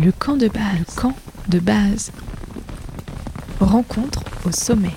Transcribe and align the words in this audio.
Le 0.00 0.12
camp 0.12 0.36
de 0.36 0.46
base. 0.46 0.78
Le 0.78 1.00
camp 1.00 1.14
de 1.48 1.58
base. 1.58 2.12
Rencontre 3.58 4.22
au 4.46 4.52
sommet. 4.52 4.92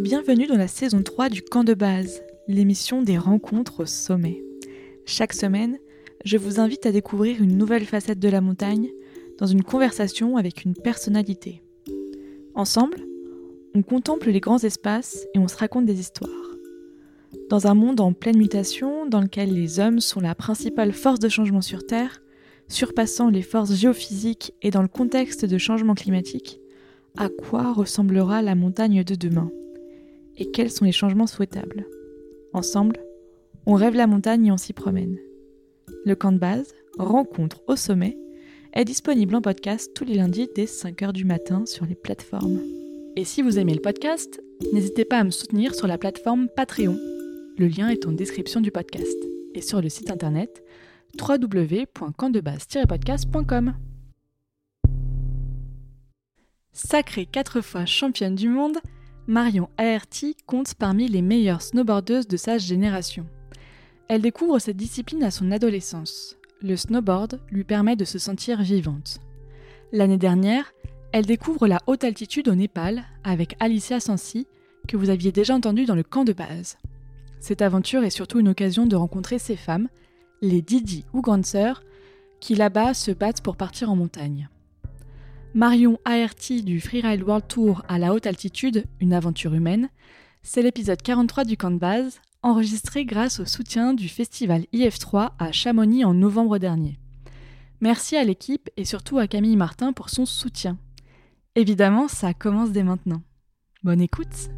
Bienvenue 0.00 0.46
dans 0.46 0.58
la 0.58 0.68
saison 0.68 1.02
3 1.02 1.30
du 1.30 1.40
camp 1.40 1.64
de 1.64 1.72
base, 1.72 2.20
l'émission 2.48 3.00
des 3.00 3.16
rencontres 3.16 3.80
au 3.80 3.86
sommet. 3.86 4.42
Chaque 5.06 5.32
semaine, 5.32 5.78
je 6.26 6.36
vous 6.36 6.60
invite 6.60 6.84
à 6.84 6.92
découvrir 6.92 7.42
une 7.42 7.56
nouvelle 7.56 7.86
facette 7.86 8.18
de 8.18 8.28
la 8.28 8.42
montagne 8.42 8.90
dans 9.38 9.46
une 9.46 9.62
conversation 9.62 10.36
avec 10.36 10.66
une 10.66 10.74
personnalité. 10.74 11.63
Ensemble, 12.56 12.98
on 13.74 13.82
contemple 13.82 14.30
les 14.30 14.38
grands 14.38 14.62
espaces 14.62 15.26
et 15.34 15.40
on 15.40 15.48
se 15.48 15.56
raconte 15.56 15.86
des 15.86 15.98
histoires. 15.98 16.30
Dans 17.50 17.66
un 17.66 17.74
monde 17.74 18.00
en 18.00 18.12
pleine 18.12 18.38
mutation, 18.38 19.06
dans 19.06 19.20
lequel 19.20 19.52
les 19.52 19.80
hommes 19.80 19.98
sont 19.98 20.20
la 20.20 20.36
principale 20.36 20.92
force 20.92 21.18
de 21.18 21.28
changement 21.28 21.62
sur 21.62 21.84
Terre, 21.84 22.22
surpassant 22.68 23.28
les 23.28 23.42
forces 23.42 23.74
géophysiques 23.74 24.54
et 24.62 24.70
dans 24.70 24.82
le 24.82 24.88
contexte 24.88 25.44
de 25.44 25.58
changement 25.58 25.94
climatique, 25.94 26.60
à 27.16 27.28
quoi 27.28 27.72
ressemblera 27.72 28.40
la 28.40 28.54
montagne 28.54 29.02
de 29.02 29.16
demain? 29.16 29.50
Et 30.36 30.52
quels 30.52 30.70
sont 30.70 30.84
les 30.84 30.92
changements 30.92 31.26
souhaitables? 31.26 31.86
Ensemble, 32.52 32.98
on 33.66 33.74
rêve 33.74 33.96
la 33.96 34.06
montagne 34.06 34.46
et 34.46 34.52
on 34.52 34.56
s'y 34.56 34.72
promène. 34.72 35.18
Le 36.04 36.14
camp 36.14 36.30
de 36.30 36.38
base, 36.38 36.72
rencontre 36.98 37.62
au 37.66 37.74
sommet, 37.74 38.16
est 38.74 38.84
disponible 38.84 39.34
en 39.36 39.40
podcast 39.40 39.94
tous 39.94 40.04
les 40.04 40.14
lundis 40.14 40.48
dès 40.56 40.64
5h 40.64 41.12
du 41.12 41.24
matin 41.24 41.64
sur 41.64 41.86
les 41.86 41.94
plateformes. 41.94 42.60
Et 43.14 43.24
si 43.24 43.40
vous 43.40 43.60
aimez 43.60 43.74
le 43.74 43.80
podcast, 43.80 44.42
n'hésitez 44.72 45.04
pas 45.04 45.18
à 45.18 45.24
me 45.24 45.30
soutenir 45.30 45.76
sur 45.76 45.86
la 45.86 45.96
plateforme 45.96 46.48
Patreon. 46.48 46.98
Le 47.56 47.68
lien 47.68 47.88
est 47.88 48.04
en 48.04 48.10
description 48.10 48.60
du 48.60 48.72
podcast 48.72 49.16
et 49.54 49.62
sur 49.62 49.80
le 49.80 49.88
site 49.88 50.10
internet 50.10 50.64
www.campdebase-podcast.com. 51.20 53.74
Sacrée 56.72 57.26
quatre 57.26 57.60
fois 57.60 57.86
championne 57.86 58.34
du 58.34 58.48
monde, 58.48 58.78
Marion 59.28 59.68
Aerti 59.78 60.34
compte 60.46 60.74
parmi 60.74 61.06
les 61.06 61.22
meilleures 61.22 61.62
snowboardeuses 61.62 62.26
de 62.26 62.36
sa 62.36 62.58
génération. 62.58 63.24
Elle 64.08 64.22
découvre 64.22 64.58
cette 64.58 64.76
discipline 64.76 65.22
à 65.22 65.30
son 65.30 65.52
adolescence 65.52 66.36
le 66.62 66.76
snowboard 66.76 67.40
lui 67.50 67.64
permet 67.64 67.96
de 67.96 68.04
se 68.04 68.18
sentir 68.18 68.62
vivante. 68.62 69.20
L'année 69.92 70.18
dernière, 70.18 70.72
elle 71.12 71.26
découvre 71.26 71.66
la 71.66 71.80
haute 71.86 72.04
altitude 72.04 72.48
au 72.48 72.54
Népal 72.54 73.04
avec 73.22 73.56
Alicia 73.60 74.00
Sansi, 74.00 74.46
que 74.88 74.96
vous 74.96 75.10
aviez 75.10 75.32
déjà 75.32 75.54
entendu 75.54 75.84
dans 75.84 75.94
le 75.94 76.02
camp 76.02 76.24
de 76.24 76.32
base. 76.32 76.78
Cette 77.40 77.62
aventure 77.62 78.04
est 78.04 78.10
surtout 78.10 78.40
une 78.40 78.48
occasion 78.48 78.86
de 78.86 78.96
rencontrer 78.96 79.38
ces 79.38 79.56
femmes, 79.56 79.88
les 80.42 80.62
Didi 80.62 81.04
ou 81.12 81.20
grandes 81.20 81.46
sœurs, 81.46 81.82
qui 82.40 82.54
là-bas 82.54 82.94
se 82.94 83.10
battent 83.10 83.42
pour 83.42 83.56
partir 83.56 83.90
en 83.90 83.96
montagne. 83.96 84.48
Marion 85.54 85.98
Aerti 86.04 86.62
du 86.62 86.80
Freeride 86.80 87.22
World 87.22 87.46
Tour 87.46 87.82
à 87.86 87.98
la 87.98 88.12
haute 88.12 88.26
altitude, 88.26 88.84
une 89.00 89.12
aventure 89.12 89.54
humaine, 89.54 89.88
c'est 90.42 90.62
l'épisode 90.62 91.00
43 91.00 91.44
du 91.44 91.56
camp 91.56 91.70
de 91.70 91.78
base, 91.78 92.20
enregistré 92.44 93.06
grâce 93.06 93.40
au 93.40 93.46
soutien 93.46 93.94
du 93.94 94.08
festival 94.08 94.66
IF3 94.72 95.30
à 95.38 95.50
Chamonix 95.50 96.04
en 96.04 96.12
novembre 96.14 96.58
dernier. 96.58 96.98
Merci 97.80 98.16
à 98.16 98.22
l'équipe 98.22 98.70
et 98.76 98.84
surtout 98.84 99.18
à 99.18 99.26
Camille 99.26 99.56
Martin 99.56 99.92
pour 99.92 100.10
son 100.10 100.26
soutien. 100.26 100.78
Évidemment, 101.56 102.06
ça 102.06 102.34
commence 102.34 102.70
dès 102.70 102.82
maintenant. 102.82 103.22
Bonne 103.82 104.00
écoute 104.00 104.50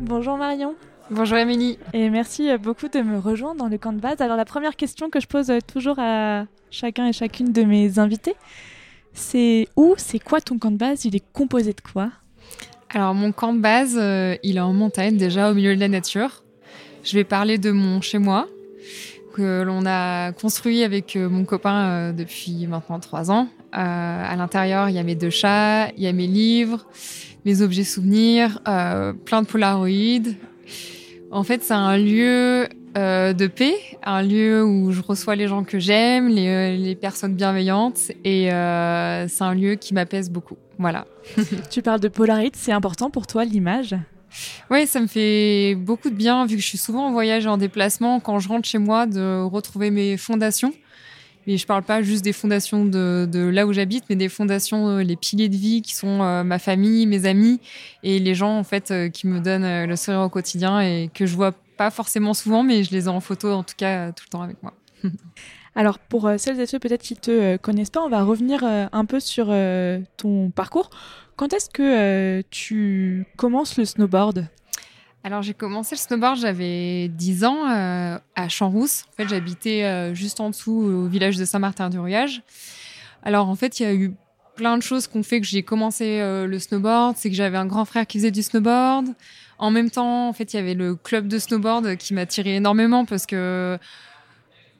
Bonjour 0.00 0.36
Marion 0.36 0.74
Bonjour 1.10 1.36
Émilie. 1.36 1.78
Et 1.92 2.10
merci 2.10 2.48
beaucoup 2.58 2.88
de 2.88 3.00
me 3.00 3.18
rejoindre 3.18 3.60
dans 3.60 3.68
le 3.68 3.78
camp 3.78 3.92
de 3.92 4.00
base. 4.00 4.20
Alors 4.20 4.36
la 4.36 4.44
première 4.44 4.76
question 4.76 5.10
que 5.10 5.20
je 5.20 5.26
pose 5.26 5.52
toujours 5.72 5.98
à 5.98 6.46
chacun 6.70 7.06
et 7.06 7.12
chacune 7.12 7.52
de 7.52 7.62
mes 7.62 7.98
invités, 7.98 8.34
c'est 9.14 9.68
où 9.76 9.94
C'est 9.96 10.18
quoi 10.18 10.40
ton 10.40 10.58
camp 10.58 10.70
de 10.70 10.76
base? 10.76 11.04
Il 11.04 11.16
est 11.16 11.24
composé 11.32 11.72
de 11.72 11.80
quoi? 11.80 12.10
Alors 12.90 13.14
mon 13.14 13.32
camp 13.32 13.54
de 13.54 13.60
base, 13.60 13.96
euh, 13.98 14.36
il 14.42 14.58
est 14.58 14.60
en 14.60 14.72
montagne 14.72 15.16
déjà 15.16 15.50
au 15.50 15.54
milieu 15.54 15.74
de 15.74 15.80
la 15.80 15.88
nature. 15.88 16.44
Je 17.04 17.14
vais 17.14 17.24
parler 17.24 17.58
de 17.58 17.70
mon 17.70 18.00
chez 18.00 18.18
moi 18.18 18.48
que 19.34 19.62
l'on 19.62 19.86
a 19.86 20.32
construit 20.32 20.82
avec 20.82 21.16
euh, 21.16 21.30
mon 21.30 21.44
copain 21.44 21.88
euh, 21.88 22.12
depuis 22.12 22.66
maintenant 22.66 23.00
trois 23.00 23.30
ans. 23.30 23.48
à 23.72 24.36
l'intérieur, 24.36 24.90
il 24.90 24.94
y 24.94 24.98
a 24.98 25.02
mes 25.02 25.14
deux 25.14 25.30
chats, 25.30 25.88
il 25.96 26.02
y 26.02 26.06
a 26.06 26.12
mes 26.12 26.26
livres, 26.26 26.86
mes 27.46 27.62
objets 27.62 27.84
souvenirs, 27.84 28.60
plein 29.24 29.40
de 29.40 29.46
polaroïdes. 29.46 30.36
En 31.30 31.44
fait, 31.44 31.62
c'est 31.62 31.72
un 31.72 31.96
lieu 31.96 32.68
euh, 32.96 33.32
de 33.32 33.46
paix, 33.46 33.74
un 34.02 34.22
lieu 34.22 34.62
où 34.62 34.92
je 34.92 35.00
reçois 35.00 35.34
les 35.34 35.48
gens 35.48 35.64
que 35.64 35.78
j'aime, 35.78 36.28
les, 36.28 36.48
euh, 36.48 36.76
les, 36.76 36.94
personnes 36.94 37.34
bienveillantes, 37.34 38.10
et 38.22 38.52
euh, 38.52 39.26
c'est 39.28 39.44
un 39.44 39.54
lieu 39.54 39.76
qui 39.76 39.94
m'apaise 39.94 40.30
beaucoup. 40.30 40.58
Voilà. 40.78 41.06
tu 41.70 41.80
parles 41.80 42.00
de 42.00 42.08
Polaroid, 42.08 42.50
c'est 42.52 42.72
important 42.72 43.08
pour 43.08 43.26
toi 43.26 43.46
l'image? 43.46 43.96
Oui, 44.70 44.86
ça 44.86 45.00
me 45.00 45.06
fait 45.06 45.74
beaucoup 45.74 46.10
de 46.10 46.14
bien, 46.14 46.44
vu 46.44 46.56
que 46.56 46.62
je 46.62 46.66
suis 46.66 46.78
souvent 46.78 47.06
en 47.06 47.12
voyage 47.12 47.46
et 47.46 47.48
en 47.48 47.56
déplacement, 47.56 48.20
quand 48.20 48.38
je 48.40 48.48
rentre 48.48 48.68
chez 48.68 48.78
moi, 48.78 49.06
de 49.06 49.42
retrouver 49.42 49.90
mes 49.90 50.18
fondations. 50.18 50.74
Mais 51.46 51.56
je 51.56 51.66
parle 51.66 51.82
pas 51.82 52.02
juste 52.02 52.22
des 52.22 52.32
fondations 52.32 52.84
de, 52.84 53.26
de 53.30 53.40
là 53.40 53.66
où 53.66 53.72
j'habite, 53.72 54.04
mais 54.08 54.16
des 54.16 54.28
fondations, 54.28 54.98
les 54.98 55.16
piliers 55.16 55.48
de 55.48 55.56
vie 55.56 55.82
qui 55.82 55.94
sont 55.94 56.18
ma 56.44 56.58
famille, 56.60 57.06
mes 57.06 57.26
amis 57.26 57.58
et 58.04 58.20
les 58.20 58.34
gens 58.36 58.56
en 58.56 58.62
fait 58.62 58.94
qui 59.12 59.26
me 59.26 59.40
donnent 59.40 59.86
le 59.86 59.96
sourire 59.96 60.20
au 60.20 60.28
quotidien 60.28 60.80
et 60.80 61.10
que 61.12 61.26
je 61.26 61.34
vois 61.34 61.52
pas 61.82 61.90
forcément 61.90 62.32
souvent, 62.32 62.62
mais 62.62 62.84
je 62.84 62.92
les 62.92 63.06
ai 63.06 63.08
en 63.08 63.18
photo 63.18 63.52
en 63.52 63.64
tout 63.64 63.74
cas 63.76 64.12
tout 64.12 64.22
le 64.28 64.30
temps 64.30 64.42
avec 64.42 64.62
moi. 64.62 64.72
Alors 65.74 65.98
pour 65.98 66.28
euh, 66.28 66.38
celles 66.38 66.60
et 66.60 66.66
ceux 66.66 66.78
peut-être 66.78 67.02
qui 67.02 67.16
te 67.16 67.30
euh, 67.30 67.58
connaissent 67.58 67.90
pas, 67.90 68.02
on 68.02 68.08
va 68.08 68.22
revenir 68.22 68.62
euh, 68.62 68.86
un 68.92 69.04
peu 69.04 69.18
sur 69.18 69.52
ton 70.16 70.50
parcours. 70.50 70.90
Quand 71.34 71.52
est-ce 71.52 71.68
que 71.68 72.40
tu 72.50 73.26
commences 73.36 73.76
le 73.78 73.84
snowboard? 73.84 74.46
Alors 75.24 75.42
j'ai 75.42 75.54
commencé 75.54 75.96
le 75.96 76.00
snowboard, 76.00 76.38
j'avais 76.38 77.08
10 77.08 77.44
ans 77.46 77.64
à 77.64 78.48
Champs-Rousse. 78.48 79.06
En 79.08 79.16
fait, 79.16 79.28
j'habitais 79.28 80.14
juste 80.14 80.38
en 80.38 80.50
dessous 80.50 80.82
au 80.82 81.06
village 81.06 81.36
de 81.36 81.44
Saint-Martin-du-Riage. 81.44 82.42
Alors 83.24 83.48
en 83.48 83.56
fait, 83.56 83.80
il 83.80 83.82
y 83.82 83.86
a 83.86 83.94
eu 83.94 84.14
plein 84.54 84.76
de 84.76 84.82
choses 84.82 85.08
qui 85.08 85.16
ont 85.16 85.22
fait 85.24 85.40
que 85.40 85.46
j'ai 85.46 85.64
commencé 85.64 86.20
le 86.20 86.58
snowboard. 86.58 87.16
C'est 87.16 87.30
que 87.30 87.36
j'avais 87.36 87.56
un 87.56 87.66
grand 87.66 87.86
frère 87.86 88.06
qui 88.06 88.18
faisait 88.18 88.30
du 88.30 88.42
snowboard. 88.42 89.08
En 89.62 89.70
même 89.70 89.92
temps, 89.92 90.28
en 90.28 90.32
fait, 90.32 90.52
il 90.52 90.56
y 90.56 90.58
avait 90.58 90.74
le 90.74 90.96
club 90.96 91.28
de 91.28 91.38
snowboard 91.38 91.96
qui 91.96 92.14
m'a 92.14 92.26
tiré 92.26 92.56
énormément 92.56 93.04
parce 93.04 93.26
que 93.26 93.78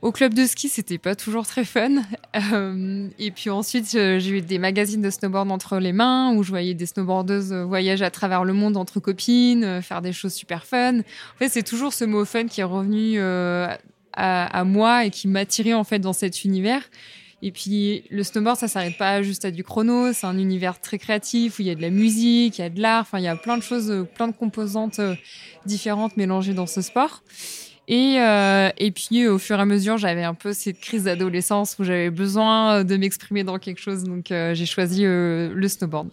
au 0.00 0.10
club 0.10 0.34
de 0.34 0.44
ski, 0.44 0.69
c'était 0.69 0.98
pas 0.98 1.15
toujours 1.15 1.47
très 1.47 1.65
fun. 1.65 1.91
Euh, 2.34 3.09
et 3.19 3.31
puis 3.31 3.50
ensuite, 3.50 3.91
j'ai 3.91 4.31
eu 4.31 4.41
des 4.41 4.59
magazines 4.59 5.03
de 5.03 5.10
snowboard 5.10 5.53
entre 5.53 5.76
les 5.76 5.92
mains 5.92 6.34
où 6.34 6.42
je 6.42 6.48
voyais 6.48 6.72
des 6.72 6.87
snowboardeuses 6.87 7.53
voyager 7.53 8.06
à 8.06 8.10
travers 8.10 8.42
le 8.42 8.54
monde 8.54 8.78
entre 8.78 9.00
copines, 9.00 9.65
euh, 9.65 9.82
faire 9.82 10.00
des 10.00 10.15
choses 10.15 10.32
super 10.32 10.65
fun. 10.65 11.00
En 11.00 11.38
fait, 11.38 11.50
c'est 11.50 11.62
toujours 11.62 11.92
ce 11.92 12.06
mot 12.06 12.25
fun 12.25 12.47
qui 12.47 12.62
est 12.62 12.65
revenu 12.65 13.16
euh, 13.19 13.69
à, 14.15 14.59
à, 14.59 14.65
moi 14.65 15.04
et 15.04 15.10
qui 15.10 15.28
m'a 15.28 15.44
tiré 15.44 15.75
en 15.75 15.84
fait 15.84 15.98
dans 15.98 16.15
cet 16.15 16.44
univers. 16.44 16.82
Et 17.44 17.50
puis 17.50 18.04
le 18.10 18.22
snowboard, 18.22 18.56
ça 18.56 18.69
s'arrête 18.69 18.97
pas 18.97 19.20
juste 19.22 19.44
à 19.44 19.50
du 19.50 19.64
chrono, 19.64 20.12
c'est 20.12 20.26
un 20.26 20.38
univers 20.38 20.80
très 20.80 20.98
créatif 20.98 21.58
où 21.58 21.62
il 21.62 21.69
y 21.69 21.70
a 21.70 21.75
de 21.75 21.82
la 21.82 21.91
musique, 21.91 22.58
il 22.58 22.62
y 22.62 22.64
a 22.64 22.70
de 22.70 22.80
l'art, 22.80 23.03
enfin 23.03 23.19
il 23.19 23.25
y 23.25 23.28
a 23.28 23.34
plein 23.34 23.58
de 23.58 23.62
choses, 23.62 23.91
euh, 23.91 24.04
plein 24.04 24.28
de 24.28 24.32
composantes 24.32 25.00
euh, 25.00 25.16
différentes 25.66 26.16
mélangées 26.16 26.54
dans 26.54 26.69
ce 26.69 26.80
sport. 26.80 27.25
Euh, 27.91 28.70
et 28.78 28.91
puis 28.92 29.26
au 29.26 29.38
fur 29.38 29.58
et 29.58 29.60
à 29.60 29.64
mesure, 29.66 29.98
j'avais 29.98 30.22
un 30.22 30.34
peu 30.34 30.53
cette 30.53 30.78
crise 30.78 31.04
d'adolescence 31.04 31.77
où 31.80 31.84
j'avais 31.84 32.10
besoin 32.10 32.84
de 32.84 32.97
m'exprimer 32.97 33.42
dans 33.42 33.59
quelque 33.59 33.80
chose, 33.80 34.04
donc 34.04 34.27
j'ai 34.28 34.66
choisi 34.66 35.03
le 35.03 35.66
snowboard. 35.66 36.09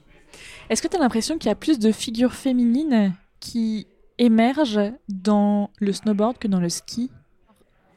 Est-ce 0.69 0.81
que 0.81 0.87
tu 0.87 0.97
as 0.97 0.99
l'impression 0.99 1.37
qu'il 1.37 1.47
y 1.47 1.51
a 1.51 1.55
plus 1.55 1.79
de 1.79 1.91
figures 1.91 2.33
féminines 2.33 3.13
qui 3.39 3.87
émergent 4.17 4.91
dans 5.07 5.69
le 5.79 5.93
snowboard 5.93 6.39
que 6.39 6.47
dans 6.47 6.59
le 6.59 6.69
ski? 6.69 7.11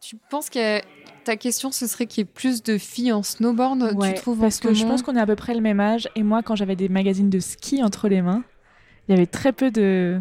Tu 0.03 0.17
penses 0.31 0.49
a 0.57 0.81
ta 1.25 1.37
question, 1.37 1.71
ce 1.71 1.87
serait 1.87 2.07
qu'il 2.07 2.23
y 2.23 2.27
ait 2.27 2.31
plus 2.33 2.65
de 2.65 2.77
filles 2.77 3.13
en 3.13 3.23
snowboard, 3.23 3.97
tu 4.03 4.15
trouves 4.15 4.41
Parce 4.41 4.59
que 4.59 4.75
je 4.75 4.85
pense 4.85 5.03
qu'on 5.03 5.15
est 5.15 5.21
à 5.21 5.27
peu 5.27 5.37
près 5.37 5.55
le 5.55 5.61
même 5.61 5.79
âge. 5.79 6.09
Et 6.17 6.25
moi, 6.25 6.43
quand 6.43 6.57
j'avais 6.57 6.75
des 6.75 6.89
magazines 6.89 7.31
de 7.31 7.39
ski 7.39 7.85
entre 7.85 8.09
les 8.09 8.21
mains, 8.21 8.43
il 9.07 9.13
y 9.13 9.15
avait 9.15 9.27
très 9.27 9.53
peu 9.53 9.71
de, 9.71 10.21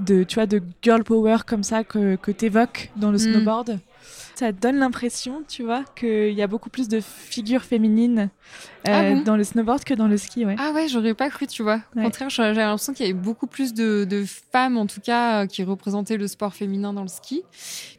de, 0.00 0.22
tu 0.22 0.34
vois, 0.34 0.44
de 0.44 0.60
girl 0.82 1.02
power 1.02 1.38
comme 1.46 1.62
ça 1.62 1.82
que, 1.82 2.16
que 2.16 2.30
tu 2.30 2.44
évoques 2.44 2.90
dans 2.96 3.10
le 3.10 3.16
mm. 3.16 3.32
snowboard. 3.32 3.80
Ça 4.34 4.52
donne 4.52 4.76
l'impression, 4.76 5.42
tu 5.48 5.62
vois, 5.62 5.84
qu'il 5.96 6.32
y 6.32 6.42
a 6.42 6.46
beaucoup 6.46 6.70
plus 6.70 6.88
de 6.88 7.00
figures 7.00 7.62
féminines 7.62 8.30
euh, 8.88 8.90
Ah 8.92 9.02
bon 9.14 9.22
dans 9.22 9.36
le 9.36 9.44
snowboard 9.44 9.84
que 9.84 9.94
dans 9.94 10.08
le 10.08 10.16
ski, 10.16 10.44
ouais. 10.44 10.56
Ah 10.58 10.72
ouais, 10.72 10.88
j'aurais 10.88 11.14
pas 11.14 11.30
cru, 11.30 11.46
tu 11.46 11.62
vois. 11.62 11.80
Au 11.94 11.98
Ouais. 11.98 12.04
contraire, 12.04 12.28
j'avais 12.30 12.54
l'impression 12.60 12.92
qu'il 12.92 13.06
y 13.06 13.08
avait 13.10 13.18
beaucoup 13.18 13.46
plus 13.46 13.72
de, 13.74 14.04
de 14.04 14.24
femmes, 14.52 14.76
en 14.76 14.86
tout 14.86 15.00
cas, 15.00 15.42
euh, 15.42 15.46
qui 15.46 15.62
représentaient 15.62 16.16
le 16.16 16.26
sport 16.28 16.52
féminin 16.54 16.92
dans 16.92 17.02
le 17.02 17.08
ski. 17.08 17.42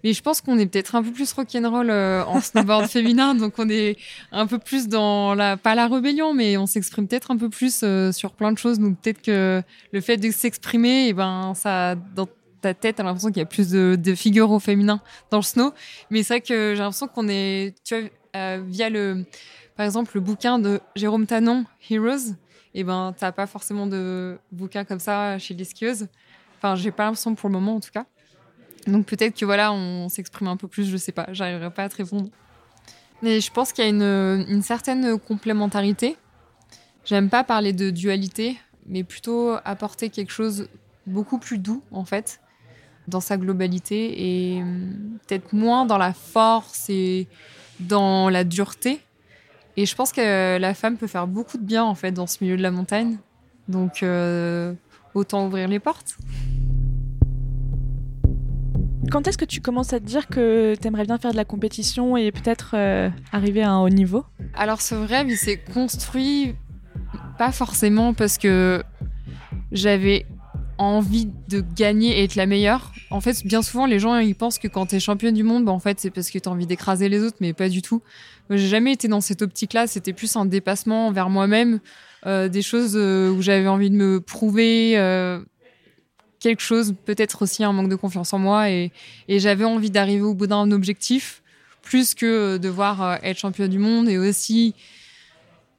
Mais 0.03 0.13
je 0.13 0.21
pense 0.21 0.41
qu'on 0.41 0.59
est 0.59 0.65
peut-être 0.67 0.95
un 0.95 1.01
peu 1.03 1.11
plus 1.11 1.31
rock'n'roll 1.33 1.89
euh, 1.89 2.23
en 2.25 2.41
snowboard 2.41 2.85
féminin, 2.89 3.33
donc 3.33 3.53
on 3.57 3.69
est 3.69 3.97
un 4.31 4.45
peu 4.45 4.59
plus 4.59 4.87
dans 4.87 5.33
la, 5.35 5.57
pas 5.57 5.73
la 5.75 5.87
rébellion, 5.87 6.33
mais 6.33 6.57
on 6.57 6.65
s'exprime 6.67 7.07
peut-être 7.07 7.31
un 7.31 7.37
peu 7.37 7.49
plus 7.49 7.81
euh, 7.83 8.11
sur 8.11 8.33
plein 8.33 8.51
de 8.51 8.57
choses. 8.57 8.77
Donc 8.79 8.99
peut-être 8.99 9.21
que 9.21 9.61
le 9.91 10.01
fait 10.01 10.17
de 10.17 10.29
s'exprimer, 10.31 11.07
et 11.07 11.13
ben, 11.13 11.53
ça, 11.55 11.95
dans 11.95 12.27
tête, 12.73 12.95
t'as 12.97 13.03
l'impression 13.03 13.29
qu'il 13.29 13.37
y 13.37 13.41
a 13.41 13.45
plus 13.45 13.69
de, 13.69 13.97
de 14.01 14.15
figures 14.15 14.51
au 14.51 14.59
féminin 14.59 15.01
dans 15.31 15.37
le 15.37 15.43
snow. 15.43 15.73
Mais 16.09 16.23
c'est 16.23 16.35
vrai 16.35 16.41
que 16.41 16.73
j'ai 16.75 16.81
l'impression 16.81 17.07
qu'on 17.07 17.27
est, 17.27 17.75
tu 17.83 17.99
vois, 17.99 18.09
euh, 18.35 18.63
via 18.65 18.89
le, 18.89 19.25
par 19.75 19.85
exemple, 19.85 20.11
le 20.15 20.21
bouquin 20.21 20.59
de 20.59 20.79
Jérôme 20.95 21.25
Tanon, 21.25 21.65
Heroes, 21.89 22.33
et 22.73 22.83
ben, 22.83 23.13
t'as 23.17 23.31
pas 23.31 23.47
forcément 23.47 23.87
de 23.87 24.37
bouquin 24.51 24.83
comme 24.83 24.99
ça 24.99 25.37
chez 25.39 25.53
les 25.53 25.63
skieuses. 25.63 26.07
Enfin, 26.57 26.75
j'ai 26.75 26.91
pas 26.91 27.05
l'impression 27.05 27.35
pour 27.35 27.49
le 27.49 27.53
moment, 27.53 27.75
en 27.75 27.79
tout 27.79 27.91
cas. 27.91 28.05
Donc 28.87 29.05
peut-être 29.05 29.37
que 29.37 29.45
voilà, 29.45 29.71
on 29.71 30.09
s'exprime 30.09 30.47
un 30.47 30.57
peu 30.57 30.67
plus, 30.67 30.89
je 30.89 30.97
sais 30.97 31.11
pas, 31.11 31.27
j'arriverai 31.31 31.71
pas 31.71 31.83
à 31.83 31.89
te 31.89 31.95
répondre. 31.95 32.29
Mais 33.21 33.39
je 33.39 33.51
pense 33.51 33.71
qu'il 33.71 33.83
y 33.83 33.87
a 33.87 33.89
une, 33.89 34.45
une 34.49 34.61
certaine 34.61 35.17
complémentarité. 35.19 36.17
J'aime 37.05 37.29
pas 37.29 37.43
parler 37.43 37.71
de 37.71 37.89
dualité, 37.89 38.57
mais 38.85 39.03
plutôt 39.03 39.55
apporter 39.63 40.09
quelque 40.09 40.31
chose 40.31 40.67
beaucoup 41.07 41.39
plus 41.39 41.57
doux, 41.57 41.83
en 41.91 42.03
fait, 42.03 42.39
dans 43.07 43.19
sa 43.19 43.37
globalité, 43.37 44.55
et 44.55 44.61
hum, 44.61 45.17
peut-être 45.27 45.53
moins 45.53 45.85
dans 45.85 45.97
la 45.97 46.13
force 46.13 46.89
et 46.89 47.27
dans 47.79 48.29
la 48.29 48.43
dureté. 48.43 48.99
Et 49.77 49.85
je 49.85 49.95
pense 49.95 50.11
que 50.11 50.57
la 50.57 50.73
femme 50.73 50.97
peut 50.97 51.07
faire 51.07 51.27
beaucoup 51.27 51.57
de 51.57 51.63
bien, 51.63 51.83
en 51.83 51.95
fait, 51.95 52.11
dans 52.11 52.27
ce 52.27 52.37
milieu 52.41 52.55
de 52.57 52.61
la 52.61 52.71
montagne. 52.71 53.17
Donc, 53.67 54.03
euh, 54.03 54.73
autant 55.13 55.45
ouvrir 55.47 55.67
les 55.67 55.79
portes. 55.79 56.17
Quand 59.11 59.27
est-ce 59.27 59.37
que 59.37 59.45
tu 59.45 59.61
commences 59.61 59.93
à 59.93 59.99
te 59.99 60.05
dire 60.05 60.27
que 60.27 60.75
t'aimerais 60.75 61.05
bien 61.05 61.17
faire 61.17 61.31
de 61.31 61.37
la 61.37 61.45
compétition 61.45 62.17
et 62.17 62.31
peut-être 62.31 62.71
euh, 62.73 63.09
arriver 63.31 63.61
à 63.61 63.71
un 63.71 63.79
haut 63.81 63.89
niveau? 63.89 64.25
Alors 64.55 64.81
ce 64.81 64.95
rêve, 64.95 65.29
il 65.29 65.37
s'est 65.37 65.57
construit 65.57 66.55
pas 67.37 67.51
forcément 67.51 68.13
parce 68.13 68.37
que 68.37 68.83
j'avais 69.71 70.25
envie 70.77 71.29
de 71.49 71.63
gagner 71.75 72.19
et 72.19 72.23
être 72.23 72.35
la 72.35 72.45
meilleure. 72.45 72.91
En 73.09 73.21
fait, 73.21 73.45
bien 73.45 73.61
souvent, 73.61 73.85
les 73.85 73.99
gens 73.99 74.17
ils 74.17 74.35
pensent 74.35 74.59
que 74.59 74.67
quand 74.67 74.87
t'es 74.87 74.99
championne 74.99 75.35
du 75.35 75.43
monde, 75.43 75.65
bah, 75.65 75.71
en 75.71 75.79
fait, 75.79 75.99
c'est 75.99 76.11
parce 76.11 76.29
que 76.29 76.39
t'as 76.39 76.49
envie 76.49 76.67
d'écraser 76.67 77.09
les 77.09 77.21
autres, 77.21 77.37
mais 77.39 77.53
pas 77.53 77.69
du 77.69 77.81
tout. 77.81 78.01
J'ai 78.49 78.67
jamais 78.67 78.91
été 78.93 79.07
dans 79.07 79.21
cette 79.21 79.41
optique-là. 79.41 79.87
C'était 79.87 80.13
plus 80.13 80.35
un 80.35 80.45
dépassement 80.45 81.11
vers 81.11 81.29
moi-même, 81.29 81.79
euh, 82.25 82.49
des 82.49 82.61
choses 82.61 82.93
euh, 82.95 83.31
où 83.31 83.41
j'avais 83.41 83.67
envie 83.67 83.89
de 83.89 83.95
me 83.95 84.19
prouver. 84.21 84.97
euh, 84.97 85.39
quelque 86.39 86.61
chose, 86.61 86.93
peut-être 87.05 87.41
aussi 87.41 87.63
un 87.63 87.73
manque 87.73 87.89
de 87.89 87.95
confiance 87.95 88.31
en 88.31 88.37
moi, 88.37 88.69
et, 88.69 88.91
et 89.27 89.39
j'avais 89.39 89.65
envie 89.65 89.89
d'arriver 89.89 90.21
au 90.21 90.35
bout 90.35 90.45
d'un 90.45 90.69
objectif, 90.71 91.41
plus 91.81 92.13
que 92.13 92.53
de 92.53 92.57
devoir 92.59 93.01
euh, 93.01 93.15
être 93.23 93.39
championne 93.39 93.71
du 93.71 93.79
monde, 93.79 94.07
et 94.09 94.19
aussi 94.19 94.75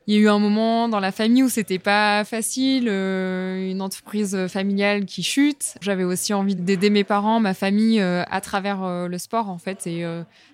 il 0.06 0.14
y 0.14 0.18
a 0.18 0.20
eu 0.20 0.28
un 0.28 0.38
moment 0.38 0.88
dans 0.88 1.00
la 1.00 1.10
famille 1.10 1.42
où 1.42 1.48
c'était 1.48 1.80
pas 1.80 2.24
facile, 2.24 2.86
euh, 2.88 3.70
une 3.70 3.82
entreprise 3.82 4.46
familiale 4.46 5.04
qui 5.04 5.24
chute. 5.24 5.74
J'avais 5.80 6.04
aussi 6.04 6.32
envie 6.32 6.54
d'aider 6.54 6.90
mes 6.90 7.02
parents, 7.02 7.40
ma 7.40 7.54
famille 7.54 8.00
euh, 8.00 8.22
à 8.30 8.40
travers 8.40 8.84
euh, 8.84 9.08
le 9.08 9.18
sport 9.18 9.48
en 9.48 9.58
fait, 9.58 9.86
et 9.86 10.04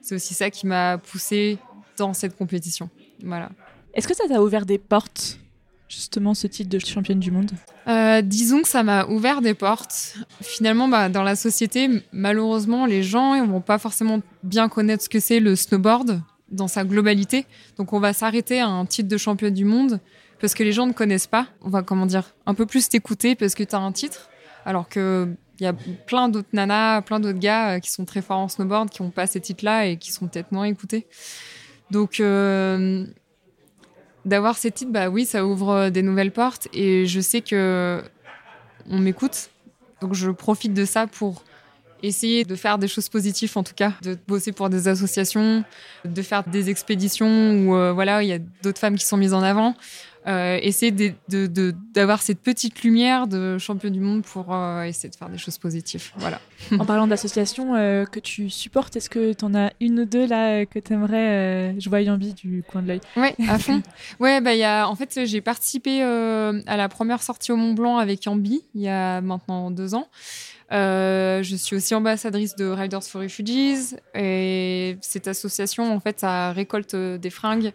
c'est 0.00 0.14
aussi 0.14 0.34
ça 0.34 0.50
qui 0.50 0.66
m'a 0.66 0.99
poussée 0.99 1.58
dans 1.99 2.14
cette 2.14 2.37
compétition. 2.37 2.88
Voilà. 3.22 3.50
Est-ce 3.94 4.08
que 4.08 4.16
ça 4.16 4.25
t'a 4.26 4.43
ouvert 4.43 4.64
des 4.64 4.78
portes, 4.78 5.38
justement, 5.87 6.32
ce 6.32 6.46
titre 6.46 6.70
de 6.70 6.78
championne 6.78 7.20
du 7.20 7.31
monde? 7.31 7.50
Disons 8.25 8.62
que 8.62 8.69
ça 8.69 8.82
m'a 8.82 9.04
ouvert 9.06 9.43
des 9.43 9.54
portes. 9.54 10.16
Finalement, 10.40 10.88
bah, 10.88 11.10
dans 11.10 11.22
la 11.22 11.37
société, 11.37 11.90
malheureusement, 12.12 12.87
les 12.87 13.02
gens 13.02 13.34
ils 13.34 13.43
vont 13.43 13.60
pas 13.60 13.78
forcément 13.78 14.20
bien 14.43 14.69
connaître 14.69 15.04
ce 15.04 15.08
que 15.10 15.20
c'est 15.20 15.40
le 15.40 15.56
snowboard 15.56 16.22
dans 16.52 16.69
sa 16.69 16.84
globalité. 16.84 17.46
Donc, 17.76 17.93
on 17.93 18.00
va 18.00 18.12
s'arrêter 18.12 18.60
à 18.60 18.69
un 18.69 18.87
titre 18.87 19.08
de 19.08 19.16
championne 19.16 19.54
du 19.54 19.64
monde 19.64 20.00
parce 20.40 20.54
que 20.54 20.62
les 20.62 20.72
gens 20.72 20.87
ne 20.87 20.93
connaissent 20.93 21.26
pas. 21.26 21.46
On 21.62 21.70
va, 21.70 21.82
comment 21.82 22.06
dire, 22.06 22.34
un 22.46 22.54
peu 22.54 22.66
plus 22.66 22.88
t'écouter 22.88 23.34
parce 23.34 23.54
que 23.54 23.62
tu 23.62 23.75
as 23.75 23.81
un 23.81 23.93
titre. 23.93 24.28
Alors 24.64 24.88
que 24.88 25.28
il 25.60 25.64
y 25.64 25.69
a 25.69 25.72
plein 26.06 26.28
d'autres 26.28 26.49
nanas, 26.52 27.02
plein 27.02 27.20
d'autres 27.20 27.38
gars 27.38 27.76
euh, 27.76 27.78
qui 27.78 27.90
sont 27.90 28.04
très 28.04 28.22
forts 28.22 28.38
en 28.38 28.49
snowboard, 28.49 28.90
qui 28.90 29.02
n'ont 29.02 29.10
pas 29.10 29.26
ces 29.26 29.40
titres-là 29.40 29.87
et 29.87 29.96
qui 29.96 30.10
sont 30.10 30.26
peut-être 30.26 30.50
moins 30.50 30.64
écoutés. 30.64 31.06
Donc, 31.90 32.19
euh, 32.19 33.06
d'avoir 34.25 34.56
ces 34.56 34.70
titres, 34.70 34.90
bah 34.90 35.08
oui, 35.08 35.25
ça 35.25 35.46
ouvre 35.46 35.70
euh, 35.70 35.90
des 35.90 36.02
nouvelles 36.02 36.32
portes 36.32 36.69
et 36.72 37.06
je 37.06 37.20
sais 37.20 37.43
que 37.43 38.02
on 38.90 38.99
m'écoute. 38.99 39.50
Donc 40.00 40.14
je 40.14 40.31
profite 40.31 40.75
de 40.75 40.84
ça 40.84 41.06
pour 41.06 41.44
essayer 42.02 42.44
de 42.44 42.54
faire 42.54 42.78
des 42.78 42.88
choses 42.88 43.08
positives 43.08 43.52
en 43.56 43.62
tout 43.62 43.75
cas, 43.75 43.93
de 44.02 44.16
bosser 44.26 44.52
pour 44.52 44.69
des 44.69 44.88
associations, 44.88 45.64
de 46.04 46.22
faire 46.22 46.44
des 46.44 46.70
expéditions 46.70 47.26
où 47.26 47.75
euh, 47.75 47.93
voilà, 47.93 48.22
il 48.22 48.28
y 48.28 48.32
a 48.32 48.38
d'autres 48.62 48.78
femmes 48.78 48.96
qui 48.96 49.06
sont 49.06 49.16
mises 49.16 49.34
en 49.34 49.43
avant. 49.43 49.75
Euh, 50.28 50.60
essayer 50.62 50.93
d'avoir 51.94 52.22
cette 52.22 52.40
petite 52.40 52.84
lumière 52.84 53.26
de 53.26 53.58
champion 53.58 53.90
du 53.90 53.99
monde 53.99 54.22
pour 54.22 54.54
euh, 54.54 54.84
essayer 54.84 55.08
de 55.08 55.16
faire 55.16 55.28
des 55.28 55.38
choses 55.38 55.58
positives. 55.58 56.10
Voilà. 56.16 56.40
En 56.78 56.84
parlant 56.84 57.08
d'associations 57.08 57.75
euh, 57.75 58.04
que 58.04 58.20
tu 58.20 58.49
supportes, 58.49 58.94
est-ce 58.94 59.10
que 59.10 59.32
t'en 59.32 59.52
as 59.54 59.72
une 59.81 60.00
ou 60.00 60.04
deux 60.04 60.26
là 60.26 60.64
que 60.64 60.78
t'aimerais 60.78 61.72
euh, 61.72 61.81
Je 61.81 61.88
vois 61.88 62.02
Yambi 62.02 62.34
du 62.34 62.62
coin 62.62 62.82
de 62.82 62.88
l'œil? 62.88 63.00
Ouais, 63.16 63.34
à 63.49 63.58
fond. 63.58 63.82
Ouais, 64.20 64.40
bah 64.40 64.54
y 64.54 64.62
a 64.62 64.88
en 64.88 64.94
fait 64.94 65.25
j'ai 65.25 65.40
participé 65.40 66.02
à 66.02 66.76
la 66.76 66.88
première 66.88 67.22
sortie 67.22 67.50
au 67.50 67.56
Mont 67.56 67.72
Blanc 67.72 67.96
avec 67.99 68.25
Yambi 68.25 68.62
il 68.75 68.82
y 68.82 68.88
a 68.88 69.20
maintenant 69.20 69.70
deux 69.70 69.94
ans. 69.94 70.08
Euh, 70.73 71.43
je 71.43 71.55
suis 71.57 71.77
aussi 71.77 71.95
ambassadrice 71.95 72.57
de 72.57 72.67
Riders 72.67 73.03
for 73.03 73.21
Refugees 73.21 73.97
et 74.15 74.97
cette 75.03 75.29
association 75.29 75.93
en 75.93 76.01
fait 76.01 76.21
ça 76.21 76.53
récolte 76.53 76.95
euh, 76.95 77.19
des 77.19 77.29
fringues 77.29 77.73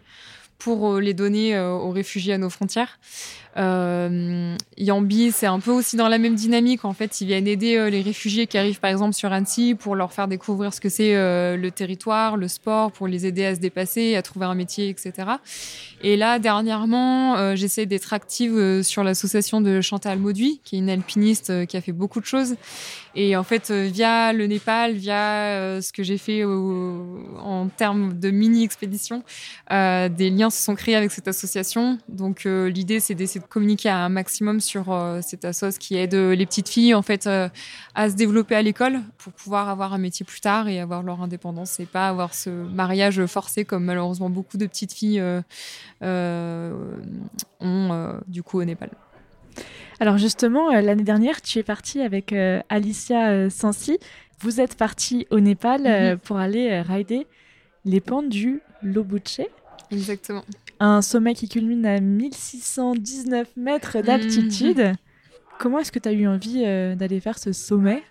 pour 0.58 0.94
euh, 0.94 1.00
les 1.00 1.14
donner 1.14 1.58
aux 1.60 1.90
réfugiés 1.90 2.32
à 2.32 2.38
nos 2.38 2.50
frontières. 2.50 2.98
Euh, 3.58 4.56
Yambi, 4.76 5.32
c'est 5.32 5.46
un 5.46 5.58
peu 5.58 5.72
aussi 5.72 5.96
dans 5.96 6.08
la 6.08 6.18
même 6.18 6.34
dynamique. 6.34 6.84
En 6.84 6.92
fait, 6.92 7.20
ils 7.20 7.26
viennent 7.26 7.48
aider 7.48 7.76
euh, 7.76 7.90
les 7.90 8.02
réfugiés 8.02 8.46
qui 8.46 8.56
arrivent 8.56 8.78
par 8.78 8.90
exemple 8.90 9.14
sur 9.14 9.32
Annecy 9.32 9.74
pour 9.74 9.96
leur 9.96 10.12
faire 10.12 10.28
découvrir 10.28 10.72
ce 10.72 10.80
que 10.80 10.88
c'est 10.88 11.16
euh, 11.16 11.56
le 11.56 11.70
territoire, 11.70 12.36
le 12.36 12.46
sport, 12.46 12.92
pour 12.92 13.08
les 13.08 13.26
aider 13.26 13.44
à 13.44 13.54
se 13.56 13.60
dépasser, 13.60 14.14
à 14.14 14.22
trouver 14.22 14.46
un 14.46 14.54
métier, 14.54 14.88
etc. 14.88 15.12
Et 16.02 16.16
là, 16.16 16.38
dernièrement, 16.38 17.56
j'essaie 17.56 17.86
d'être 17.86 18.12
active 18.12 18.82
sur 18.82 19.02
l'association 19.02 19.60
de 19.60 19.80
Chantal 19.80 20.18
Mauduit, 20.18 20.60
qui 20.62 20.76
est 20.76 20.78
une 20.78 20.90
alpiniste 20.90 21.66
qui 21.66 21.76
a 21.76 21.80
fait 21.80 21.92
beaucoup 21.92 22.20
de 22.20 22.24
choses. 22.26 22.54
Et 23.16 23.34
en 23.34 23.42
fait, 23.42 23.72
via 23.72 24.32
le 24.32 24.46
Népal, 24.46 24.92
via 24.92 25.80
ce 25.80 25.92
que 25.92 26.04
j'ai 26.04 26.18
fait 26.18 26.44
en 26.44 27.68
termes 27.76 28.18
de 28.18 28.30
mini-expédition, 28.30 29.24
des 29.70 30.30
liens 30.30 30.50
se 30.50 30.62
sont 30.62 30.76
créés 30.76 30.94
avec 30.94 31.10
cette 31.10 31.26
association. 31.26 31.98
Donc 32.08 32.44
l'idée, 32.44 33.00
c'est 33.00 33.16
d'essayer 33.16 33.40
de 33.40 33.47
communiquer 33.48 33.88
un 33.88 34.08
maximum 34.08 34.60
sur 34.60 34.92
euh, 34.92 35.20
cette 35.22 35.44
assoce 35.44 35.78
qui 35.78 35.96
aide 35.96 36.14
euh, 36.14 36.34
les 36.34 36.46
petites 36.46 36.68
filles 36.68 36.94
en 36.94 37.02
fait 37.02 37.26
euh, 37.26 37.48
à 37.94 38.10
se 38.10 38.14
développer 38.14 38.54
à 38.54 38.62
l'école 38.62 39.00
pour 39.18 39.32
pouvoir 39.32 39.68
avoir 39.68 39.92
un 39.92 39.98
métier 39.98 40.24
plus 40.24 40.40
tard 40.40 40.68
et 40.68 40.80
avoir 40.80 41.02
leur 41.02 41.22
indépendance 41.22 41.80
et 41.80 41.86
pas 41.86 42.08
avoir 42.08 42.34
ce 42.34 42.50
mariage 42.50 43.24
forcé 43.26 43.64
comme 43.64 43.84
malheureusement 43.84 44.30
beaucoup 44.30 44.56
de 44.58 44.66
petites 44.66 44.92
filles 44.92 45.22
ont 47.60 48.20
du 48.26 48.42
coup 48.42 48.60
au 48.60 48.64
Népal. 48.64 48.90
Alors 50.00 50.16
justement, 50.16 50.70
l'année 50.70 51.02
dernière, 51.02 51.42
tu 51.42 51.58
es 51.58 51.62
partie 51.64 52.00
avec 52.00 52.32
Alicia 52.68 53.50
Sansi. 53.50 53.98
Vous 54.40 54.60
êtes 54.60 54.76
partie 54.76 55.26
au 55.30 55.40
Népal 55.40 55.86
euh, 55.86 56.16
pour 56.16 56.36
aller 56.36 56.80
rider 56.80 57.26
les 57.84 58.00
pentes 58.00 58.28
du 58.28 58.60
Lobuche, 58.82 59.40
Exactement. 59.90 60.44
Un 60.80 61.02
sommet 61.02 61.34
qui 61.34 61.48
culmine 61.48 61.84
à 61.86 62.00
1619 62.00 63.48
mètres 63.56 64.00
d'altitude. 64.00 64.94
Comment 65.58 65.80
est-ce 65.80 65.92
que 65.92 65.98
tu 65.98 66.08
as 66.08 66.12
eu 66.12 66.26
envie 66.28 66.62
euh, 66.64 66.94
d'aller 66.94 67.20
faire 67.20 67.38
ce 67.38 67.52
sommet? 67.52 68.02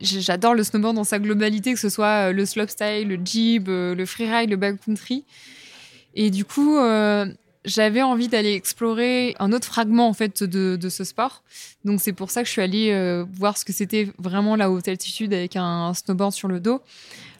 J'adore 0.00 0.54
le 0.54 0.62
snowboard 0.62 0.96
dans 0.96 1.04
sa 1.04 1.18
globalité, 1.18 1.72
que 1.72 1.80
ce 1.80 1.88
soit 1.88 2.28
euh, 2.28 2.32
le 2.32 2.44
slopestyle, 2.46 3.08
le 3.08 3.18
jib, 3.24 3.68
euh, 3.68 3.94
le 3.94 4.06
freeride, 4.06 4.50
le 4.50 4.56
backcountry. 4.56 5.24
Et 6.14 6.30
du 6.30 6.44
coup, 6.44 6.76
euh, 6.76 7.26
j'avais 7.64 8.02
envie 8.02 8.28
d'aller 8.28 8.52
explorer 8.52 9.34
un 9.38 9.52
autre 9.52 9.66
fragment 9.66 10.08
en 10.08 10.12
fait 10.12 10.42
de, 10.42 10.76
de 10.76 10.88
ce 10.88 11.04
sport. 11.04 11.42
Donc 11.84 12.00
c'est 12.00 12.12
pour 12.12 12.30
ça 12.30 12.42
que 12.42 12.46
je 12.46 12.52
suis 12.52 12.62
allée 12.62 12.90
euh, 12.92 13.24
voir 13.32 13.56
ce 13.56 13.64
que 13.64 13.72
c'était 13.72 14.08
vraiment 14.18 14.56
la 14.56 14.70
haute 14.70 14.88
altitude 14.88 15.32
avec 15.32 15.56
un, 15.56 15.94
snowboard 15.94 16.32
sur 16.32 16.48
le 16.48 16.60
dos. 16.60 16.80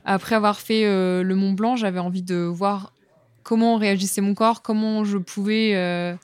Après 0.05 0.35
avoir 0.35 0.61
fait 0.61 0.85
le 0.85 1.35
Mont 1.35 1.53
Blanc, 1.53 1.77
j'avais 1.77 1.99
envie 1.99 2.21
de 2.21 2.35
voir 2.35 2.93
comment 3.45 3.77
réagissait 3.77 4.21
mon 4.21 4.35
corps, 4.35 4.63
comment 4.63 5.05
je 5.05 5.19
pouvais 5.19 5.77
euh, 5.77 6.15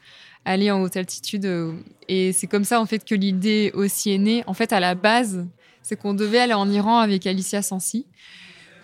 aller 0.45 0.71
en 0.73 0.83
haute 0.83 0.97
altitude. 0.97 1.45
euh, 1.45 1.73
Et 2.09 2.33
c'est 2.33 2.49
comme 2.49 2.65
ça 2.65 2.81
en 2.81 2.87
fait 2.87 3.05
que 3.05 3.15
l'idée 3.15 3.71
aussi 3.75 4.11
est 4.11 4.19
née. 4.19 4.43
En 4.49 4.55
fait, 4.55 4.73
à 4.73 4.81
la 4.81 4.97
base, 4.97 5.47
c'est 5.83 5.95
qu'on 5.95 6.15
devait 6.15 6.41
aller 6.41 6.55
en 6.55 6.69
Iran 6.69 6.99
avec 6.99 7.27
Alicia 7.27 7.63
Sansi 7.63 8.07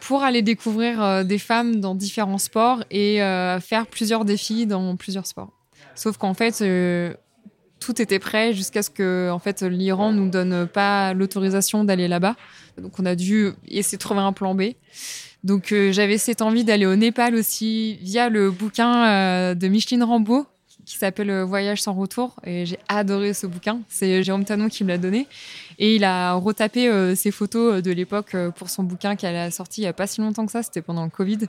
pour 0.00 0.23
aller 0.23 0.43
découvrir 0.43 1.25
des 1.25 1.38
femmes 1.38 1.81
dans 1.81 1.95
différents 1.95 2.38
sports 2.38 2.85
et 2.90 3.16
faire 3.61 3.87
plusieurs 3.90 4.25
défis 4.25 4.66
dans 4.66 4.95
plusieurs 4.95 5.26
sports. 5.26 5.50
Sauf 5.97 6.16
qu'en 6.16 6.35
fait, 6.35 6.62
tout 7.81 8.00
était 8.00 8.19
prêt 8.19 8.52
jusqu'à 8.52 8.83
ce 8.83 8.90
que 8.90 9.31
en 9.31 9.38
fait 9.38 9.62
l'Iran 9.62 10.12
nous 10.12 10.28
donne 10.31 10.66
pas 10.66 11.12
l'autorisation 11.12 11.85
d'aller 11.85 12.09
là-bas. 12.09 12.37
Donc 12.78 12.99
on 12.99 13.07
a 13.07 13.14
dû 13.14 13.50
essayer 13.69 13.97
de 13.97 14.02
trouver 14.02 14.21
un 14.21 14.33
plan 14.33 14.55
B. 14.55 14.62
Donc 15.45 15.73
euh, 15.73 15.93
j'avais 15.93 16.19
cette 16.19 16.43
envie 16.43 16.64
d'aller 16.64 16.87
au 16.87 16.97
Népal 16.97 17.35
aussi 17.35 17.99
via 18.02 18.28
le 18.28 18.50
bouquin 18.50 19.07
euh, 19.07 19.55
de 19.55 19.69
Micheline 19.69 20.02
Rambeau 20.02 20.47
qui 20.85 20.97
s'appelle 20.97 21.31
euh, 21.31 21.45
Voyage 21.45 21.83
sans 21.83 21.95
retour 21.95 22.35
et 22.45 22.66
j'ai 22.66 22.78
adoré 22.88 23.35
ce 23.35 23.47
bouquin. 23.47 23.81
C'est 23.88 24.23
Jérôme 24.23 24.45
Tanon 24.45 24.69
qui 24.69 24.85
me 24.85 24.88
l'a 24.88 24.99
donné 24.99 25.26
et 25.78 25.95
il 25.97 26.05
a 26.05 26.35
retapé 26.35 27.14
ses 27.14 27.31
photos 27.31 27.83
de 27.83 27.90
l'époque 27.90 28.35
pour 28.57 28.71
son 28.71 28.83
bouquin 28.83 29.14
qu'elle 29.14 29.37
a 29.37 29.50
sorti 29.50 29.83
il 29.83 29.85
y 29.85 29.88
a 29.88 29.93
pas 29.93 30.07
si 30.07 30.21
longtemps 30.21 30.47
que 30.47 30.52
ça, 30.52 30.62
c'était 30.62 30.83
pendant 30.83 31.05
le 31.05 31.11
Covid. 31.11 31.40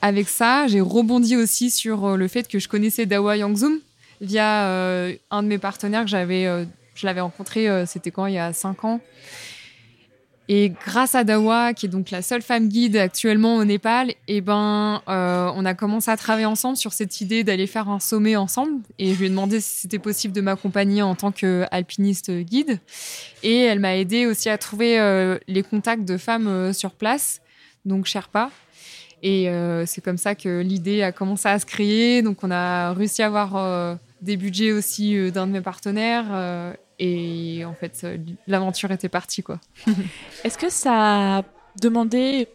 Avec 0.00 0.28
ça, 0.28 0.66
j'ai 0.68 0.80
rebondi 0.80 1.36
aussi 1.36 1.70
sur 1.70 2.16
le 2.16 2.28
fait 2.28 2.48
que 2.48 2.58
je 2.58 2.68
connaissais 2.68 3.04
Dawa 3.04 3.36
Yangzoum 3.36 3.78
via 4.20 4.66
un 5.30 5.42
de 5.42 5.48
mes 5.48 5.58
partenaires 5.58 6.04
que 6.04 6.10
j'avais 6.10 6.66
je 6.94 7.06
l'avais 7.06 7.20
rencontré 7.20 7.84
c'était 7.86 8.10
quand 8.10 8.26
il 8.26 8.34
y 8.34 8.38
a 8.38 8.52
cinq 8.54 8.84
ans 8.84 9.00
et 10.50 10.70
grâce 10.70 11.14
à 11.14 11.24
Dawa, 11.24 11.74
qui 11.74 11.86
est 11.86 11.88
donc 11.90 12.10
la 12.10 12.22
seule 12.22 12.40
femme 12.40 12.68
guide 12.68 12.96
actuellement 12.96 13.56
au 13.56 13.64
Népal, 13.64 14.14
eh 14.28 14.40
ben, 14.40 15.02
euh, 15.06 15.52
on 15.54 15.66
a 15.66 15.74
commencé 15.74 16.10
à 16.10 16.16
travailler 16.16 16.46
ensemble 16.46 16.78
sur 16.78 16.94
cette 16.94 17.20
idée 17.20 17.44
d'aller 17.44 17.66
faire 17.66 17.90
un 17.90 18.00
sommet 18.00 18.34
ensemble. 18.34 18.80
Et 18.98 19.12
je 19.12 19.18
lui 19.18 19.26
ai 19.26 19.28
demandé 19.28 19.60
si 19.60 19.82
c'était 19.82 19.98
possible 19.98 20.32
de 20.32 20.40
m'accompagner 20.40 21.02
en 21.02 21.14
tant 21.14 21.32
qu'alpiniste 21.32 22.30
guide. 22.30 22.80
Et 23.42 23.60
elle 23.64 23.78
m'a 23.78 23.98
aidé 23.98 24.24
aussi 24.24 24.48
à 24.48 24.56
trouver 24.56 24.98
euh, 24.98 25.38
les 25.48 25.62
contacts 25.62 26.06
de 26.06 26.16
femmes 26.16 26.48
euh, 26.48 26.72
sur 26.72 26.92
place, 26.92 27.42
donc 27.84 28.06
Sherpa. 28.06 28.50
Et 29.22 29.48
c'est 29.86 30.00
comme 30.00 30.16
ça 30.16 30.36
que 30.36 30.60
l'idée 30.60 31.02
a 31.02 31.10
commencé 31.10 31.48
à 31.48 31.58
se 31.58 31.66
créer. 31.66 32.22
Donc 32.22 32.44
on 32.44 32.52
a 32.52 32.92
réussi 32.92 33.20
à 33.20 33.26
avoir 33.26 33.98
des 34.22 34.36
budgets 34.36 34.70
aussi 34.70 35.32
d'un 35.32 35.48
de 35.48 35.52
mes 35.52 35.60
partenaires 35.60 36.76
et 36.98 37.64
en 37.64 37.74
fait, 37.74 38.00
euh, 38.04 38.16
l'aventure 38.46 38.90
était 38.90 39.08
partie, 39.08 39.42
quoi. 39.42 39.60
Est-ce 40.44 40.58
que 40.58 40.68
ça 40.68 41.38
a 41.38 41.44
demandé 41.80 42.48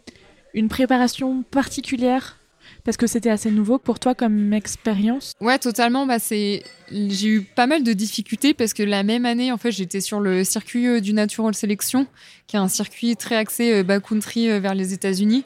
une 0.52 0.68
préparation 0.68 1.42
particulière? 1.50 2.38
Parce 2.82 2.98
que 2.98 3.06
c'était 3.06 3.30
assez 3.30 3.50
nouveau 3.50 3.78
pour 3.78 3.98
toi 3.98 4.14
comme 4.14 4.52
expérience? 4.52 5.32
Ouais, 5.40 5.58
totalement. 5.58 6.06
Bah, 6.06 6.18
c'est... 6.18 6.62
J'ai 6.90 7.28
eu 7.28 7.40
pas 7.42 7.66
mal 7.66 7.82
de 7.82 7.94
difficultés 7.94 8.52
parce 8.52 8.74
que 8.74 8.82
la 8.82 9.02
même 9.02 9.24
année, 9.24 9.50
en 9.52 9.56
fait, 9.56 9.70
j'étais 9.70 10.00
sur 10.00 10.20
le 10.20 10.44
circuit 10.44 10.86
euh, 10.86 11.00
du 11.00 11.14
Natural 11.14 11.54
Selection, 11.54 12.06
qui 12.46 12.56
est 12.56 12.58
un 12.58 12.68
circuit 12.68 13.16
très 13.16 13.36
axé 13.36 13.72
euh, 13.72 13.82
backcountry 13.82 14.60
vers 14.60 14.74
les 14.74 14.92
États-Unis. 14.92 15.44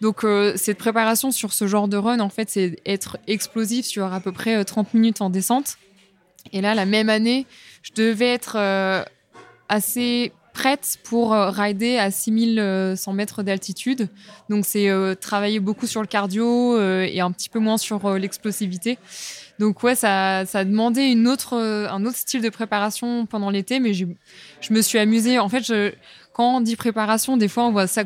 Donc, 0.00 0.24
cette 0.56 0.78
préparation 0.78 1.30
sur 1.30 1.52
ce 1.52 1.66
genre 1.66 1.86
de 1.86 1.98
run, 1.98 2.20
en 2.20 2.30
fait, 2.30 2.48
c'est 2.48 2.80
être 2.86 3.18
explosif 3.26 3.84
sur 3.84 4.10
à 4.14 4.20
peu 4.20 4.32
près 4.32 4.64
30 4.64 4.94
minutes 4.94 5.20
en 5.20 5.28
descente. 5.28 5.76
Et 6.54 6.62
là, 6.62 6.74
la 6.74 6.86
même 6.86 7.10
année, 7.10 7.46
je 7.82 7.92
devais 7.94 8.28
être 8.28 8.56
euh, 8.56 9.04
assez 9.68 10.32
prête 10.52 10.98
pour 11.04 11.32
euh, 11.32 11.50
rider 11.50 11.96
à 11.96 12.10
6100 12.10 13.12
mètres 13.12 13.42
d'altitude. 13.42 14.08
Donc 14.48 14.64
c'est 14.66 14.88
euh, 14.90 15.14
travailler 15.14 15.60
beaucoup 15.60 15.86
sur 15.86 16.00
le 16.00 16.06
cardio 16.06 16.78
et 16.80 17.20
un 17.20 17.32
petit 17.32 17.48
peu 17.48 17.58
moins 17.58 17.78
sur 17.78 18.16
l'explosivité. 18.16 18.98
Donc 19.58 19.82
ouais, 19.82 19.94
ça, 19.94 20.46
ça 20.46 20.60
a 20.60 20.64
demandé 20.64 21.12
un 21.12 21.26
autre 21.26 22.16
style 22.16 22.40
de 22.40 22.48
préparation 22.48 23.26
pendant 23.26 23.50
l'été, 23.50 23.78
mais 23.78 23.92
je, 23.92 24.06
me 24.70 24.80
suis 24.80 24.98
amusée. 24.98 25.38
En 25.38 25.48
fait, 25.48 25.70
quand 26.32 26.56
on 26.56 26.60
dit 26.60 26.76
préparation, 26.76 27.36
des 27.36 27.48
fois 27.48 27.66
on 27.66 27.72
voit 27.72 27.86
ça 27.86 28.04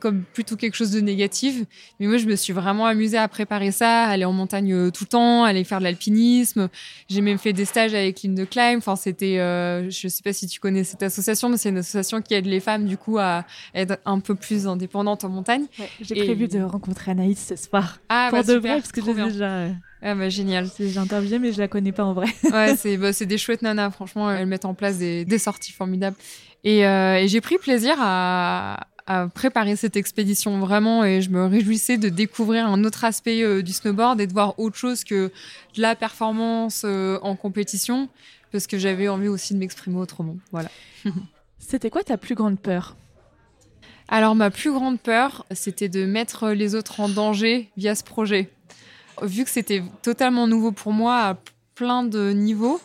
comme 0.00 0.22
plutôt 0.22 0.56
quelque 0.56 0.74
chose 0.74 0.90
de 0.90 1.00
négatif. 1.00 1.62
Mais 1.98 2.06
moi, 2.06 2.16
je 2.16 2.26
me 2.26 2.34
suis 2.34 2.52
vraiment 2.52 2.86
amusée 2.86 3.18
à 3.18 3.28
préparer 3.28 3.70
ça, 3.70 4.04
aller 4.04 4.24
en 4.24 4.32
montagne 4.32 4.72
euh, 4.72 4.90
tout 4.90 5.04
le 5.04 5.08
temps, 5.08 5.44
aller 5.44 5.64
faire 5.64 5.78
de 5.78 5.84
l'alpinisme. 5.84 6.68
J'ai 7.08 7.20
même 7.20 7.38
fait 7.38 7.52
des 7.52 7.64
stages 7.64 7.94
avec 7.94 8.22
Lynn 8.22 8.34
de 8.34 8.44
Climb. 8.44 8.78
Enfin, 8.78 8.96
c'était, 8.96 9.38
euh, 9.38 9.88
je 9.90 10.08
sais 10.08 10.22
pas 10.22 10.32
si 10.32 10.46
tu 10.48 10.58
connais 10.58 10.82
cette 10.82 11.02
association, 11.02 11.48
mais 11.48 11.56
c'est 11.56 11.68
une 11.68 11.78
association 11.78 12.20
qui 12.22 12.34
aide 12.34 12.46
les 12.46 12.60
femmes, 12.60 12.86
du 12.86 12.96
coup, 12.96 13.18
à 13.18 13.44
être 13.74 13.98
un 14.04 14.18
peu 14.20 14.34
plus 14.34 14.66
indépendantes 14.66 15.24
en 15.24 15.28
montagne. 15.28 15.66
j'ai 16.00 16.16
prévu 16.16 16.48
de 16.48 16.60
rencontrer 16.60 17.12
Anaïs 17.12 17.46
ce 17.46 17.56
soir. 17.56 17.98
Ah, 18.08 18.28
pour 18.30 18.40
bah, 18.40 18.44
de 18.44 18.58
vrai, 18.58 18.76
parce 18.76 18.92
que 18.92 19.04
j'ai 19.04 19.14
déjà. 19.14 19.68
Ah 20.02 20.14
bah 20.14 20.30
génial. 20.30 20.66
J'ai 20.78 20.96
interviewé 20.96 21.38
mais 21.38 21.52
je 21.52 21.58
la 21.58 21.68
connais 21.68 21.92
pas 21.92 22.04
en 22.04 22.14
vrai. 22.14 22.28
ouais, 22.52 22.74
c'est 22.76 22.96
bah, 22.96 23.10
des 23.12 23.38
chouettes 23.38 23.62
nanas, 23.62 23.90
franchement, 23.90 24.30
elles 24.30 24.46
mettent 24.46 24.64
en 24.64 24.74
place 24.74 24.98
des, 24.98 25.24
des 25.24 25.38
sorties 25.38 25.72
formidables. 25.72 26.16
Et, 26.62 26.86
euh, 26.86 27.16
et 27.16 27.28
j'ai 27.28 27.40
pris 27.40 27.56
plaisir 27.56 27.94
à, 27.98 28.86
à 29.06 29.28
préparer 29.28 29.76
cette 29.76 29.96
expédition 29.96 30.58
vraiment 30.58 31.04
et 31.04 31.22
je 31.22 31.30
me 31.30 31.46
réjouissais 31.46 31.98
de 31.98 32.08
découvrir 32.08 32.66
un 32.66 32.84
autre 32.84 33.04
aspect 33.04 33.42
euh, 33.42 33.62
du 33.62 33.72
snowboard 33.72 34.20
et 34.20 34.26
de 34.26 34.32
voir 34.32 34.58
autre 34.58 34.76
chose 34.76 35.04
que 35.04 35.30
de 35.76 35.82
la 35.82 35.94
performance 35.94 36.82
euh, 36.84 37.18
en 37.22 37.36
compétition 37.36 38.08
parce 38.52 38.66
que 38.66 38.78
j'avais 38.78 39.08
envie 39.08 39.28
aussi 39.28 39.54
de 39.54 39.58
m'exprimer 39.58 39.98
autrement. 39.98 40.36
Voilà. 40.52 40.70
C'était 41.58 41.90
quoi 41.90 42.02
ta 42.02 42.16
plus 42.16 42.34
grande 42.34 42.58
peur? 42.58 42.96
Alors 44.08 44.34
ma 44.34 44.50
plus 44.50 44.72
grande 44.72 44.98
peur, 44.98 45.46
c'était 45.52 45.88
de 45.88 46.04
mettre 46.04 46.48
les 46.50 46.74
autres 46.74 46.98
en 46.98 47.08
danger 47.08 47.70
via 47.76 47.94
ce 47.94 48.02
projet. 48.02 48.50
Vu 49.22 49.44
que 49.44 49.50
c'était 49.50 49.84
totalement 50.02 50.48
nouveau 50.48 50.72
pour 50.72 50.92
moi 50.92 51.28
à 51.28 51.38
plein 51.76 52.02
de 52.02 52.32
niveaux, 52.32 52.80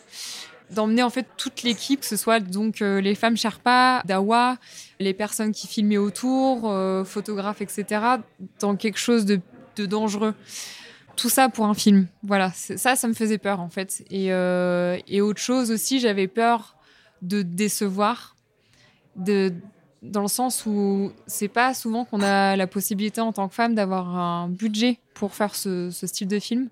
d'emmener 0.70 1.02
en 1.02 1.10
fait 1.10 1.26
toute 1.36 1.62
l'équipe, 1.62 2.00
que 2.00 2.06
ce 2.06 2.16
soit 2.16 2.40
donc 2.40 2.82
euh, 2.82 3.00
les 3.00 3.14
femmes 3.14 3.36
Sherpa, 3.36 4.02
Dawa, 4.04 4.56
les 4.98 5.14
personnes 5.14 5.52
qui 5.52 5.66
filmaient 5.66 5.96
autour, 5.96 6.70
euh, 6.70 7.04
photographes, 7.04 7.60
etc., 7.60 8.02
dans 8.60 8.76
quelque 8.76 8.98
chose 8.98 9.24
de, 9.24 9.40
dangereux. 9.78 10.34
Tout 11.16 11.28
ça 11.28 11.48
pour 11.48 11.66
un 11.66 11.74
film. 11.74 12.06
Voilà, 12.22 12.50
ça, 12.52 12.96
ça 12.96 13.08
me 13.08 13.14
faisait 13.14 13.38
peur 13.38 13.60
en 13.60 13.68
fait. 13.68 14.04
Et, 14.10 14.32
euh, 14.32 14.98
autre 15.20 15.40
chose 15.40 15.70
aussi, 15.70 16.00
j'avais 16.00 16.28
peur 16.28 16.76
de 17.22 17.42
décevoir, 17.42 18.36
dans 19.16 20.22
le 20.22 20.28
sens 20.28 20.66
où 20.66 21.12
c'est 21.26 21.48
pas 21.48 21.72
souvent 21.74 22.04
qu'on 22.04 22.20
a 22.20 22.56
la 22.56 22.66
possibilité 22.66 23.20
en 23.20 23.32
tant 23.32 23.48
que 23.48 23.54
femme 23.54 23.74
d'avoir 23.74 24.08
un 24.16 24.48
budget 24.48 24.98
pour 25.14 25.34
faire 25.34 25.54
ce, 25.54 25.90
style 25.90 26.28
de 26.28 26.38
film. 26.38 26.68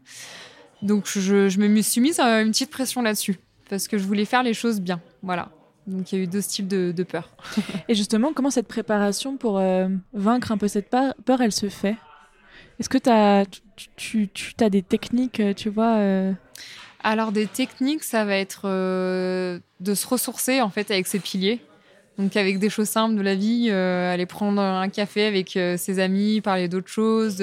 Donc 0.83 1.07
je, 1.07 1.59
me 1.59 1.83
suis 1.83 2.01
mise 2.01 2.21
une 2.21 2.51
petite 2.51 2.71
pression 2.71 3.01
là-dessus 3.01 3.39
parce 3.75 3.89
que 3.89 3.99
je 3.99 4.05
voulais 4.05 4.25
faire 4.25 4.45
les 4.45 4.55
choses 4.55 4.81
bien. 4.81 5.01
Voilà. 5.23 5.49
Donc 5.89 6.13
il 6.13 6.19
y 6.19 6.21
a 6.21 6.25
eu 6.25 6.27
deux 6.29 6.41
styles 6.41 6.69
de, 6.69 7.03
peur. 7.03 7.29
Et 7.89 7.95
justement, 7.95 8.33
comment 8.33 8.51
cette 8.51 8.69
préparation 8.69 9.37
pour 9.37 9.59
euh, 9.59 9.89
vaincre 10.13 10.53
un 10.53 10.57
peu 10.57 10.69
cette 10.69 10.91
peur, 10.91 11.41
elle 11.41 11.53
se 11.53 11.69
fait? 11.69 11.97
Est-ce 12.79 12.89
que 12.89 12.99
as, 13.11 13.45
tu, 13.97 14.29
tu, 14.29 14.55
as 14.61 14.71
des 14.71 14.83
techniques, 14.83 15.41
euh, 15.41 15.55
tu 15.55 15.71
vois 15.71 15.97
euh? 15.97 16.33
Alors 17.03 17.33
des 17.33 17.47
techniques, 17.47 18.05
ça 18.05 18.25
va 18.25 18.37
être 18.37 18.69
de 18.69 19.95
se 19.95 20.07
ressourcer 20.07 20.61
en 20.63 20.71
fait 20.71 20.91
avec 20.91 21.07
ses 21.07 21.19
piliers. 21.19 21.61
Donc 22.19 22.37
avec 22.37 22.59
des 22.59 22.71
choses 22.71 22.89
simples 22.89 23.17
de 23.17 23.23
la 23.23 23.35
vie, 23.35 23.71
aller 23.71 24.27
prendre 24.27 24.61
un 24.61 24.89
café 24.89 25.27
avec 25.27 25.51
ses 25.51 25.99
amis, 25.99 26.41
parler 26.41 26.69
d'autres 26.69 26.89
choses. 26.89 27.43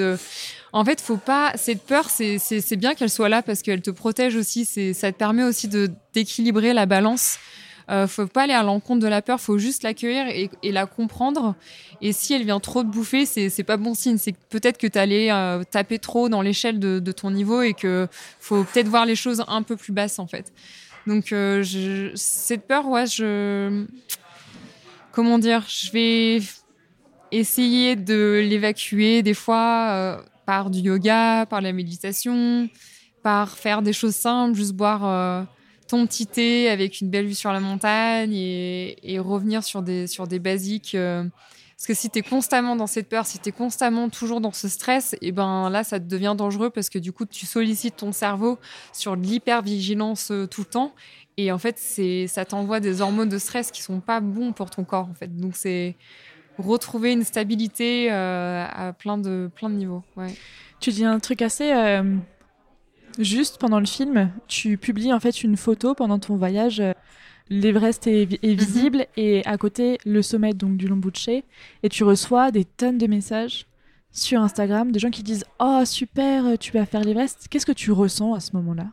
En 0.72 0.84
fait, 0.84 1.00
faut 1.00 1.18
pas. 1.18 1.52
Cette 1.56 1.82
peur, 1.82 2.08
c'est 2.08 2.76
bien 2.76 2.94
qu'elle 2.94 3.10
soit 3.10 3.28
là 3.28 3.42
parce 3.42 3.60
qu'elle 3.60 3.82
te 3.82 3.90
protège 3.90 4.34
aussi. 4.34 4.64
Ça 4.64 5.12
te 5.12 5.16
permet 5.18 5.44
aussi 5.44 5.68
de 5.68 5.90
d'équilibrer 6.14 6.72
la 6.72 6.86
balance. 6.86 7.38
Euh, 7.90 8.06
faut 8.06 8.26
pas 8.26 8.42
aller 8.42 8.52
à 8.52 8.62
l'encontre 8.62 9.00
de 9.00 9.08
la 9.08 9.22
peur, 9.22 9.40
faut 9.40 9.58
juste 9.58 9.82
l'accueillir 9.82 10.26
et, 10.62 10.72
la 10.72 10.86
comprendre. 10.86 11.54
Et 12.00 12.12
si 12.12 12.32
elle 12.32 12.44
vient 12.44 12.60
trop 12.60 12.82
te 12.82 12.88
bouffer, 12.88 13.26
c'est 13.26 13.64
pas 13.64 13.76
bon 13.76 13.94
signe. 13.94 14.18
C'est 14.18 14.34
peut-être 14.48 14.78
que 14.78 14.86
tu 14.86 14.98
allé 14.98 15.28
euh, 15.30 15.62
taper 15.64 15.98
trop 15.98 16.28
dans 16.28 16.42
l'échelle 16.42 16.78
de, 16.78 17.12
ton 17.12 17.30
niveau 17.30 17.62
et 17.62 17.74
que 17.74 18.08
faut 18.40 18.64
peut-être 18.64 18.88
voir 18.88 19.04
les 19.04 19.16
choses 19.16 19.44
un 19.46 19.62
peu 19.62 19.76
plus 19.76 19.92
basses 19.92 20.18
en 20.18 20.26
fait. 20.26 20.52
Donc 21.06 21.32
euh, 21.32 22.12
cette 22.14 22.66
peur, 22.66 22.86
ouais, 22.88 23.06
je 23.06 23.84
comment 25.12 25.38
dire, 25.38 25.64
je 25.68 25.90
vais 25.92 26.40
essayer 27.30 27.96
de 27.96 28.44
l'évacuer 28.44 29.22
des 29.22 29.34
fois 29.34 29.88
euh, 29.90 30.22
par 30.46 30.70
du 30.70 30.80
yoga, 30.80 31.46
par 31.46 31.60
la 31.60 31.72
méditation, 31.72 32.68
par 33.22 33.56
faire 33.56 33.82
des 33.82 33.92
choses 33.92 34.16
simples, 34.16 34.54
juste 34.54 34.72
boire 34.72 35.06
euh, 35.06 35.42
ton 35.88 36.06
petit 36.06 36.26
thé 36.26 36.68
avec 36.68 37.00
une 37.00 37.10
belle 37.10 37.26
vue 37.26 37.34
sur 37.34 37.52
la 37.52 37.60
montagne 37.60 38.34
et, 38.34 39.18
revenir 39.18 39.62
sur 39.62 39.82
des, 39.82 40.38
basiques. 40.40 40.94
Euh. 40.94 41.24
Parce 41.82 41.98
que 41.98 42.00
si 42.00 42.10
tu 42.10 42.20
es 42.20 42.22
constamment 42.22 42.76
dans 42.76 42.86
cette 42.86 43.08
peur, 43.08 43.26
si 43.26 43.40
tu 43.40 43.48
es 43.48 43.52
constamment 43.52 44.08
toujours 44.08 44.40
dans 44.40 44.52
ce 44.52 44.68
stress, 44.68 45.14
et 45.14 45.18
eh 45.22 45.32
ben 45.32 45.68
là, 45.68 45.82
ça 45.82 45.98
devient 45.98 46.36
dangereux 46.38 46.70
parce 46.70 46.88
que 46.88 47.00
du 47.00 47.10
coup, 47.10 47.26
tu 47.26 47.44
sollicites 47.44 47.96
ton 47.96 48.12
cerveau 48.12 48.60
sur 48.92 49.16
de 49.16 49.22
l'hypervigilance 49.22 50.30
euh, 50.30 50.46
tout 50.46 50.60
le 50.60 50.66
temps. 50.66 50.94
Et 51.38 51.50
en 51.50 51.58
fait, 51.58 51.80
ça 52.28 52.44
t'envoie 52.44 52.78
des 52.78 53.00
hormones 53.00 53.28
de 53.28 53.38
stress 53.38 53.72
qui 53.72 53.82
sont 53.82 53.98
pas 53.98 54.20
bons 54.20 54.52
pour 54.52 54.70
ton 54.70 54.84
corps. 54.84 55.08
En 55.10 55.14
fait. 55.14 55.36
Donc, 55.36 55.56
c'est 55.56 55.96
retrouver 56.56 57.10
une 57.10 57.24
stabilité 57.24 58.12
euh, 58.12 58.64
à 58.70 58.92
plein 58.92 59.18
de, 59.18 59.50
plein 59.52 59.68
de 59.68 59.74
niveaux. 59.74 60.04
Tu 60.78 60.90
dis 60.90 61.04
un 61.04 61.18
truc 61.18 61.42
assez 61.42 61.72
euh, 61.72 62.14
juste 63.18 63.58
pendant 63.58 63.80
le 63.80 63.86
film. 63.86 64.30
Tu 64.46 64.78
publies 64.78 65.12
en 65.12 65.18
fait 65.18 65.42
une 65.42 65.56
photo 65.56 65.96
pendant 65.96 66.20
ton 66.20 66.36
voyage. 66.36 66.80
L'Everest 67.60 68.06
est, 68.06 68.42
Mhm. 68.42 68.54
visible 68.54 69.06
et 69.16 69.44
à 69.46 69.58
côté 69.58 69.98
le 70.06 70.22
sommet 70.22 70.54
donc 70.54 70.76
du 70.76 70.88
Lombuche 70.88 71.28
et 71.28 71.88
tu 71.90 72.02
reçois 72.04 72.50
des 72.50 72.64
tonnes 72.64 72.98
de 72.98 73.06
messages 73.06 73.66
sur 74.10 74.40
Instagram 74.40 74.90
de 74.92 74.98
gens 74.98 75.10
qui 75.10 75.22
disent 75.22 75.44
oh 75.60 75.82
super 75.84 76.58
tu 76.58 76.72
vas 76.72 76.86
faire 76.86 77.02
l'Everest 77.02 77.46
qu'est-ce 77.50 77.66
que 77.66 77.72
tu 77.72 77.92
ressens 77.92 78.34
à 78.34 78.40
ce 78.40 78.56
moment-là? 78.56 78.86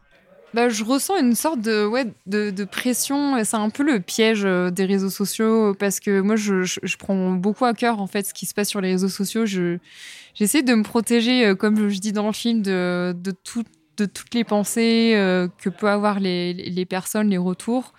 Bah, 0.54 0.68
je 0.68 0.84
ressens 0.84 1.18
une 1.20 1.36
sorte 1.36 1.62
de, 1.62 1.86
ouais, 1.86 2.06
de, 2.26 2.50
de 2.50 2.64
pression. 2.64 3.36
C'est 3.44 3.56
un 3.56 3.70
peu 3.70 3.84
le 3.84 4.00
piège 4.00 4.42
euh, 4.46 4.72
des 4.72 4.86
réseaux 4.86 5.12
sociaux 5.12 5.76
parce 5.76 6.00
que 6.00 6.22
moi, 6.22 6.36
je, 6.38 6.64
je, 6.64 6.80
je 6.82 6.98
prends 6.98 7.34
beaucoup 7.34 7.66
à 7.66 7.74
cœur 7.76 8.02
en 8.02 8.08
fait 8.08 8.26
ce 8.26 8.34
qui 8.34 8.48
se 8.48 8.56
passe 8.56 8.68
sur 8.68 8.82
les 8.82 8.90
réseaux 8.94 9.10
sociaux. 9.10 9.46
Je, 9.46 9.78
j'essaie 10.34 10.64
de 10.64 10.74
me 10.74 10.82
protéger, 10.82 11.46
euh, 11.46 11.54
comme 11.56 11.88
je 11.90 12.00
dis 12.00 12.14
dans 12.14 12.26
le 12.26 12.34
film, 12.34 12.64
de, 12.64 13.14
de, 13.16 13.30
tout, 13.30 13.64
de 13.98 14.06
toutes 14.06 14.34
les 14.34 14.44
pensées 14.44 15.14
euh, 15.16 15.48
que 15.62 15.70
peuvent 15.70 15.88
avoir 15.92 16.20
les, 16.20 16.54
les 16.54 16.86
personnes, 16.86 17.30
les 17.30 17.38
retours. 17.38 17.94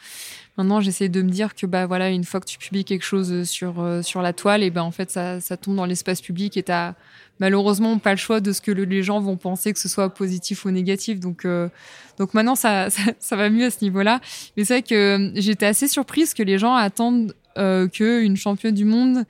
Maintenant, 0.60 0.82
j'essaie 0.82 1.08
de 1.08 1.22
me 1.22 1.30
dire 1.30 1.54
que 1.54 1.64
bah 1.64 1.86
voilà, 1.86 2.10
une 2.10 2.24
fois 2.24 2.38
que 2.38 2.44
tu 2.44 2.58
publies 2.58 2.84
quelque 2.84 3.02
chose 3.04 3.44
sur 3.48 3.80
euh, 3.80 4.02
sur 4.02 4.20
la 4.20 4.34
toile, 4.34 4.62
et 4.62 4.68
ben 4.68 4.82
en 4.82 4.90
fait 4.90 5.10
ça, 5.10 5.40
ça 5.40 5.56
tombe 5.56 5.74
dans 5.74 5.86
l'espace 5.86 6.20
public 6.20 6.58
et 6.58 6.62
t'as 6.62 6.92
malheureusement 7.38 7.96
pas 7.98 8.10
le 8.10 8.18
choix 8.18 8.40
de 8.40 8.52
ce 8.52 8.60
que 8.60 8.70
le- 8.70 8.84
les 8.84 9.02
gens 9.02 9.20
vont 9.20 9.38
penser 9.38 9.72
que 9.72 9.78
ce 9.78 9.88
soit 9.88 10.10
positif 10.12 10.66
ou 10.66 10.70
négatif. 10.70 11.18
Donc 11.18 11.46
euh, 11.46 11.70
donc 12.18 12.34
maintenant 12.34 12.56
ça, 12.56 12.88
ça 13.18 13.36
va 13.36 13.48
mieux 13.48 13.64
à 13.64 13.70
ce 13.70 13.82
niveau-là. 13.82 14.20
Mais 14.58 14.64
c'est 14.64 14.74
vrai 14.74 14.82
que 14.82 14.94
euh, 14.94 15.30
j'étais 15.36 15.64
assez 15.64 15.88
surprise 15.88 16.34
que 16.34 16.42
les 16.42 16.58
gens 16.58 16.74
attendent 16.74 17.34
euh, 17.56 17.88
que 17.88 18.20
une 18.22 18.36
championne 18.36 18.74
du 18.74 18.84
monde 18.84 19.24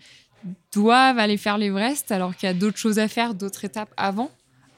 doive 0.72 1.18
aller 1.18 1.36
faire 1.36 1.58
l'Everest 1.58 2.10
alors 2.10 2.34
qu'il 2.34 2.48
y 2.48 2.50
a 2.50 2.54
d'autres 2.54 2.78
choses 2.78 2.98
à 2.98 3.06
faire, 3.08 3.34
d'autres 3.34 3.64
étapes 3.64 3.90
avant 3.96 4.30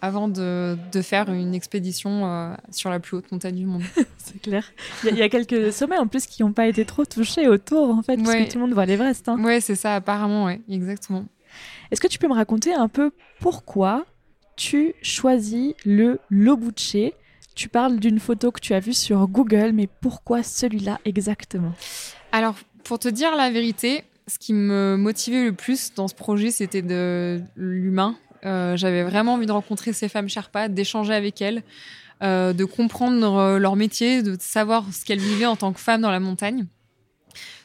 avant 0.05 0.29
de, 0.29 0.77
de 0.93 1.01
faire 1.01 1.33
une 1.33 1.55
expédition 1.55 2.27
euh, 2.27 2.55
sur 2.71 2.91
la 2.91 3.01
plus 3.01 3.17
haute 3.17 3.31
montagne 3.33 3.55
du 3.55 3.65
monde. 3.67 3.83
c'est 4.19 4.43
clair 4.43 4.65
il 5.05 5.07
y, 5.07 5.09
a- 5.11 5.13
il 5.13 5.19
y 5.19 5.23
a 5.23 5.29
quelques 5.29 5.73
sommets 5.73 5.97
en 5.97 6.07
plus 6.09 6.27
qui 6.27 6.43
n'ont 6.43 6.53
pas 6.53 6.67
été 6.67 6.85
trop 6.85 7.05
touchés 7.07 7.49
autour 7.49 7.89
en 7.91 8.03
fait 8.03 8.17
parce 8.17 8.29
que 8.47 8.51
tout 8.53 8.59
le 8.59 8.65
monde 8.65 8.75
voit 8.75 8.85
l'Everest 8.85 9.29
hein. 9.29 9.43
Ouais, 9.43 9.61
c'est 9.61 9.77
ça 9.77 9.95
apparemment, 9.95 10.45
ouais, 10.47 10.61
exactement. 10.69 11.25
est-ce 11.91 12.01
que 12.01 12.09
tu 12.09 12.19
peux 12.19 12.29
me 12.29 12.35
raconter 12.35 12.75
un 12.75 12.89
peu 12.89 13.13
pourquoi 13.41 14.05
tu 14.57 14.93
choisis 15.03 15.73
le 15.87 16.19
Lobuche 16.31 16.97
tu 17.55 17.69
parles 17.69 17.99
d'une 18.01 18.19
photo 18.19 18.51
que 18.51 18.61
tu 18.61 18.73
as 18.75 18.81
vue 18.81 18.95
sur 18.95 19.29
Google 19.29 19.73
mais 19.73 19.87
pourquoi 20.01 20.43
celui-là 20.43 20.99
exactement? 21.05 21.73
Alors, 22.33 22.55
pour 22.85 22.99
te 22.99 23.09
dire 23.09 23.37
la 23.37 23.51
vérité, 23.51 24.05
ce 24.27 24.39
qui 24.39 24.55
me 24.55 24.97
motivait 24.97 25.45
le 25.45 25.53
plus 25.53 25.93
dans 25.95 26.09
ce 26.09 26.15
projet, 26.15 26.51
c'était 26.51 26.81
de 26.81 27.43
l'humain. 27.55 28.17
Euh, 28.45 28.77
J'avais 28.77 29.03
vraiment 29.03 29.35
envie 29.35 29.47
de 29.47 29.53
rencontrer 29.53 29.93
ces 29.93 30.09
femmes 30.09 30.29
Sherpas, 30.29 30.69
d'échanger 30.69 31.15
avec 31.15 31.41
elles, 31.41 31.63
euh, 32.23 32.53
de 32.53 32.65
comprendre 32.65 33.37
euh, 33.37 33.59
leur 33.59 33.77
métier, 33.77 34.23
de 34.23 34.37
savoir 34.41 34.85
ce 34.93 35.05
qu'elles 35.05 35.21
vivaient 35.21 35.47
en 35.47 35.57
tant 35.57 35.73
que 35.73 35.81
femmes 35.81 36.01
dans 36.01 36.11
la 36.11 36.21
montagne. 36.21 36.67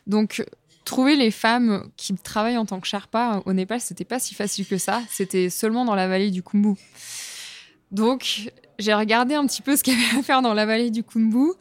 Donc, 0.06 0.44
trouver 0.86 1.16
les 1.16 1.32
femmes 1.32 1.90
qui 1.98 2.14
travaillent 2.16 2.58
en 2.58 2.66
tant 2.66 2.80
que 2.80 2.88
Sherpa 2.88 3.42
au 3.46 3.54
Népal, 3.54 3.82
c'était 3.82 4.06
pas 4.06 4.20
si 4.20 4.36
facile 4.36 4.66
que 4.66 4.78
ça. 4.78 5.02
C'était 5.10 5.50
seulement 5.50 5.84
dans 5.86 5.96
la 5.96 6.08
vallée 6.08 6.32
du 6.32 6.42
Khumbu. 6.44 6.76
Donc, 7.92 8.52
j'ai 8.80 8.94
regardé 8.94 9.36
un 9.36 9.46
petit 9.46 9.62
peu 9.62 9.76
ce 9.76 9.84
qu'il 9.84 9.94
y 9.94 10.06
avait 10.06 10.20
à 10.20 10.24
faire 10.24 10.42
dans 10.42 10.54
la 10.54 10.66
vallée 10.66 10.92
du 10.92 11.04
Khumbu 11.04 11.54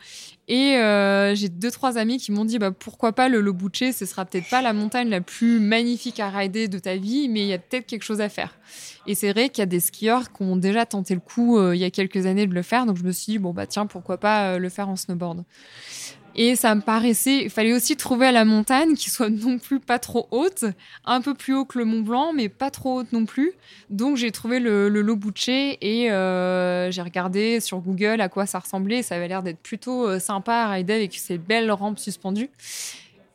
et 0.48 0.76
euh, 0.76 1.34
j'ai 1.34 1.48
deux 1.48 1.70
trois 1.70 1.98
amis 1.98 2.18
qui 2.18 2.30
m'ont 2.30 2.44
dit 2.44 2.58
bah 2.58 2.70
pourquoi 2.70 3.12
pas 3.12 3.28
le 3.28 3.40
Lobuche, 3.40 3.92
ce 3.92 4.06
sera 4.06 4.24
peut-être 4.24 4.48
pas 4.48 4.62
la 4.62 4.72
montagne 4.72 5.08
la 5.08 5.20
plus 5.20 5.58
magnifique 5.58 6.20
à 6.20 6.30
rider 6.30 6.68
de 6.68 6.78
ta 6.78 6.96
vie, 6.96 7.28
mais 7.28 7.40
il 7.40 7.48
y 7.48 7.52
a 7.52 7.58
peut-être 7.58 7.86
quelque 7.86 8.04
chose 8.04 8.20
à 8.20 8.28
faire. 8.28 8.56
Et 9.08 9.16
c'est 9.16 9.32
vrai 9.32 9.48
qu'il 9.48 9.62
y 9.62 9.62
a 9.62 9.66
des 9.66 9.80
skieurs 9.80 10.32
qui 10.32 10.42
ont 10.42 10.56
déjà 10.56 10.86
tenté 10.86 11.14
le 11.14 11.20
coup 11.20 11.58
euh, 11.58 11.74
il 11.74 11.80
y 11.80 11.84
a 11.84 11.90
quelques 11.90 12.26
années 12.26 12.46
de 12.46 12.54
le 12.54 12.62
faire, 12.62 12.86
donc 12.86 12.96
je 12.96 13.02
me 13.02 13.10
suis 13.10 13.32
dit 13.32 13.38
bon 13.38 13.52
bah 13.52 13.66
tiens 13.66 13.86
pourquoi 13.86 14.18
pas 14.18 14.52
euh, 14.52 14.58
le 14.58 14.68
faire 14.68 14.88
en 14.88 14.96
snowboard. 14.96 15.44
Et 16.38 16.54
ça 16.54 16.74
me 16.74 16.82
paraissait, 16.82 17.44
il 17.44 17.50
fallait 17.50 17.72
aussi 17.72 17.96
trouver 17.96 18.26
à 18.26 18.32
la 18.32 18.44
montagne 18.44 18.94
qui 18.94 19.08
soit 19.08 19.30
non 19.30 19.58
plus 19.58 19.80
pas 19.80 19.98
trop 19.98 20.28
haute, 20.30 20.66
un 21.06 21.22
peu 21.22 21.32
plus 21.32 21.54
haut 21.54 21.64
que 21.64 21.78
le 21.78 21.86
Mont 21.86 22.02
Blanc, 22.02 22.34
mais 22.34 22.50
pas 22.50 22.70
trop 22.70 23.00
haute 23.00 23.10
non 23.12 23.24
plus. 23.24 23.52
Donc 23.88 24.18
j'ai 24.18 24.30
trouvé 24.30 24.60
le, 24.60 24.90
le 24.90 25.00
Lobuche 25.00 25.48
et 25.48 26.10
euh, 26.10 26.90
j'ai 26.90 27.00
regardé 27.06 27.60
sur 27.60 27.78
Google 27.80 28.20
à 28.20 28.28
quoi 28.28 28.46
ça 28.46 28.58
ressemblait. 28.58 29.02
Ça 29.02 29.16
avait 29.16 29.28
l'air 29.28 29.42
d'être 29.42 29.58
plutôt 29.60 30.06
euh, 30.06 30.18
sympa 30.18 30.52
à 30.54 30.70
rider 30.72 30.92
avec 30.92 31.14
ces 31.14 31.38
belles 31.38 31.70
rampes 31.70 31.98
suspendues. 31.98 32.50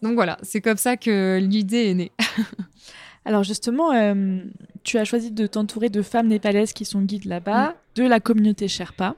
Donc 0.02 0.14
voilà, 0.14 0.38
c'est 0.42 0.62
comme 0.62 0.78
ça 0.78 0.98
que 0.98 1.40
l'idée 1.42 1.90
est 1.90 1.94
née. 1.94 2.12
Alors 3.26 3.44
justement, 3.44 3.94
euh, 3.94 4.40
tu 4.84 4.98
as 4.98 5.06
choisi 5.06 5.32
de 5.32 5.46
t'entourer 5.48 5.90
de 5.90 6.02
femmes 6.02 6.28
népalaises 6.28 6.74
qui 6.74 6.86
sont 6.86 7.02
guides 7.02 7.26
là-bas, 7.26 7.76
de 7.96 8.04
la 8.04 8.20
communauté 8.20 8.68
Sherpa. 8.68 9.16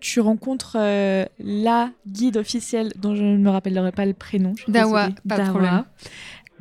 Tu 0.00 0.18
rencontres 0.20 0.76
euh, 0.80 1.24
la 1.38 1.90
guide 2.08 2.36
officielle 2.36 2.92
dont 2.96 3.14
je 3.14 3.22
ne 3.22 3.36
me 3.36 3.50
rappellerai 3.50 3.92
pas 3.92 4.04
le 4.06 4.14
prénom. 4.14 4.54
Dawa, 4.66 5.02
désolée. 5.08 5.14
pas 5.28 5.34
de 5.36 5.40
Dawa. 5.42 5.50
problème. 5.50 5.84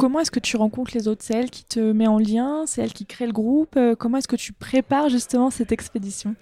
Comment 0.01 0.21
est-ce 0.21 0.31
que 0.31 0.39
tu 0.39 0.57
rencontres 0.57 0.93
les 0.95 1.07
autres? 1.07 1.23
C'est 1.23 1.35
elle 1.35 1.51
qui 1.51 1.63
te 1.63 1.79
met 1.79 2.07
en 2.07 2.17
lien? 2.17 2.63
C'est 2.65 2.81
elle 2.81 2.91
qui 2.91 3.05
crée 3.05 3.27
le 3.27 3.33
groupe? 3.33 3.75
Euh, 3.77 3.93
Comment 3.95 4.17
est-ce 4.17 4.27
que 4.27 4.35
tu 4.35 4.51
prépares 4.51 5.09
justement 5.09 5.51
cette 5.51 5.71
expédition? 5.71 6.33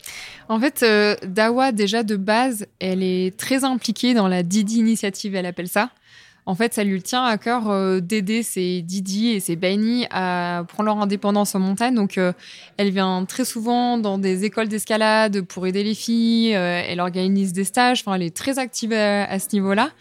En 0.48 0.62
fait, 0.62 0.82
euh, 0.82 1.18
Dawa, 1.28 1.74
déjà 1.74 2.04
de 2.04 2.16
base, 2.16 2.68
elle 2.80 3.04
est 3.04 3.38
très 3.38 3.66
impliquée 3.66 4.14
dans 4.14 4.30
la 4.30 4.44
Didi 4.44 4.80
Initiative, 4.80 5.36
elle 5.36 5.46
appelle 5.46 5.68
ça. 5.68 5.90
En 6.46 6.56
fait, 6.56 6.74
ça 6.74 6.84
lui 6.84 7.02
tient 7.02 7.24
à 7.24 7.38
cœur 7.38 7.70
euh, 7.70 8.00
d'aider 8.00 8.42
ses 8.42 8.82
Didi 8.82 9.30
et 9.30 9.40
ses 9.40 9.56
Baini 9.56 10.08
à 10.10 10.64
prendre 10.68 10.88
leur 10.88 11.00
indépendance 11.00 11.54
en 11.54 11.60
montagne. 11.60 11.94
Donc, 11.94 12.18
euh, 12.18 12.34
elle 12.78 12.90
vient 12.90 13.24
très 13.26 13.46
souvent 13.46 13.98
dans 13.98 14.18
des 14.18 14.46
écoles 14.46 14.68
d'escalade 14.68 15.42
pour 15.42 15.68
aider 15.68 15.84
les 15.84 15.94
filles. 15.94 16.56
euh, 16.56 16.82
elle 16.88 17.02
organise 17.02 17.54
des 17.54 17.66
stages. 17.66 18.02
Enfin, 18.02 18.16
elle 18.16 18.24
est 18.24 18.36
très 18.36 18.58
active 18.58 18.94
à, 18.94 19.38
ce 19.38 19.48
niveau-là. 19.54 19.92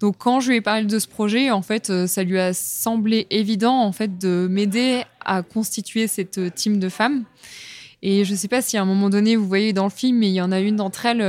Donc, 0.00 0.16
quand 0.18 0.40
je 0.40 0.50
lui 0.50 0.56
ai 0.56 0.60
parlé 0.60 0.86
de 0.86 0.98
ce 0.98 1.06
projet, 1.06 1.50
en 1.50 1.62
fait, 1.62 2.06
ça 2.06 2.24
lui 2.24 2.38
a 2.38 2.52
semblé 2.52 3.28
évident 3.30 3.80
en 3.82 3.92
fait 3.92 4.18
de 4.18 4.48
m'aider 4.50 5.02
à 5.24 5.42
constituer 5.42 6.08
cette 6.08 6.54
team 6.54 6.80
de 6.80 6.88
femmes. 6.88 7.24
Et 8.02 8.24
je 8.24 8.34
sais 8.34 8.48
pas 8.48 8.60
si 8.60 8.76
à 8.76 8.82
un 8.82 8.86
moment 8.86 9.08
donné, 9.08 9.36
vous 9.36 9.46
voyez 9.46 9.72
dans 9.72 9.84
le 9.84 9.90
film, 9.90 10.18
mais 10.18 10.28
il 10.28 10.34
y 10.34 10.40
en 10.40 10.50
a 10.50 10.58
une 10.58 10.74
d'entre 10.74 11.06
elles 11.06 11.22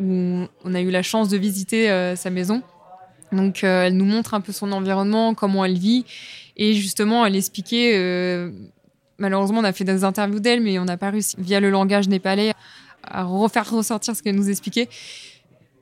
où 0.00 0.46
on 0.64 0.74
a 0.74 0.80
eu 0.80 0.90
la 0.90 1.02
chance 1.02 1.28
de 1.28 1.36
visiter 1.36 2.14
sa 2.16 2.30
maison. 2.30 2.62
Donc, 3.32 3.62
euh, 3.64 3.84
elle 3.84 3.96
nous 3.96 4.04
montre 4.04 4.34
un 4.34 4.40
peu 4.40 4.52
son 4.52 4.72
environnement, 4.72 5.34
comment 5.34 5.64
elle 5.64 5.78
vit. 5.78 6.04
Et 6.56 6.74
justement, 6.74 7.24
elle 7.24 7.36
expliquait, 7.36 7.92
euh, 7.96 8.50
malheureusement, 9.18 9.60
on 9.60 9.64
a 9.64 9.72
fait 9.72 9.84
des 9.84 10.04
interviews 10.04 10.40
d'elle, 10.40 10.60
mais 10.60 10.78
on 10.78 10.84
n'a 10.84 10.96
pas 10.96 11.10
réussi, 11.10 11.36
via 11.38 11.60
le 11.60 11.70
langage 11.70 12.08
népalais, 12.08 12.52
à 13.04 13.24
refaire 13.24 13.70
ressortir 13.70 14.14
ce 14.16 14.22
qu'elle 14.22 14.36
nous 14.36 14.50
expliquait. 14.50 14.88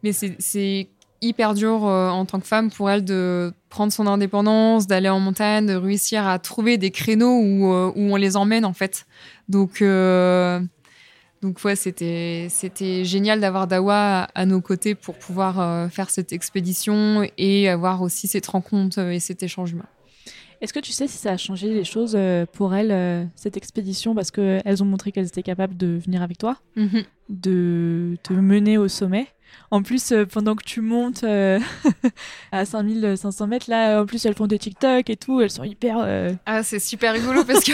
Mais 0.03 0.13
c'est- 0.13 0.89
hyper 1.21 1.55
dur 1.55 1.85
euh, 1.85 2.09
en 2.11 2.25
tant 2.27 2.39
que 2.39 2.47
femme 2.47 2.71
pour 2.71 2.89
elle 2.89 3.05
de 3.05 3.53
prendre 3.71 3.93
son 3.93 4.07
indépendance, 4.07 4.87
d'aller 4.87 5.09
en 5.09 5.19
montagne, 5.19 5.67
de 5.67 5.75
réussir 5.75 6.25
à 6.29 6.39
trouver 6.39 6.79
des 6.79 6.93
créneaux 6.93 7.41
où, 7.41 7.73
euh, 7.73 7.91
où 7.97 8.13
on 8.13 8.15
les 8.15 8.37
emmène, 8.37 8.65
en 8.65 8.73
fait. 8.73 9.05
Donc, 9.49 9.83
euh, 9.83 10.61
donc 11.43 11.63
ouais, 11.65 11.77
c'était 11.77 12.49
c'était 12.51 13.05
génial 13.05 13.41
d'avoir 13.41 13.67
Dawa 13.67 14.23
à, 14.25 14.29
à 14.35 14.47
nos 14.47 14.61
côtés 14.61 14.95
pour 14.95 15.15
pouvoir 15.17 15.61
euh, 15.61 15.89
faire 15.89 16.11
cette 16.11 16.33
expédition 16.33 17.29
et 17.39 17.69
avoir 17.69 18.03
aussi 18.03 18.27
cette 18.29 18.47
rencontre 18.47 18.99
euh, 19.01 19.11
et 19.13 19.21
cet 19.21 19.43
échange 19.43 19.73
humain. 19.73 19.87
Est-ce 20.61 20.73
que 20.73 20.81
tu 20.81 20.91
sais 20.91 21.07
si 21.07 21.17
ça 21.19 21.31
a 21.31 21.37
changé 21.37 21.69
les 21.73 21.85
choses 21.85 22.15
euh, 22.17 22.45
pour 22.53 22.75
elles, 22.75 23.29
cette 23.37 23.57
expédition? 23.57 24.13
Parce 24.17 24.33
qu'elles 24.33 24.83
ont 24.83 24.87
montré 24.87 25.13
qu'elles 25.13 25.29
étaient 25.29 25.45
capables 25.45 25.77
de 25.77 26.01
venir 26.05 26.21
avec 26.21 26.37
toi, 26.39 26.57
de 27.29 28.17
te 28.25 28.33
mener 28.33 28.77
au 28.79 28.89
sommet. 28.89 29.29
En 29.71 29.83
plus, 29.83 30.13
pendant 30.33 30.57
que 30.57 30.65
tu 30.65 30.81
montes 30.81 31.23
euh, 31.25 31.61
à 32.53 32.65
5500 32.65 33.47
mètres, 33.47 33.71
là, 33.71 34.03
en 34.03 34.07
plus, 34.07 34.25
elles 34.27 34.35
font 34.35 34.47
des 34.49 34.59
TikTok 34.59 35.09
et 35.09 35.17
tout. 35.17 35.41
Elles 35.41 35.51
sont 35.51 35.65
hyper. 35.65 35.99
euh, 36.01 36.33
Ah, 36.45 36.63
c'est 36.63 36.81
super 36.81 37.13
rigolo 37.15 37.45
parce 37.45 37.63
que, 37.65 37.73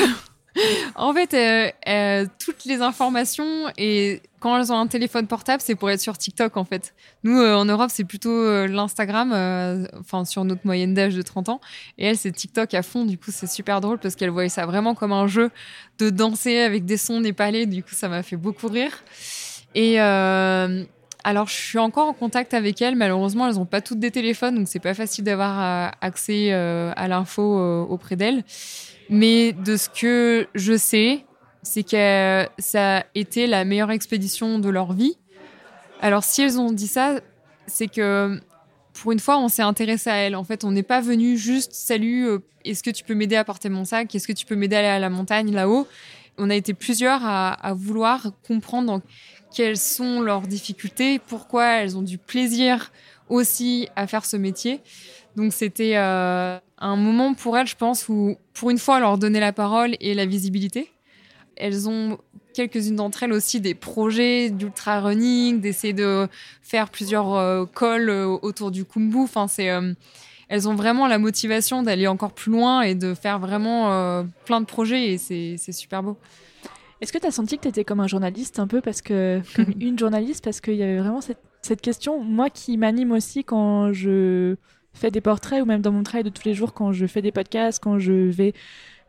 en 0.94 1.12
fait, 1.12 1.34
euh, 1.34 1.70
euh, 1.88 2.26
toutes 2.38 2.64
les 2.64 2.80
informations 2.80 3.70
et 3.76 4.22
quand 4.40 4.58
elles 4.58 4.72
ont 4.72 4.78
un 4.78 4.86
téléphone 4.86 5.26
portable, 5.26 5.62
c'est 5.64 5.74
pour 5.74 5.90
être 5.90 6.00
sur 6.00 6.16
TikTok 6.16 6.56
en 6.56 6.64
fait. 6.64 6.94
Nous, 7.22 7.38
euh, 7.38 7.54
en 7.54 7.64
Europe, 7.64 7.90
c'est 7.92 8.04
plutôt 8.04 8.66
l'Instagram, 8.66 9.32
enfin 9.98 10.24
sur 10.24 10.44
notre 10.44 10.62
moyenne 10.64 10.94
d'âge 10.94 11.14
de 11.14 11.22
30 11.22 11.48
ans. 11.48 11.60
Et 11.98 12.06
elle, 12.06 12.16
c'est 12.16 12.32
TikTok 12.32 12.74
à 12.74 12.82
fond. 12.82 13.04
Du 13.04 13.18
coup, 13.18 13.30
c'est 13.30 13.50
super 13.50 13.80
drôle 13.80 13.98
parce 13.98 14.14
qu'elle 14.16 14.30
voyait 14.30 14.48
ça 14.48 14.66
vraiment 14.66 14.94
comme 14.94 15.12
un 15.12 15.26
jeu 15.26 15.50
de 15.98 16.10
danser 16.10 16.58
avec 16.58 16.84
des 16.84 16.96
sons 16.96 17.20
népalais. 17.20 17.66
Du 17.66 17.82
coup, 17.82 17.94
ça 17.94 18.08
m'a 18.08 18.22
fait 18.22 18.36
beaucoup 18.36 18.68
rire. 18.68 18.92
Et 19.74 19.98
alors, 19.98 21.48
je 21.48 21.54
suis 21.54 21.78
encore 21.78 22.08
en 22.08 22.12
contact 22.12 22.52
avec 22.52 22.82
elles. 22.82 22.96
Malheureusement, 22.96 23.48
elles 23.48 23.54
n'ont 23.54 23.64
pas 23.64 23.80
toutes 23.80 23.98
des 23.98 24.10
téléphones, 24.10 24.56
donc 24.56 24.68
c'est 24.68 24.78
pas 24.78 24.92
facile 24.92 25.24
d'avoir 25.24 25.90
accès 26.02 26.52
à 26.52 27.08
l'info 27.08 27.86
auprès 27.88 28.14
d'elles. 28.14 28.44
Mais 29.10 29.52
de 29.52 29.76
ce 29.76 29.88
que 29.88 30.46
je 30.54 30.76
sais, 30.76 31.24
c'est 31.62 31.82
que 31.82 32.46
ça 32.58 32.98
a 32.98 33.04
été 33.14 33.46
la 33.46 33.64
meilleure 33.64 33.90
expédition 33.90 34.58
de 34.58 34.68
leur 34.68 34.92
vie. 34.92 35.16
Alors, 36.00 36.24
si 36.24 36.42
elles 36.42 36.58
ont 36.58 36.72
dit 36.72 36.86
ça, 36.86 37.20
c'est 37.66 37.88
que 37.88 38.40
pour 38.92 39.12
une 39.12 39.18
fois, 39.18 39.38
on 39.38 39.48
s'est 39.48 39.62
intéressé 39.62 40.10
à 40.10 40.16
elles. 40.16 40.36
En 40.36 40.44
fait, 40.44 40.64
on 40.64 40.70
n'est 40.70 40.82
pas 40.82 41.00
venu 41.00 41.36
juste 41.36 41.72
salut, 41.72 42.26
euh, 42.28 42.38
est-ce 42.64 42.82
que 42.82 42.90
tu 42.90 43.04
peux 43.04 43.14
m'aider 43.14 43.36
à 43.36 43.44
porter 43.44 43.68
mon 43.68 43.84
sac? 43.84 44.14
Est-ce 44.14 44.26
que 44.26 44.32
tu 44.32 44.46
peux 44.46 44.54
m'aider 44.54 44.76
à 44.76 44.78
aller 44.78 44.88
à 44.88 44.98
la 44.98 45.10
montagne 45.10 45.52
là-haut? 45.52 45.86
On 46.38 46.50
a 46.50 46.54
été 46.54 46.74
plusieurs 46.74 47.24
à, 47.24 47.74
vouloir 47.74 48.32
comprendre 48.46 49.00
quelles 49.54 49.76
sont 49.76 50.20
leurs 50.20 50.42
difficultés, 50.42 51.18
pourquoi 51.18 51.64
elles 51.74 51.96
ont 51.96 52.02
du 52.02 52.18
plaisir 52.18 52.92
aussi 53.28 53.88
à 53.96 54.06
faire 54.06 54.24
ce 54.24 54.36
métier. 54.36 54.80
Donc 55.36 55.52
c'était 55.52 55.96
euh, 55.96 56.58
un 56.78 56.96
moment 56.96 57.34
pour 57.34 57.56
elles, 57.56 57.66
je 57.66 57.76
pense, 57.76 58.08
où 58.08 58.36
pour 58.52 58.70
une 58.70 58.78
fois, 58.78 59.00
leur 59.00 59.18
donner 59.18 59.40
la 59.40 59.52
parole 59.52 59.96
et 60.00 60.14
la 60.14 60.26
visibilité. 60.26 60.90
Elles 61.56 61.88
ont 61.88 62.18
quelques-unes 62.52 62.96
d'entre 62.96 63.22
elles 63.24 63.32
aussi 63.32 63.60
des 63.60 63.74
projets 63.74 64.50
d'ultra 64.50 65.00
running, 65.00 65.60
d'essayer 65.60 65.92
de 65.92 66.28
faire 66.62 66.90
plusieurs 66.90 67.34
euh, 67.34 67.64
cols 67.64 68.10
euh, 68.10 68.26
autour 68.26 68.70
du 68.70 68.84
kumbu. 68.84 69.18
Enfin, 69.18 69.48
c'est 69.48 69.70
elles 70.48 70.68
ont 70.68 70.74
vraiment 70.74 71.06
la 71.06 71.18
motivation 71.18 71.82
d'aller 71.82 72.06
encore 72.06 72.32
plus 72.32 72.52
loin 72.52 72.82
et 72.82 72.94
de 72.94 73.14
faire 73.14 73.38
vraiment 73.38 74.24
plein 74.44 74.60
de 74.60 74.66
projets 74.66 75.12
et 75.12 75.18
c'est 75.18 75.72
super 75.72 76.02
beau. 76.02 76.18
Est-ce 77.00 77.12
que 77.12 77.18
tu 77.18 77.26
as 77.26 77.30
senti 77.30 77.56
que 77.56 77.62
tu 77.62 77.68
étais 77.68 77.84
comme 77.84 78.00
un 78.00 78.06
journaliste 78.06 78.58
un 78.58 78.66
peu 78.66 78.80
parce 78.80 79.02
que 79.02 79.42
comme 79.56 79.72
une 79.80 79.98
journaliste 79.98 80.44
parce 80.44 80.60
qu'il 80.60 80.76
y 80.76 80.82
avait 80.82 80.98
vraiment 80.98 81.20
cette, 81.20 81.42
cette 81.62 81.80
question 81.80 82.22
moi 82.22 82.50
qui 82.50 82.76
m'anime 82.76 83.12
aussi 83.12 83.44
quand 83.44 83.92
je 83.92 84.56
fais 84.94 85.10
des 85.10 85.20
portraits 85.20 85.62
ou 85.62 85.66
même 85.66 85.82
dans 85.82 85.92
mon 85.92 86.02
travail 86.02 86.24
de 86.24 86.30
tous 86.30 86.44
les 86.44 86.54
jours 86.54 86.72
quand 86.72 86.92
je 86.92 87.06
fais 87.06 87.20
des 87.20 87.32
podcasts, 87.32 87.82
quand 87.82 87.98
je 87.98 88.12
vais 88.12 88.54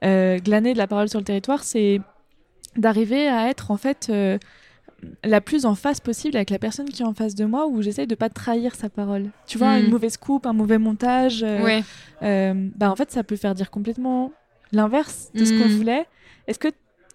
euh, 0.03 0.39
glaner 0.39 0.73
de 0.73 0.77
la 0.77 0.87
parole 0.87 1.09
sur 1.09 1.19
le 1.19 1.25
territoire, 1.25 1.63
c'est 1.63 2.01
d'arriver 2.75 3.27
à 3.27 3.47
être 3.49 3.71
en 3.71 3.77
fait 3.77 4.07
euh, 4.09 4.37
la 5.23 5.41
plus 5.41 5.65
en 5.65 5.75
face 5.75 5.99
possible 5.99 6.35
avec 6.35 6.49
la 6.49 6.59
personne 6.59 6.89
qui 6.89 7.01
est 7.01 7.05
en 7.05 7.13
face 7.13 7.35
de 7.35 7.45
moi 7.45 7.67
où 7.67 7.81
j'essaye 7.81 8.07
de 8.07 8.15
pas 8.15 8.29
trahir 8.29 8.75
sa 8.75 8.89
parole. 8.89 9.29
Tu 9.47 9.57
vois, 9.57 9.77
une 9.77 9.87
hmm. 9.87 9.91
mauvaise 9.91 10.17
coupe, 10.17 10.45
un 10.45 10.53
mauvais 10.53 10.77
montage, 10.77 11.43
euh, 11.43 12.53
bah 12.75 12.91
en 12.91 12.95
fait 12.95 13.11
ça 13.11 13.23
peut 13.23 13.35
faire 13.35 13.55
dire 13.55 13.71
complètement 13.71 14.31
l'inverse 14.71 15.29
de 15.33 15.45
ce 15.45 15.51
qu'on 15.51 15.69
hmm. 15.69 15.77
voulait. 15.77 16.05
Est-ce 16.47 16.59
que 16.59 16.69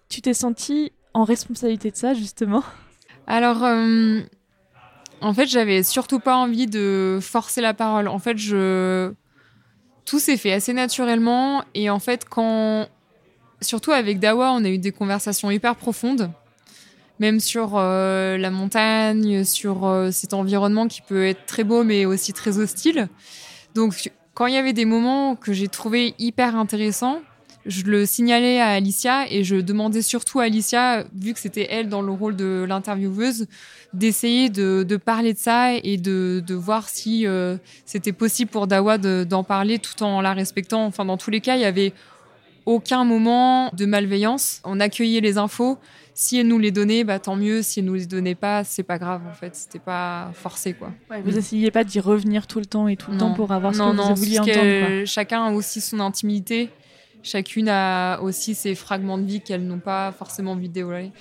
tu 0.09 0.21
t'es 0.21 0.33
senti 0.33 0.91
en 1.13 1.23
responsabilité 1.23 1.91
de 1.91 1.95
ça 1.95 2.13
justement? 2.13 2.63
Alors 3.27 3.63
en 5.21 5.33
fait, 5.33 5.45
j'avais 5.45 5.83
surtout 5.83 6.19
pas 6.19 6.35
envie 6.35 6.65
de 6.65 7.19
forcer 7.21 7.61
la 7.61 7.73
parole. 7.73 8.07
En 8.07 8.19
fait, 8.19 8.37
je 8.37 9.13
tout 10.05 10.19
s'est 10.19 10.37
fait 10.37 10.51
assez 10.51 10.73
naturellement 10.73 11.63
et 11.75 11.89
en 11.89 11.99
fait, 11.99 12.25
quand 12.27 12.87
surtout 13.61 13.91
avec 13.91 14.19
Dawa, 14.19 14.51
on 14.51 14.65
a 14.65 14.69
eu 14.69 14.79
des 14.79 14.91
conversations 14.91 15.51
hyper 15.51 15.75
profondes, 15.75 16.31
même 17.21 17.39
sur 17.39 17.73
euh, 17.75 18.35
la 18.35 18.49
montagne, 18.49 19.43
sur 19.43 19.85
euh, 19.85 20.09
cet 20.09 20.33
environnement 20.33 20.87
qui 20.87 21.01
peut 21.03 21.23
être 21.23 21.45
très 21.45 21.63
beau 21.63 21.83
mais 21.83 22.05
aussi 22.05 22.33
très 22.33 22.57
hostile. 22.57 23.09
Donc, 23.75 24.11
quand 24.33 24.47
il 24.47 24.55
y 24.55 24.57
avait 24.57 24.73
des 24.73 24.85
moments 24.85 25.35
que 25.35 25.53
j'ai 25.53 25.67
trouvé 25.67 26.15
hyper 26.17 26.55
intéressants, 26.55 27.21
je 27.67 27.83
le 27.83 28.07
signalais 28.07 28.59
à 28.59 28.69
Alicia 28.69 29.31
et 29.31 29.43
je 29.43 29.57
demandais 29.57 30.01
surtout 30.01 30.39
à 30.39 30.45
Alicia, 30.45 31.03
vu 31.15 31.35
que 31.35 31.39
c'était 31.39 31.67
elle 31.69 31.89
dans 31.89 32.01
le 32.01 32.11
rôle 32.11 32.35
de 32.35 32.65
l'intervieweuse, 32.67 33.45
d'essayer 33.93 34.49
de, 34.49 34.97
parler 34.97 35.33
de 35.33 35.37
ça 35.37 35.75
et 35.75 35.97
de, 35.97 36.43
voir 36.49 36.89
si 36.89 37.27
euh, 37.27 37.57
c'était 37.85 38.13
possible 38.13 38.49
pour 38.49 38.65
Dawa 38.65 38.97
d'en 38.97 39.43
parler 39.43 39.77
tout 39.77 40.01
en 40.01 40.21
la 40.21 40.33
respectant. 40.33 40.85
Enfin, 40.85 41.05
dans 41.05 41.17
tous 41.17 41.29
les 41.29 41.39
cas, 41.39 41.55
il 41.55 41.61
y 41.61 41.65
avait 41.65 41.93
aucun 42.65 43.03
moment 43.03 43.69
de 43.73 43.85
malveillance. 43.85 44.61
On 44.63 44.79
accueillait 44.79 45.21
les 45.21 45.37
infos. 45.37 45.77
Si 46.21 46.37
elle 46.37 46.47
nous 46.47 46.59
les 46.59 46.69
donnait, 46.69 47.03
bah, 47.03 47.17
tant 47.17 47.35
mieux. 47.35 47.63
Si 47.63 47.79
elle 47.79 47.85
nous 47.85 47.95
les 47.95 48.05
donnait 48.05 48.35
pas, 48.35 48.63
c'est 48.63 48.83
pas 48.83 48.99
grave 48.99 49.23
en 49.27 49.33
fait. 49.33 49.55
C'était 49.55 49.79
pas 49.79 50.29
forcé 50.35 50.73
quoi. 50.73 50.91
vous 51.23 51.35
essayez 51.35 51.71
pas 51.71 51.83
d'y 51.83 51.99
revenir 51.99 52.45
tout 52.45 52.59
le 52.59 52.67
temps 52.67 52.87
et 52.87 52.95
tout 52.95 53.09
le 53.09 53.17
temps 53.17 53.33
pour 53.33 53.51
avoir 53.51 53.73
ce 53.73 53.79
que 53.79 53.83
vous 53.83 54.15
vouliez 54.15 54.39
entendre. 54.39 55.05
Chacun 55.05 55.45
a 55.45 55.51
aussi 55.51 55.81
son 55.81 55.99
intimité 55.99 56.69
chacune 57.23 57.69
a 57.69 58.19
aussi 58.21 58.55
ses 58.55 58.75
fragments 58.75 59.17
de 59.17 59.25
vie 59.25 59.41
qu'elles 59.41 59.65
n'ont 59.65 59.79
pas 59.79 60.11
forcément 60.11 60.51
envie 60.51 60.69
de 60.69 60.73
dévoiler. 60.73 61.11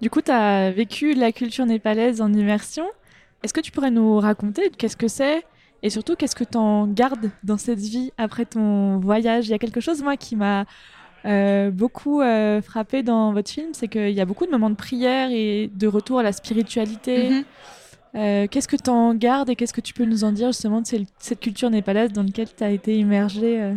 Du 0.00 0.10
coup, 0.10 0.20
tu 0.20 0.30
as 0.30 0.70
vécu 0.70 1.14
la 1.14 1.32
culture 1.32 1.66
népalaise 1.66 2.20
en 2.20 2.32
immersion. 2.32 2.86
Est-ce 3.42 3.54
que 3.54 3.60
tu 3.60 3.70
pourrais 3.70 3.90
nous 3.90 4.18
raconter 4.18 4.70
qu'est-ce 4.70 4.96
que 4.96 5.08
c'est 5.08 5.44
et 5.82 5.90
surtout 5.90 6.16
qu'est-ce 6.16 6.34
que 6.34 6.44
tu 6.44 6.56
en 6.56 6.86
gardes 6.86 7.30
dans 7.42 7.58
cette 7.58 7.78
vie 7.78 8.10
après 8.16 8.46
ton 8.46 8.98
voyage? 8.98 9.46
Il 9.46 9.50
y 9.50 9.54
a 9.54 9.58
quelque 9.58 9.80
chose, 9.80 10.02
moi, 10.02 10.16
qui 10.16 10.34
m'a 10.34 10.64
euh, 11.26 11.70
beaucoup 11.70 12.20
euh, 12.20 12.60
frappé 12.62 13.02
dans 13.02 13.32
votre 13.32 13.50
film, 13.50 13.68
c'est 13.72 13.88
qu'il 13.88 14.10
y 14.10 14.20
a 14.20 14.24
beaucoup 14.24 14.46
de 14.46 14.50
moments 14.50 14.70
de 14.70 14.74
prière 14.74 15.30
et 15.30 15.70
de 15.74 15.86
retour 15.86 16.18
à 16.18 16.22
la 16.22 16.32
spiritualité. 16.32 17.30
Mhm. 17.30 17.44
Euh, 18.16 18.46
qu'est-ce 18.48 18.68
que 18.68 18.76
tu 18.76 18.90
en 18.90 19.14
gardes 19.14 19.50
et 19.50 19.56
qu'est-ce 19.56 19.72
que 19.72 19.80
tu 19.80 19.92
peux 19.92 20.04
nous 20.04 20.22
en 20.22 20.32
dire 20.32 20.48
justement 20.48 20.80
de 20.80 20.86
cette 21.18 21.40
culture 21.40 21.70
népalaise 21.70 22.12
dans 22.12 22.22
laquelle 22.22 22.54
tu 22.54 22.62
as 22.62 22.70
été 22.70 22.96
immergée 22.96 23.74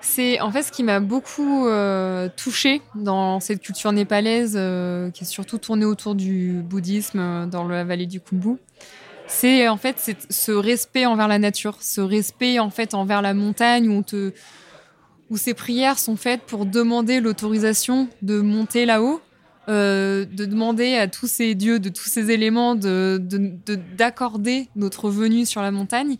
c'est 0.00 0.40
en 0.40 0.50
fait 0.50 0.62
ce 0.62 0.72
qui 0.72 0.82
m'a 0.82 1.00
beaucoup 1.00 1.66
euh, 1.66 2.28
touchée 2.36 2.80
dans 2.94 3.38
cette 3.40 3.60
culture 3.60 3.92
népalaise, 3.92 4.54
euh, 4.56 5.10
qui 5.10 5.24
est 5.24 5.26
surtout 5.26 5.58
tournée 5.58 5.84
autour 5.84 6.14
du 6.14 6.62
bouddhisme 6.62 7.48
dans 7.50 7.68
la 7.68 7.84
vallée 7.84 8.06
du 8.06 8.20
Kumbu. 8.20 8.56
C'est 9.26 9.68
en 9.68 9.76
fait 9.76 10.16
ce 10.30 10.52
respect 10.52 11.06
envers 11.06 11.28
la 11.28 11.38
nature, 11.38 11.76
ce 11.80 12.00
respect 12.00 12.58
en 12.58 12.70
fait 12.70 12.94
envers 12.94 13.22
la 13.22 13.34
montagne 13.34 13.88
où 13.88 13.92
on 13.92 14.02
te 14.02 14.32
où 15.30 15.36
ces 15.36 15.54
prières 15.54 15.98
sont 15.98 16.16
faites 16.16 16.42
pour 16.42 16.66
demander 16.66 17.20
l'autorisation 17.20 18.08
de 18.22 18.40
monter 18.40 18.84
là-haut 18.84 19.22
euh, 19.70 20.24
de 20.24 20.46
demander 20.46 20.96
à 20.96 21.06
tous 21.06 21.28
ces 21.28 21.54
dieux, 21.54 21.78
de 21.78 21.90
tous 21.90 22.08
ces 22.08 22.32
éléments, 22.32 22.74
d'accorder 22.74 24.62
de, 24.62 24.68
notre 24.74 25.10
venue 25.10 25.46
sur 25.46 25.62
la 25.62 25.70
montagne. 25.70 26.16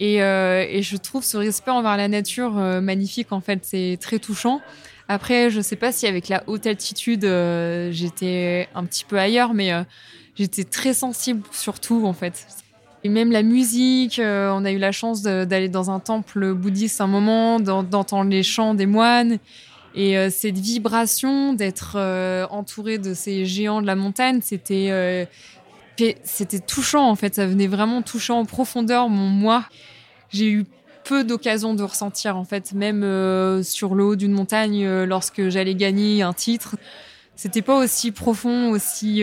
Euh, 0.00 0.64
et, 0.66 0.82
je 0.82 0.96
trouve 0.96 1.22
ce 1.22 1.36
respect 1.36 1.72
envers 1.72 1.98
la 1.98 2.08
nature 2.08 2.56
euh, 2.56 2.80
magnifique, 2.80 3.32
en 3.32 3.42
fait, 3.42 3.58
c'est 3.64 3.98
très 4.00 4.18
touchant. 4.18 4.62
Après, 5.08 5.50
je 5.50 5.60
sais 5.60 5.76
pas 5.76 5.92
si 5.92 6.06
avec 6.06 6.28
la 6.28 6.42
haute 6.46 6.66
altitude, 6.66 7.22
j'étais 7.90 8.68
un 8.74 8.84
petit 8.86 9.04
peu 9.04 9.18
ailleurs, 9.18 9.52
mais 9.52 9.72
j'étais 10.34 10.64
très 10.64 10.94
sensible 10.94 11.42
surtout, 11.52 12.06
en 12.06 12.14
fait. 12.14 12.46
Et 13.06 13.08
même 13.08 13.30
la 13.30 13.44
musique, 13.44 14.20
on 14.20 14.64
a 14.64 14.72
eu 14.72 14.78
la 14.78 14.90
chance 14.90 15.22
d'aller 15.22 15.68
dans 15.68 15.92
un 15.92 16.00
temple 16.00 16.54
bouddhiste 16.54 17.00
un 17.00 17.06
moment, 17.06 17.60
d'entendre 17.60 18.28
les 18.28 18.42
chants 18.42 18.74
des 18.74 18.86
moines. 18.86 19.38
Et 19.94 20.18
euh, 20.18 20.28
cette 20.28 20.58
vibration 20.58 21.52
d'être 21.52 21.92
euh, 21.94 22.48
entouré 22.50 22.98
de 22.98 23.14
ces 23.14 23.46
géants 23.46 23.80
de 23.80 23.86
la 23.86 23.94
montagne, 23.94 24.40
c'était 24.42 24.88
euh, 24.90 25.24
c'était 26.24 26.58
touchant 26.58 27.08
en 27.08 27.14
fait. 27.14 27.36
Ça 27.36 27.46
venait 27.46 27.68
vraiment 27.68 28.02
touchant 28.02 28.40
en 28.40 28.44
profondeur 28.44 29.08
mon 29.08 29.28
moi. 29.28 29.66
J'ai 30.30 30.50
eu 30.50 30.66
peu 31.04 31.22
d'occasions 31.22 31.74
de 31.74 31.84
ressentir 31.84 32.36
en 32.36 32.44
fait, 32.44 32.72
même 32.72 33.02
sur 33.62 33.94
le 33.94 34.02
haut 34.02 34.16
d'une 34.16 34.32
montagne 34.32 34.84
lorsque 35.04 35.48
j'allais 35.48 35.76
gagner 35.76 36.22
un 36.22 36.32
titre. 36.32 36.74
C'était 37.36 37.62
pas 37.62 37.76
aussi 37.76 38.12
profond, 38.12 38.70
aussi 38.70 39.22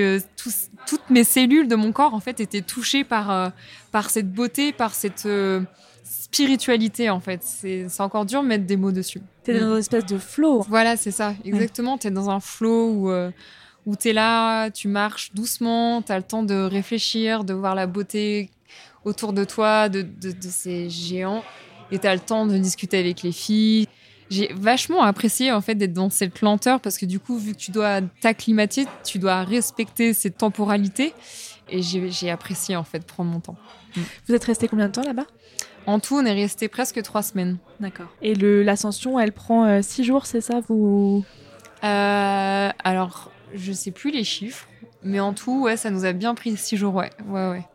toutes 0.86 1.10
mes 1.10 1.24
cellules 1.24 1.68
de 1.68 1.76
mon 1.76 1.92
corps 1.92 2.14
en 2.14 2.20
fait 2.20 2.40
étaient 2.40 2.62
touchées 2.62 3.04
par 3.04 3.52
par 3.92 4.10
cette 4.12 4.32
beauté, 4.32 4.72
par 4.72 4.94
cette 4.94 5.28
spiritualité 6.34 7.10
en 7.10 7.20
fait. 7.20 7.42
C'est 7.44 7.88
encore 8.00 8.26
dur 8.26 8.42
de 8.42 8.48
mettre 8.48 8.66
des 8.66 8.78
mots 8.78 8.92
dessus. 8.92 9.22
T'es 9.44 9.60
dans 9.60 9.74
une 9.74 9.80
espèce 9.80 10.06
de 10.06 10.18
flow. 10.18 10.66
Voilà, 10.68 10.98
c'est 10.98 11.12
ça, 11.12 11.36
exactement. 11.46 11.98
T'es 11.98 12.10
dans 12.10 12.30
un 12.30 12.40
flow 12.40 12.90
où, 12.90 13.12
euh, 13.12 13.30
où 13.86 13.96
t'es 13.96 14.14
là, 14.14 14.72
tu 14.72 14.88
marches 14.88 15.32
doucement, 15.34 16.02
t'as 16.02 16.18
le 16.18 16.24
temps 16.24 16.44
de 16.44 16.56
réfléchir, 16.56 17.44
de 17.44 17.54
voir 17.54 17.76
la 17.76 17.86
beauté 17.86 18.50
autour 19.06 19.34
de 19.34 19.44
toi, 19.44 19.90
de, 19.90 20.02
de, 20.02 20.34
ces 20.42 20.90
géants, 20.90 21.44
et 21.92 22.00
t'as 22.00 22.14
le 22.14 22.22
temps 22.22 22.48
de 22.48 22.58
discuter 22.58 22.98
avec 22.98 23.22
les 23.22 23.34
filles. 23.34 23.88
J'ai 24.34 24.52
vachement 24.52 25.04
apprécié 25.04 25.52
en 25.52 25.62
fait 25.62 25.76
d'être 25.76 25.94
dans 25.94 26.10
cette 26.10 26.42
lenteur 26.42 26.80
parce 26.80 26.98
que 26.98 27.06
du 27.06 27.20
coup, 27.20 27.38
vu 27.38 27.52
que 27.52 27.58
tu 27.58 27.70
dois 27.70 28.02
t'acclimater, 28.20 28.88
tu 29.04 29.20
dois 29.20 29.44
respecter 29.44 30.14
cette 30.14 30.40
temporalité. 30.40 31.14
Et 31.70 31.84
j'ai 31.84 32.32
apprécié 32.32 32.76
en 32.76 32.84
fait 32.84 33.06
prendre 33.06 33.32
mon 33.32 33.40
temps. 33.40 33.56
Vous 34.28 34.34
êtes 34.34 34.44
resté 34.44 34.68
combien 34.68 34.88
de 34.88 34.92
temps 34.92 35.04
là-bas? 35.04 35.28
En 35.86 36.00
tout, 36.00 36.16
on 36.16 36.26
est 36.26 36.34
resté 36.34 36.68
presque 36.68 37.00
trois 37.04 37.22
semaines. 37.22 37.58
D'accord. 37.80 38.08
Et 38.24 38.34
l'ascension, 38.34 39.20
elle 39.20 39.34
prend 39.34 39.66
euh, 39.66 39.82
six 39.84 40.04
jours, 40.04 40.26
c'est 40.26 40.42
ça? 40.42 40.62
Vous 40.68 41.24
euh, 41.84 42.70
Alors, 42.84 43.32
je 43.54 43.72
sais 43.72 43.92
plus 43.92 44.10
les 44.10 44.24
chiffres, 44.24 44.68
mais 45.04 45.20
en 45.20 45.34
tout, 45.34 45.62
ouais, 45.62 45.78
ça 45.78 45.92
nous 45.92 46.06
a 46.06 46.14
bien 46.14 46.34
pris 46.34 46.58
six 46.58 46.76
jours, 46.76 46.96
ouais, 46.96 47.12
ouais, 47.28 47.50
ouais. 47.50 47.68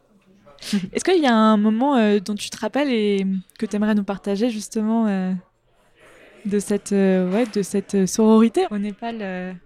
Est-ce 0.93 1.05
qu'il 1.05 1.23
y 1.23 1.27
a 1.27 1.35
un 1.35 1.57
moment 1.57 1.97
euh, 1.97 2.19
dont 2.19 2.35
tu 2.35 2.51
te 2.51 2.59
rappelles 2.59 2.91
et 2.91 3.25
que 3.61 3.67
tu 3.67 3.77
aimerais 3.77 3.95
nous 3.95 4.05
partager 4.05 4.51
justement 4.51 5.07
de 6.45 6.59
cette, 6.59 6.93
ouais, 6.93 7.45
de 7.53 7.63
cette 7.63 8.07
sororité 8.07 8.67
au 8.71 8.79
Népal 8.79 9.57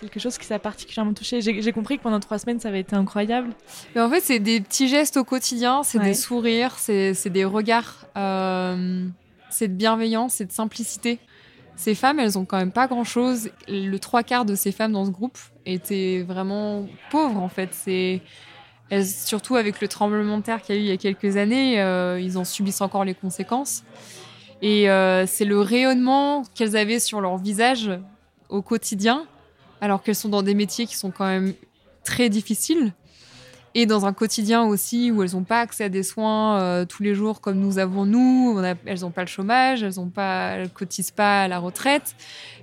quelque 0.00 0.18
chose 0.18 0.38
qui 0.38 0.46
s'est 0.46 0.58
particulièrement 0.58 1.12
touché. 1.12 1.40
J'ai 1.40 1.72
compris 1.72 1.98
que 1.98 2.02
pendant 2.02 2.20
trois 2.20 2.38
semaines, 2.38 2.58
ça 2.58 2.68
avait 2.68 2.80
été 2.80 2.96
incroyable. 2.96 3.50
Mais 3.94 4.00
en 4.00 4.08
fait, 4.08 4.20
c'est 4.20 4.38
des 4.38 4.60
petits 4.60 4.88
gestes 4.88 5.16
au 5.16 5.24
quotidien, 5.24 5.82
c'est 5.82 5.98
des 5.98 6.14
sourires, 6.14 6.78
c'est 6.78 7.28
des 7.28 7.44
regards, 7.44 8.06
euh, 8.16 9.06
c'est 9.50 9.68
de 9.68 9.74
bienveillance, 9.74 10.34
c'est 10.34 10.46
de 10.46 10.52
simplicité. 10.52 11.18
Ces 11.76 11.94
femmes, 11.94 12.18
elles 12.20 12.38
ont 12.38 12.44
quand 12.44 12.58
même 12.58 12.72
pas 12.72 12.88
grand-chose. 12.88 13.50
Le 13.68 13.96
trois 13.98 14.22
quarts 14.22 14.44
de 14.44 14.54
ces 14.54 14.70
femmes 14.70 14.92
dans 14.92 15.06
ce 15.06 15.10
groupe 15.10 15.38
étaient 15.64 16.24
vraiment 16.26 16.86
pauvres, 17.10 17.40
en 17.40 17.48
fait. 17.48 17.70
C'est 17.72 18.20
surtout 19.02 19.56
avec 19.56 19.80
le 19.80 19.88
tremblement 19.88 20.38
de 20.38 20.42
terre 20.42 20.60
qu'il 20.60 20.74
y 20.74 20.78
a 20.78 20.80
eu 20.80 20.84
il 20.84 20.88
y 20.88 20.92
a 20.92 20.96
quelques 20.96 21.36
années, 21.36 21.80
euh, 21.80 22.20
ils 22.20 22.36
en 22.36 22.44
subissent 22.44 22.80
encore 22.80 23.04
les 23.04 23.14
conséquences. 23.14 23.84
Et 24.62 24.90
euh, 24.90 25.26
c'est 25.26 25.44
le 25.44 25.60
rayonnement 25.60 26.44
qu'elles 26.54 26.76
avaient 26.76 27.00
sur 27.00 27.20
leur 27.20 27.38
visage 27.38 27.90
au 28.48 28.62
quotidien 28.62 29.26
alors 29.80 30.02
qu'elles 30.02 30.16
sont 30.16 30.28
dans 30.28 30.42
des 30.42 30.54
métiers 30.54 30.86
qui 30.86 30.96
sont 30.96 31.10
quand 31.10 31.26
même 31.26 31.54
très 32.04 32.28
difficiles 32.28 32.92
et 33.74 33.86
dans 33.86 34.04
un 34.04 34.12
quotidien 34.12 34.64
aussi 34.64 35.10
où 35.10 35.22
elles 35.22 35.32
n'ont 35.32 35.44
pas 35.44 35.60
accès 35.60 35.84
à 35.84 35.88
des 35.88 36.02
soins 36.02 36.60
euh, 36.60 36.84
tous 36.84 37.02
les 37.02 37.14
jours 37.14 37.40
comme 37.40 37.58
nous 37.58 37.78
avons 37.78 38.04
nous. 38.04 38.60
elles 38.84 39.00
n'ont 39.00 39.10
pas 39.10 39.22
le 39.22 39.28
chômage, 39.28 39.82
elles 39.82 39.98
ne 39.98 40.10
pas, 40.10 40.66
cotisent 40.74 41.12
pas 41.12 41.42
à 41.44 41.48
la 41.48 41.58
retraite, 41.58 42.14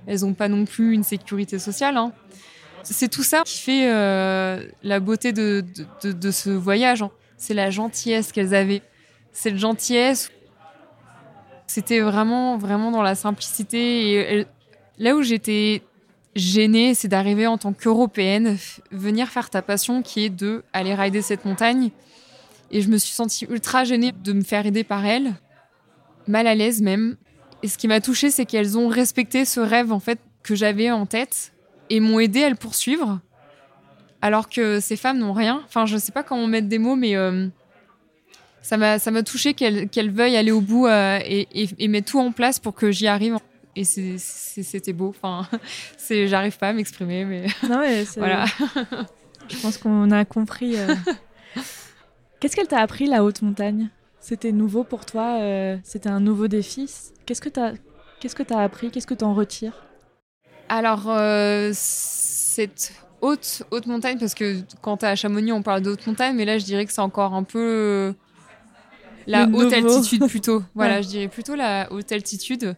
elles 0.06 0.20
n'ont 0.20 0.34
pas 0.34 0.48
non 0.48 0.64
plus 0.64 0.92
une 0.92 1.04
sécurité 1.04 1.58
sociale. 1.58 1.96
Hein. 1.96 2.12
C'est 2.82 3.08
tout 3.08 3.22
ça 3.22 3.42
qui 3.44 3.58
fait 3.58 3.90
euh, 3.90 4.66
la 4.82 5.00
beauté 5.00 5.32
de, 5.32 5.64
de, 6.02 6.30
ce 6.30 6.50
voyage. 6.50 7.02
Hein. 7.02 7.10
C'est 7.36 7.54
la 7.54 7.70
gentillesse 7.70 8.32
qu'elles 8.32 8.54
avaient. 8.54 8.82
Cette 9.32 9.56
gentillesse, 9.56 10.30
c'était 11.68 12.00
vraiment, 12.00 12.56
vraiment 12.56 12.90
dans 12.90 13.02
la 13.02 13.14
simplicité. 13.14 14.14
Et 14.14 14.46
là 14.98 15.14
où 15.14 15.22
j'étais 15.22 15.82
gênée, 16.34 16.94
c'est 16.94 17.08
d'arriver 17.08 17.46
en 17.46 17.58
tant 17.58 17.72
qu'Européenne, 17.72 18.56
venir 18.90 19.28
faire 19.28 19.50
ta 19.50 19.62
passion 19.62 20.02
qui 20.02 20.24
est 20.24 20.30
de 20.30 20.64
aller 20.72 20.94
rider 20.94 21.22
cette 21.22 21.44
montagne. 21.44 21.90
Et 22.70 22.80
je 22.80 22.88
me 22.88 22.96
suis 22.96 23.12
sentie 23.12 23.46
ultra 23.48 23.84
gênée 23.84 24.12
de 24.12 24.32
me 24.32 24.42
faire 24.42 24.66
aider 24.66 24.82
par 24.82 25.06
elles, 25.06 25.34
mal 26.26 26.46
à 26.46 26.54
l'aise 26.54 26.82
même. 26.82 27.16
Et 27.62 27.68
ce 27.68 27.78
qui 27.78 27.86
m'a 27.86 28.00
touchée, 28.00 28.30
c'est 28.30 28.46
qu'elles 28.46 28.78
ont 28.78 28.88
respecté 28.88 29.44
ce 29.44 29.60
rêve 29.60 29.92
en 29.92 30.00
fait 30.00 30.18
que 30.42 30.54
j'avais 30.54 30.90
en 30.90 31.06
tête 31.06 31.52
et 31.90 32.00
m'ont 32.00 32.18
aidé 32.18 32.44
à 32.44 32.50
le 32.50 32.56
poursuivre. 32.56 33.20
Alors 34.20 34.48
que 34.48 34.80
ces 34.80 34.96
femmes 34.96 35.18
n'ont 35.18 35.32
rien. 35.32 35.62
Enfin, 35.66 35.86
je 35.86 35.96
sais 35.96 36.12
pas 36.12 36.22
comment 36.22 36.46
mettre 36.46 36.68
des 36.68 36.78
mots, 36.78 36.96
mais 36.96 37.16
euh, 37.16 37.48
ça 38.62 38.76
m'a 38.76 38.98
ça 38.98 39.10
m'a 39.10 39.22
touché 39.22 39.54
qu'elles 39.54 40.10
veuillent 40.10 40.36
aller 40.36 40.50
au 40.50 40.60
bout 40.60 40.86
euh, 40.86 41.18
et, 41.24 41.48
et 41.78 41.88
mettre 41.88 42.12
tout 42.12 42.18
en 42.18 42.32
place 42.32 42.58
pour 42.58 42.74
que 42.74 42.90
j'y 42.90 43.06
arrive 43.06 43.38
et 43.78 43.84
c'était 43.84 44.92
beau. 44.92 45.08
Enfin, 45.08 45.46
j'arrive 46.10 46.58
pas 46.58 46.68
à 46.68 46.72
m'exprimer, 46.72 47.24
mais 47.24 47.46
non, 47.68 47.82
voilà. 48.16 48.46
Je 49.48 49.56
pense 49.62 49.78
qu'on 49.78 50.10
a 50.10 50.24
compris. 50.24 50.78
Euh. 50.78 50.94
Qu'est-ce 52.40 52.56
qu'elle 52.56 52.68
t'a 52.68 52.80
appris 52.80 53.06
la 53.06 53.24
haute 53.24 53.42
montagne? 53.42 53.88
C'était 54.20 54.52
nouveau 54.52 54.84
pour 54.84 55.06
toi 55.06 55.38
euh, 55.40 55.76
C'était 55.84 56.08
un 56.08 56.20
nouveau 56.20 56.48
défi? 56.48 56.90
Qu'est-ce 57.24 57.40
que 57.40 57.48
t'as 57.48 57.72
Qu'est-ce 58.20 58.34
que 58.34 58.42
as 58.52 58.58
appris? 58.58 58.90
Qu'est-ce 58.90 59.06
que 59.06 59.14
tu 59.14 59.24
en 59.24 59.34
retires? 59.34 59.84
Alors 60.68 61.04
cette 61.72 62.92
haute 63.20 63.62
haute 63.70 63.86
montagne, 63.86 64.18
parce 64.18 64.34
que 64.34 64.60
quand 64.82 64.98
t'es 64.98 65.06
à 65.06 65.14
Chamonix, 65.14 65.52
on 65.52 65.62
parle 65.62 65.82
de 65.82 65.90
haute 65.90 66.06
montagne, 66.06 66.34
mais 66.36 66.44
là 66.44 66.58
je 66.58 66.64
dirais 66.64 66.84
que 66.84 66.92
c'est 66.92 67.00
encore 67.00 67.32
un 67.34 67.44
peu 67.44 68.12
la 69.28 69.46
haute 69.46 69.72
altitude 69.72 70.26
plutôt. 70.26 70.62
Voilà, 70.74 71.02
je 71.02 71.08
dirais 71.08 71.28
plutôt 71.28 71.54
la 71.54 71.92
haute 71.92 72.10
altitude 72.10 72.76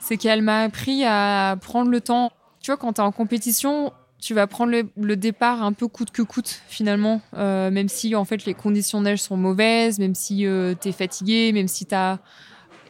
c'est 0.00 0.16
qu'elle 0.16 0.42
m'a 0.42 0.62
appris 0.62 1.04
à 1.04 1.56
prendre 1.60 1.90
le 1.90 2.00
temps. 2.00 2.32
Tu 2.60 2.70
vois, 2.70 2.76
quand 2.76 2.94
tu 2.94 3.00
es 3.00 3.04
en 3.04 3.12
compétition, 3.12 3.92
tu 4.20 4.34
vas 4.34 4.46
prendre 4.46 4.72
le, 4.96 5.16
départ 5.16 5.62
un 5.62 5.72
peu 5.72 5.88
coûte 5.88 6.10
que 6.10 6.22
coûte 6.22 6.62
finalement, 6.68 7.20
euh, 7.34 7.70
même 7.70 7.88
si 7.88 8.14
en 8.14 8.24
fait 8.24 8.44
les 8.44 8.54
conditions 8.54 9.00
de 9.00 9.06
neige 9.06 9.20
sont 9.20 9.36
mauvaises, 9.36 9.98
même 9.98 10.14
si 10.14 10.46
euh, 10.46 10.74
tu 10.80 10.88
es 10.88 10.92
fatigué, 10.92 11.52
même 11.52 11.68
si 11.68 11.86
tu 11.86 11.94
as 11.94 12.18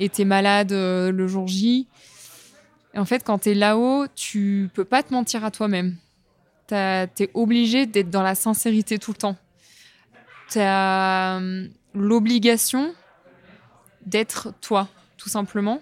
été 0.00 0.24
malade 0.24 0.72
euh, 0.72 1.10
le 1.10 1.26
jour 1.26 1.46
J. 1.48 1.86
en 2.96 3.04
fait, 3.04 3.24
quand 3.24 3.40
tu 3.40 3.50
es 3.50 3.54
là-haut, 3.54 4.06
tu 4.14 4.70
peux 4.74 4.84
pas 4.84 5.02
te 5.02 5.12
mentir 5.12 5.44
à 5.44 5.50
toi-même. 5.50 5.96
Tu 6.68 6.74
es 6.74 7.30
obligé 7.34 7.86
d'être 7.86 8.10
dans 8.10 8.22
la 8.22 8.34
sincérité 8.34 8.98
tout 8.98 9.12
le 9.12 9.16
temps. 9.16 9.36
Tu 10.50 10.58
as 10.60 11.40
l'obligation 11.98 12.94
d'être 14.06 14.54
toi, 14.60 14.88
tout 15.16 15.28
simplement 15.28 15.80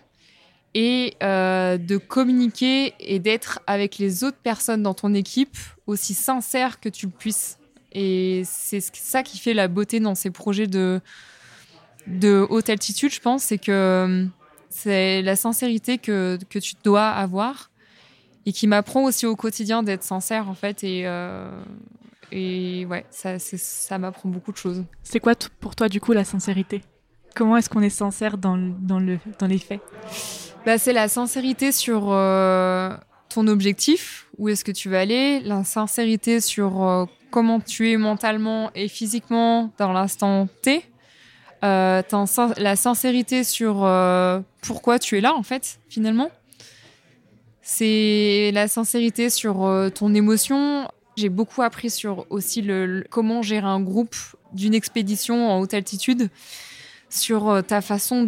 et 0.78 1.16
euh, 1.22 1.78
de 1.78 1.96
communiquer 1.96 2.92
et 3.00 3.18
d'être 3.18 3.60
avec 3.66 3.96
les 3.96 4.24
autres 4.24 4.36
personnes 4.36 4.82
dans 4.82 4.92
ton 4.92 5.14
équipe 5.14 5.56
aussi 5.86 6.12
sincère 6.12 6.80
que 6.80 6.90
tu 6.90 7.06
le 7.06 7.12
puisses. 7.12 7.56
Et 7.92 8.42
c'est 8.44 8.80
ça 8.80 9.22
qui 9.22 9.38
fait 9.38 9.54
la 9.54 9.68
beauté 9.68 10.00
dans 10.00 10.14
ces 10.14 10.30
projets 10.30 10.66
de, 10.66 11.00
de 12.06 12.46
haute 12.50 12.68
altitude, 12.68 13.10
je 13.10 13.20
pense, 13.20 13.44
c'est 13.44 13.56
que 13.56 13.72
euh, 13.72 14.26
c'est 14.68 15.22
la 15.22 15.34
sincérité 15.34 15.96
que, 15.96 16.38
que, 16.50 16.58
tu 16.58 16.74
dois 16.84 17.08
avoir 17.08 17.70
et 18.44 18.52
qui 18.52 18.66
m'apprend 18.66 19.04
aussi 19.04 19.24
au 19.24 19.34
quotidien 19.34 19.82
d'être 19.82 20.02
sincère, 20.02 20.50
en 20.50 20.54
fait. 20.54 20.84
Et, 20.84 21.06
euh, 21.06 21.50
et 22.32 22.86
ouais, 22.86 23.04
ça, 23.10 23.38
ça 23.38 23.98
m'apprend 23.98 24.28
beaucoup 24.28 24.52
de 24.52 24.56
choses. 24.56 24.84
C'est 25.02 25.20
quoi 25.20 25.34
pour 25.60 25.76
toi, 25.76 25.88
du 25.88 26.00
coup, 26.00 26.12
la 26.12 26.24
sincérité? 26.24 26.82
Comment 27.34 27.56
est-ce 27.56 27.68
qu'on 27.68 27.82
est 27.82 27.90
sincère 27.90 28.38
dans, 28.38 28.56
dans, 28.56 28.98
le, 28.98 29.18
dans 29.38 29.46
les 29.46 29.58
faits? 29.58 29.80
Bah, 30.64 30.78
C'est 30.78 30.92
la 30.92 31.08
sincérité 31.08 31.70
sur 31.70 32.10
euh, 32.10 32.96
ton 33.28 33.46
objectif, 33.46 34.28
où 34.38 34.48
est-ce 34.48 34.64
que 34.64 34.72
tu 34.72 34.88
vas 34.88 35.00
aller, 35.00 35.40
la 35.40 35.62
sincérité 35.62 36.40
sur 36.40 36.82
euh, 36.82 37.04
comment 37.30 37.60
tu 37.60 37.90
es 37.92 37.96
mentalement 37.96 38.70
et 38.74 38.88
physiquement 38.88 39.70
dans 39.78 39.92
l'instant 39.92 40.48
T, 40.62 40.82
euh, 41.62 42.02
la 42.56 42.76
sincérité 42.76 43.44
sur 43.44 43.76
pourquoi 44.62 44.98
tu 44.98 45.18
es 45.18 45.20
là, 45.20 45.34
en 45.34 45.42
fait, 45.42 45.78
finalement. 45.88 46.30
C'est 47.62 48.50
la 48.54 48.68
sincérité 48.68 49.28
sur 49.28 49.68
ton 49.94 50.14
émotion. 50.14 50.88
J'ai 51.16 51.28
beaucoup 51.28 51.62
appris 51.62 51.90
sur 51.90 52.26
aussi 52.30 52.62
le, 52.62 53.04
comment 53.10 53.42
gérer 53.42 53.66
un 53.66 53.80
groupe 53.80 54.16
d'une 54.52 54.74
expédition 54.74 55.50
en 55.50 55.60
haute 55.60 55.74
altitude, 55.74 56.30
sur 57.08 57.62
ta 57.66 57.80
façon 57.80 58.24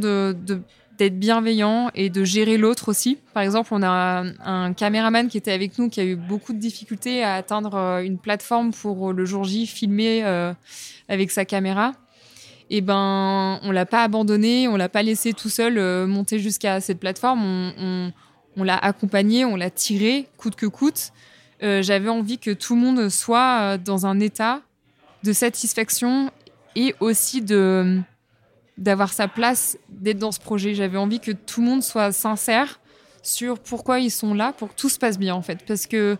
d'être 0.98 1.18
bienveillant 1.18 1.90
et 1.94 2.11
de 2.11 2.24
gérer 2.24 2.59
l'autre 2.59 2.88
aussi. 2.88 3.18
Par 3.33 3.42
exemple, 3.42 3.70
on 3.72 3.83
a 3.83 4.24
un, 4.44 4.72
caméraman 4.72 5.29
qui 5.29 5.38
était 5.38 5.53
avec 5.53 5.79
nous 5.79 5.88
qui 5.88 6.01
a 6.01 6.05
eu 6.05 6.16
beaucoup 6.16 6.53
de 6.53 6.59
difficultés 6.59 7.22
à 7.22 7.35
atteindre 7.35 7.74
euh, 7.74 8.03
une 8.03 8.18
plateforme 8.18 8.72
pour 8.72 9.12
le 9.12 9.24
jour 9.24 9.44
J 9.44 9.66
filmer 9.66 10.24
euh, 10.24 10.53
avec 11.09 11.31
sa 11.31 11.44
caméra. 11.44 11.92
Et 12.70 12.79
eh 12.79 12.81
ben, 12.83 13.61
on 13.62 13.70
l'a 13.70 13.87
pas 13.87 14.03
abandonné, 14.03 14.68
on 14.68 14.77
l'a 14.77 14.90
pas 14.90 15.03
laissé 15.03 15.33
tout 15.33 15.48
seul 15.48 15.79
euh, 15.79 16.07
monter 16.07 16.38
jusqu'à 16.38 16.83
cette 16.83 17.01
plateforme. 17.01 17.72
On, 18.57 18.62
l'a 18.62 18.77
accompagné, 18.77 19.46
on 19.46 19.57
l'a 19.57 19.70
tiré 19.70 20.29
coûte 20.37 20.55
que 20.55 20.66
coûte. 20.66 21.12
J'avais 21.61 22.09
envie 22.09 22.38
que 22.38 22.51
tout 22.51 22.75
le 22.75 22.81
monde 22.81 23.09
soit 23.09 23.79
dans 23.79 24.07
un 24.07 24.21
état 24.21 24.62
de 25.25 25.33
satisfaction 25.33 26.31
et 26.77 26.94
aussi 27.01 27.42
de 27.42 28.01
d'avoir 28.77 29.12
sa 29.12 29.27
place, 29.27 29.77
d'être 29.88 30.18
dans 30.18 30.31
ce 30.31 30.38
projet. 30.38 30.75
J'avais 30.75 30.99
envie 30.99 31.18
que 31.18 31.33
tout 31.33 31.61
le 31.61 31.66
monde 31.66 31.83
soit 31.83 32.12
sincère 32.12 32.79
sur 33.23 33.59
pourquoi 33.59 33.99
ils 33.99 34.11
sont 34.11 34.35
là, 34.35 34.53
pour 34.53 34.68
que 34.68 34.75
tout 34.75 34.88
se 34.88 34.99
passe 34.99 35.18
bien 35.18 35.35
en 35.35 35.42
fait. 35.42 35.64
Parce 35.66 35.87
que 35.87 36.16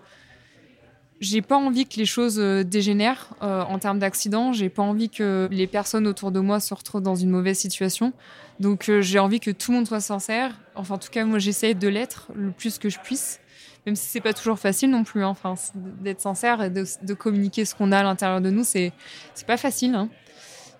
j'ai 1.20 1.42
pas 1.42 1.57
envie 1.57 1.87
que 1.87 1.96
les 1.96 2.05
choses 2.05 2.38
euh, 2.38 2.62
dégénèrent 2.62 3.35
euh, 3.42 3.62
en 3.62 3.79
termes 3.79 3.98
d'accidents. 3.98 4.53
J'ai 4.53 4.68
pas 4.68 4.83
envie 4.83 5.09
que 5.09 5.48
les 5.51 5.66
personnes 5.66 6.07
autour 6.07 6.31
de 6.31 6.40
moi 6.40 6.61
se 6.61 6.72
retrouvent 6.74 7.03
dans 7.03 7.16
une 7.16 7.31
mauvaise 7.31 7.59
situation. 7.59 8.12
Donc 8.61 8.88
euh, 8.88 9.01
j'ai 9.01 9.18
envie 9.18 9.40
que 9.40 9.51
tout 9.51 9.72
le 9.72 9.79
monde 9.79 9.87
soit 9.87 10.01
sincère. 10.01 10.55
Enfin, 10.74 10.94
en 10.94 10.98
tout 10.98 11.11
cas, 11.11 11.24
moi, 11.24 11.38
j'essaie 11.38 11.74
de 11.74 11.88
l'être 11.88 12.29
le 12.35 12.51
plus 12.51 12.79
que 12.79 12.88
je 12.88 12.98
puisse. 13.01 13.40
Même 13.88 13.96
si 13.96 14.07
c'est 14.07 14.20
pas 14.20 14.35
toujours 14.35 14.59
facile 14.59 14.90
non 14.90 15.03
plus. 15.03 15.24
Hein. 15.24 15.29
Enfin, 15.29 15.55
d'être 15.74 16.20
sincère 16.20 16.62
et 16.62 16.68
de, 16.68 17.14
communiquer 17.14 17.64
ce 17.64 17.74
qu'on 17.74 17.90
a 17.90 18.01
à 18.01 18.03
l'intérieur 18.03 18.42
de 18.42 18.51
nous, 18.51 18.62
c'est 18.62 18.92
c'est 19.33 19.46
pas 19.46 19.57
facile. 19.57 19.94
Hein. 19.94 20.11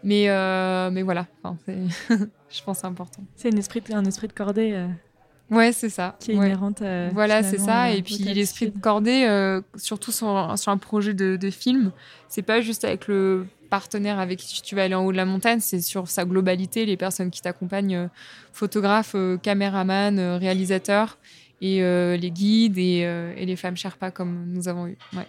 Mais, 0.05 0.29
euh, 0.29 0.91
mais 0.91 1.01
voilà, 1.01 1.27
je 1.67 2.63
pense 2.67 2.81
c'est 2.81 2.87
important. 2.87 3.23
C'est 3.35 3.51
un 3.51 3.57
esprit, 3.57 3.83
un 3.95 4.05
esprit 4.05 4.29
de 4.29 4.35
cordée. 4.35 4.73
Euh, 4.75 4.89
ouais, 5.51 5.73
c'est 5.73 5.89
ça. 5.89 6.17
Qui 6.21 6.33
est 6.33 6.35
inhérente 6.35 6.83
à, 6.83 7.09
Voilà, 7.09 7.43
c'est 7.43 7.57
ça. 7.57 7.93
Et 7.93 8.03
puis 8.03 8.19
l'esprit 8.19 8.71
de 8.71 8.79
cordée, 8.79 9.25
euh, 9.25 9.63
surtout 9.77 10.13
sur, 10.13 10.59
sur, 10.59 10.71
un 10.71 10.77
projet 10.77 11.15
de, 11.15 11.37
de 11.37 11.49
film, 11.51 11.91
c'est 12.29 12.43
pas 12.43 12.61
juste 12.61 12.85
avec 12.85 13.09
le 13.09 13.47
partenaire 13.71 14.19
avec 14.19 14.39
qui 14.39 14.61
tu 14.61 14.75
vas 14.75 14.85
aller 14.85 14.95
en 14.95 15.07
haut 15.07 15.13
de 15.13 15.17
la 15.17 15.25
montagne, 15.25 15.61
c'est 15.61 15.81
sur 15.81 16.09
sa 16.09 16.27
globalité, 16.27 16.85
les 16.85 16.99
personnes 16.99 17.31
qui 17.31 17.41
t'accompagnent, 17.41 18.11
photographes, 18.53 19.17
caméraman, 19.43 20.21
réalisateurs, 20.37 21.17
et 21.61 21.81
les 21.81 22.31
guides 22.31 22.79
et, 22.79 23.01
et, 23.37 23.47
les 23.47 23.57
femmes 23.57 23.77
Sherpa 23.77 24.11
comme 24.11 24.47
nous 24.53 24.69
avons 24.69 24.87
eu. 24.87 24.97
Ouais. 25.15 25.27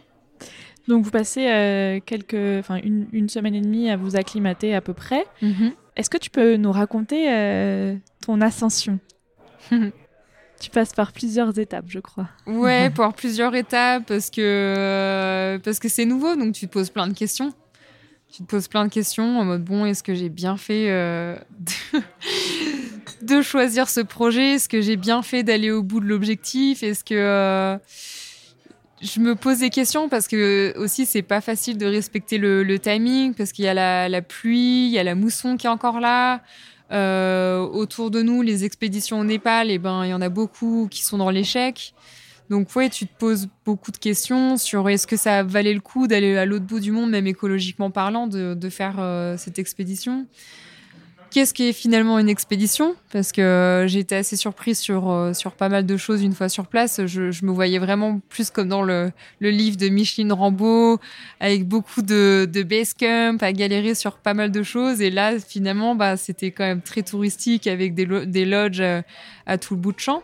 Donc 0.90 1.06
vous 1.06 1.12
passez 1.12 1.48
euh, 1.48 2.00
quelques, 2.04 2.60
enfin 2.60 2.80
une, 2.84 3.30
semaine 3.30 3.54
et 3.54 3.62
demie 3.62 3.92
à 3.92 3.96
vous 3.96 4.16
acclimater 4.16 4.74
à 4.74 4.82
peu 4.82 4.94
près. 4.94 5.24
Mhm. 5.44 5.72
Est-ce 5.96 6.10
que 6.10 6.18
tu 6.18 6.32
peux 6.32 6.56
nous 6.56 6.72
raconter 6.72 7.32
euh, 7.32 7.96
ton 8.26 8.42
ascension? 8.42 9.00
Tu 10.62 10.70
passes 10.70 10.92
par 10.92 11.14
plusieurs 11.14 11.58
étapes, 11.58 11.86
je 11.88 12.00
crois. 12.00 12.28
Ouais, 12.46 12.90
par 12.94 13.14
plusieurs 13.14 13.56
étapes 13.56 14.04
parce 14.06 14.30
que 14.30 14.42
euh, 14.42 15.58
parce 15.58 15.80
que 15.80 15.88
c'est 15.88 16.04
nouveau, 16.04 16.36
donc 16.36 16.54
tu 16.54 16.68
te 16.68 16.74
poses 16.74 16.90
plein 16.90 17.08
de 17.08 17.14
questions. 17.14 17.54
Tu 18.30 18.44
te 18.44 18.48
poses 18.50 18.68
plein 18.68 18.84
de 18.84 18.92
questions 18.92 19.40
en 19.40 19.46
mode 19.46 19.64
bon, 19.64 19.86
est-ce 19.86 20.04
que 20.04 20.14
j'ai 20.14 20.28
bien 20.28 20.58
fait 20.58 20.88
de... 20.90 21.36
de... 23.30 23.42
choisir 23.42 23.90
ce 23.90 24.02
projet? 24.02 24.56
Est-ce 24.56 24.70
que 24.70 24.82
j'ai 24.82 24.96
bien 24.96 25.22
fait 25.22 25.44
d'aller 25.44 25.72
au 25.72 25.84
bout 25.84 26.00
de 26.00 26.06
l'objectif? 26.06 26.84
Est-ce 26.84 27.04
que 27.04 27.80
je 29.02 29.20
me 29.20 29.36
pose 29.36 29.60
des 29.60 29.70
questions 29.70 30.10
parce 30.10 30.28
que 30.28 30.74
aussi 30.78 31.06
c'est 31.06 31.22
pas 31.22 31.42
facile 31.42 31.78
de 31.78 31.86
respecter 31.86 32.38
le, 32.38 32.80
timing 32.80 33.34
parce 33.34 33.52
qu'il 33.52 33.66
y 33.66 33.68
a 33.68 34.10
la, 34.10 34.22
pluie, 34.22 34.88
il 34.88 34.92
y 34.92 35.00
a 35.00 35.04
la 35.04 35.16
mousson 35.16 35.58
qui 35.58 35.68
est 35.68 35.70
encore 35.70 36.00
là. 36.00 36.42
Euh, 36.92 37.60
autour 37.60 38.10
de 38.10 38.24
nous, 38.24 38.42
les 38.42 38.66
expéditions 38.66 39.20
au 39.20 39.24
Népal, 39.24 39.70
et 39.70 39.76
eh 39.76 39.78
ben 39.78 40.06
il 40.06 40.10
y 40.10 40.14
en 40.14 40.22
a 40.22 40.30
beaucoup 40.30 40.88
qui 40.90 41.04
sont 41.04 41.20
dans 41.20 41.30
l'échec. 41.30 41.94
Donc 42.50 42.76
ouais, 42.76 42.90
tu 42.90 43.06
te 43.06 43.16
poses 43.16 43.48
beaucoup 43.64 43.92
de 43.92 43.98
questions 43.98 44.58
sur 44.58 44.90
est-ce 44.90 45.06
que 45.06 45.16
ça 45.16 45.44
valait 45.44 45.76
le 45.76 45.82
coup 45.82 46.08
d'aller 46.08 46.36
à 46.36 46.46
l'autre 46.46 46.66
bout 46.66 46.80
du 46.80 46.92
monde, 46.92 47.12
même 47.12 47.28
écologiquement 47.28 47.92
parlant, 47.92 48.26
de, 48.26 48.56
de 48.56 48.70
faire 48.70 48.96
euh, 48.98 49.38
cette 49.38 49.60
expédition. 49.60 50.26
Qu'est-ce 51.32 51.54
qui 51.54 51.70
est 51.70 51.74
finalement 51.74 52.18
une 52.18 52.30
expédition? 52.30 52.96
Parce 53.12 53.32
que 53.32 53.42
euh, 53.42 53.88
j'ai 53.88 54.00
été 54.00 54.16
assez 54.16 54.36
surprise 54.36 54.80
sur, 54.80 55.12
euh, 55.12 55.34
sur 55.34 55.52
pas 55.52 55.70
mal 55.70 55.86
de 55.86 55.96
choses 55.96 56.24
une 56.24 56.34
fois 56.34 56.50
sur 56.50 56.66
place. 56.66 57.06
Je, 57.06 57.46
me 57.46 57.52
voyais 57.52 57.78
vraiment 57.78 58.20
plus 58.30 58.50
comme 58.50 58.70
dans 58.70 58.82
le, 58.82 59.12
le 59.40 59.52
livre 59.52 59.78
de 59.78 59.90
Micheline 59.90 60.34
Rambeau, 60.34 61.00
avec 61.40 61.68
beaucoup 61.68 62.02
de, 62.02 62.50
de 62.52 62.64
base 62.64 62.94
camp, 62.94 63.42
à 63.44 63.54
galérer 63.54 63.94
sur 63.94 64.18
pas 64.18 64.34
mal 64.34 64.52
de 64.52 64.64
choses. 64.64 65.02
Et 65.02 65.12
là, 65.12 65.40
finalement, 65.40 65.94
bah, 65.94 66.18
c'était 66.18 66.50
quand 66.50 66.66
même 66.66 66.82
très 66.82 67.04
touristique, 67.04 67.68
avec 67.68 67.94
des, 67.94 68.08
des 68.26 68.46
lodges 68.46 68.82
à, 68.82 69.04
à, 69.46 69.58
tout 69.60 69.76
le 69.76 69.82
bout 69.82 69.94
de 69.94 70.00
champ. 70.00 70.24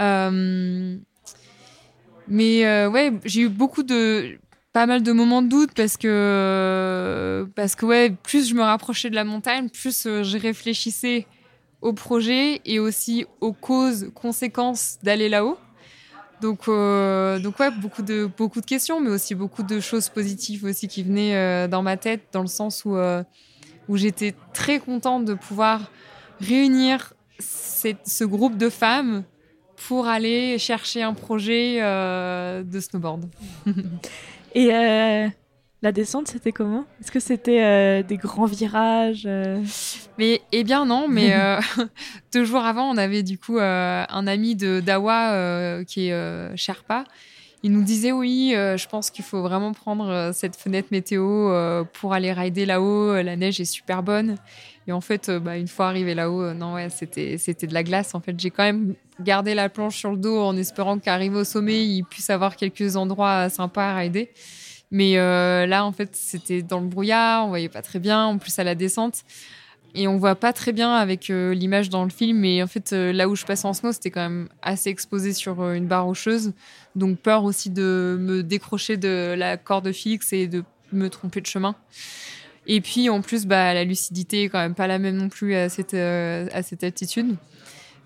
Euh, 0.00 0.96
mais 2.28 2.66
euh, 2.66 2.90
ouais, 2.90 3.12
j'ai 3.24 3.42
eu 3.42 3.48
beaucoup 3.48 3.82
de 3.82 4.38
pas 4.76 4.84
mal 4.84 5.02
de 5.02 5.12
moments 5.12 5.40
de 5.40 5.48
doute 5.48 5.70
parce 5.74 5.96
que 5.96 7.48
parce 7.54 7.74
que 7.74 7.86
ouais, 7.86 8.10
plus 8.10 8.46
je 8.50 8.54
me 8.54 8.60
rapprochais 8.60 9.08
de 9.08 9.14
la 9.14 9.24
montagne, 9.24 9.70
plus 9.70 10.04
euh, 10.04 10.22
je 10.22 10.36
réfléchissais 10.36 11.26
au 11.80 11.94
projet 11.94 12.60
et 12.66 12.78
aussi 12.78 13.24
aux 13.40 13.54
causes, 13.54 14.10
conséquences 14.14 14.98
d'aller 15.02 15.30
là-haut. 15.30 15.56
Donc 16.42 16.68
euh, 16.68 17.38
donc 17.38 17.58
ouais, 17.58 17.70
beaucoup 17.70 18.02
de 18.02 18.28
beaucoup 18.36 18.60
de 18.60 18.66
questions, 18.66 19.00
mais 19.00 19.08
aussi 19.08 19.34
beaucoup 19.34 19.62
de 19.62 19.80
choses 19.80 20.10
positives 20.10 20.66
aussi 20.66 20.88
qui 20.88 21.02
venaient 21.02 21.36
euh, 21.36 21.68
dans 21.68 21.80
ma 21.80 21.96
tête, 21.96 22.24
dans 22.32 22.42
le 22.42 22.46
sens 22.46 22.84
où 22.84 22.96
euh, 22.96 23.22
où 23.88 23.96
j'étais 23.96 24.34
très 24.52 24.78
contente 24.78 25.24
de 25.24 25.32
pouvoir 25.32 25.90
réunir 26.38 27.14
ce 27.40 28.24
groupe 28.24 28.58
de 28.58 28.68
femmes 28.68 29.24
pour 29.88 30.06
aller 30.06 30.58
chercher 30.58 31.02
un 31.02 31.14
projet 31.14 31.80
de 31.80 32.80
snowboard. 32.80 33.24
Et 34.54 34.72
euh, 34.72 35.28
la 35.82 35.92
descente, 35.92 36.28
c'était 36.28 36.52
comment? 36.52 36.84
Est-ce 37.00 37.10
que 37.10 37.20
c'était 37.20 37.62
euh, 37.62 38.02
des 38.02 38.16
grands 38.16 38.46
virages 38.46 39.24
euh? 39.26 39.62
Mais 40.18 40.40
eh 40.52 40.64
bien 40.64 40.86
non, 40.86 41.08
mais 41.08 41.34
deux 42.32 42.44
jours 42.44 42.64
avant, 42.64 42.90
on 42.90 42.96
avait 42.96 43.22
du 43.22 43.38
coup 43.38 43.58
un 43.58 44.26
ami 44.26 44.56
de 44.56 44.80
Dawa 44.80 45.84
qui 45.84 46.08
est 46.08 46.56
Sherpa. 46.56 47.04
Il 47.62 47.72
nous 47.72 47.82
disait 47.82 48.12
oui, 48.12 48.52
je 48.54 48.86
pense 48.86 49.10
qu'il 49.10 49.24
faut 49.24 49.42
vraiment 49.42 49.72
prendre 49.72 50.30
cette 50.32 50.56
fenêtre 50.56 50.88
météo 50.92 51.84
pour 51.94 52.12
aller 52.14 52.32
rider 52.32 52.64
là-haut. 52.64 53.14
La 53.22 53.36
neige 53.36 53.60
est 53.60 53.64
super 53.64 54.02
bonne. 54.02 54.36
Et 54.88 54.92
en 54.92 55.00
fait, 55.00 55.30
bah, 55.30 55.56
une 55.56 55.68
fois 55.68 55.88
arrivé 55.88 56.14
là-haut, 56.14 56.52
non 56.54 56.74
ouais, 56.74 56.88
c'était 56.90 57.38
c'était 57.38 57.66
de 57.66 57.74
la 57.74 57.82
glace. 57.82 58.14
En 58.14 58.20
fait, 58.20 58.38
j'ai 58.38 58.50
quand 58.50 58.62
même 58.62 58.94
gardé 59.20 59.54
la 59.54 59.68
planche 59.68 59.96
sur 59.96 60.12
le 60.12 60.16
dos 60.16 60.38
en 60.38 60.56
espérant 60.56 60.98
qu'arrivé 60.98 61.36
au 61.36 61.44
sommet, 61.44 61.84
il 61.84 62.04
puisse 62.04 62.30
avoir 62.30 62.56
quelques 62.56 62.96
endroits 62.96 63.48
sympas 63.48 63.90
à 63.90 63.96
rider. 63.96 64.30
Mais 64.90 65.18
euh, 65.18 65.66
là, 65.66 65.84
en 65.84 65.92
fait, 65.92 66.14
c'était 66.14 66.62
dans 66.62 66.80
le 66.80 66.86
brouillard, 66.86 67.46
on 67.46 67.48
voyait 67.48 67.68
pas 67.68 67.82
très 67.82 67.98
bien, 67.98 68.24
en 68.24 68.38
plus 68.38 68.56
à 68.58 68.64
la 68.64 68.74
descente. 68.74 69.24
Et 69.96 70.06
on 70.08 70.18
voit 70.18 70.34
pas 70.34 70.52
très 70.52 70.72
bien 70.72 70.92
avec 70.92 71.30
euh, 71.30 71.54
l'image 71.54 71.88
dans 71.88 72.04
le 72.04 72.10
film. 72.10 72.38
Mais 72.38 72.62
en 72.62 72.66
fait, 72.66 72.92
euh, 72.92 73.12
là 73.12 73.28
où 73.28 73.34
je 73.34 73.46
passais 73.46 73.66
en 73.66 73.72
snow, 73.72 73.92
c'était 73.92 74.10
quand 74.10 74.20
même 74.20 74.48
assez 74.60 74.90
exposé 74.90 75.32
sur 75.32 75.62
euh, 75.62 75.72
une 75.72 75.86
barre 75.86 76.04
rocheuse. 76.04 76.52
Donc 76.94 77.18
peur 77.18 77.44
aussi 77.44 77.70
de 77.70 78.18
me 78.20 78.42
décrocher 78.42 78.98
de 78.98 79.34
la 79.36 79.56
corde 79.56 79.90
fixe 79.92 80.34
et 80.34 80.48
de 80.48 80.64
me 80.92 81.08
tromper 81.08 81.40
de 81.40 81.46
chemin. 81.46 81.74
Et 82.66 82.80
puis 82.80 83.08
en 83.08 83.20
plus, 83.20 83.46
bah, 83.46 83.74
la 83.74 83.84
lucidité 83.84 84.44
est 84.44 84.48
quand 84.48 84.58
même 84.58 84.74
pas 84.74 84.86
la 84.86 84.98
même 84.98 85.16
non 85.16 85.28
plus 85.28 85.54
à 85.54 85.68
cette, 85.68 85.94
euh, 85.94 86.48
à 86.52 86.62
cette 86.62 86.82
altitude. 86.82 87.36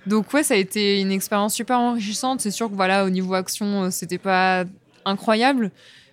Donc 0.07 0.33
ouais, 0.33 0.43
ça 0.43 0.55
a 0.55 0.57
été 0.57 1.01
une 1.01 1.13
expérience 1.13 1.55
super 1.55 1.79
enrichissante. 1.79 2.41
C'est 2.41 2.51
sûr 2.51 2.71
que 2.71 2.75
voilà, 2.75 3.05
au 3.05 3.11
niveau 3.11 3.35
action, 3.35 3.85
euh, 3.85 3.91
c'était 3.91 4.19
pas 4.19 4.65
incroyable, 5.05 5.71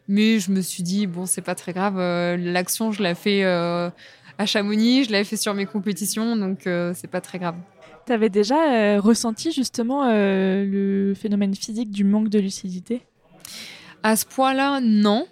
mais 0.07 0.39
je 0.39 0.51
me 0.51 0.62
suis 0.62 0.83
dit 0.83 1.07
bon, 1.07 1.25
c'est 1.25 1.41
pas 1.41 1.55
très 1.55 1.73
grave. 1.73 1.95
Euh, 1.97 2.38
L'action, 2.38 2.91
je 2.91 3.01
l'ai 3.03 3.15
fait 3.15 3.43
euh, 3.43 3.89
à 4.38 4.45
Chamonix, 4.45 5.05
je 5.05 5.12
l'avais 5.12 5.23
fait 5.23 5.38
sur 5.38 5.53
mes 5.53 5.65
compétitions, 5.65 6.36
donc 6.36 6.60
c'est 6.63 7.10
pas 7.10 7.21
très 7.21 7.39
grave. 7.39 7.55
Tu 8.05 8.13
avais 8.13 8.29
déjà 8.29 8.99
ressenti 8.99 9.51
justement 9.51 10.05
le 10.07 11.13
phénomène 11.15 11.55
physique 11.55 11.91
du 11.91 12.03
manque 12.03 12.29
de 12.29 12.39
lucidité? 12.39 13.01
À 14.03 14.15
ce 14.15 14.25
point-là, 14.25 14.79
non. 14.79 15.27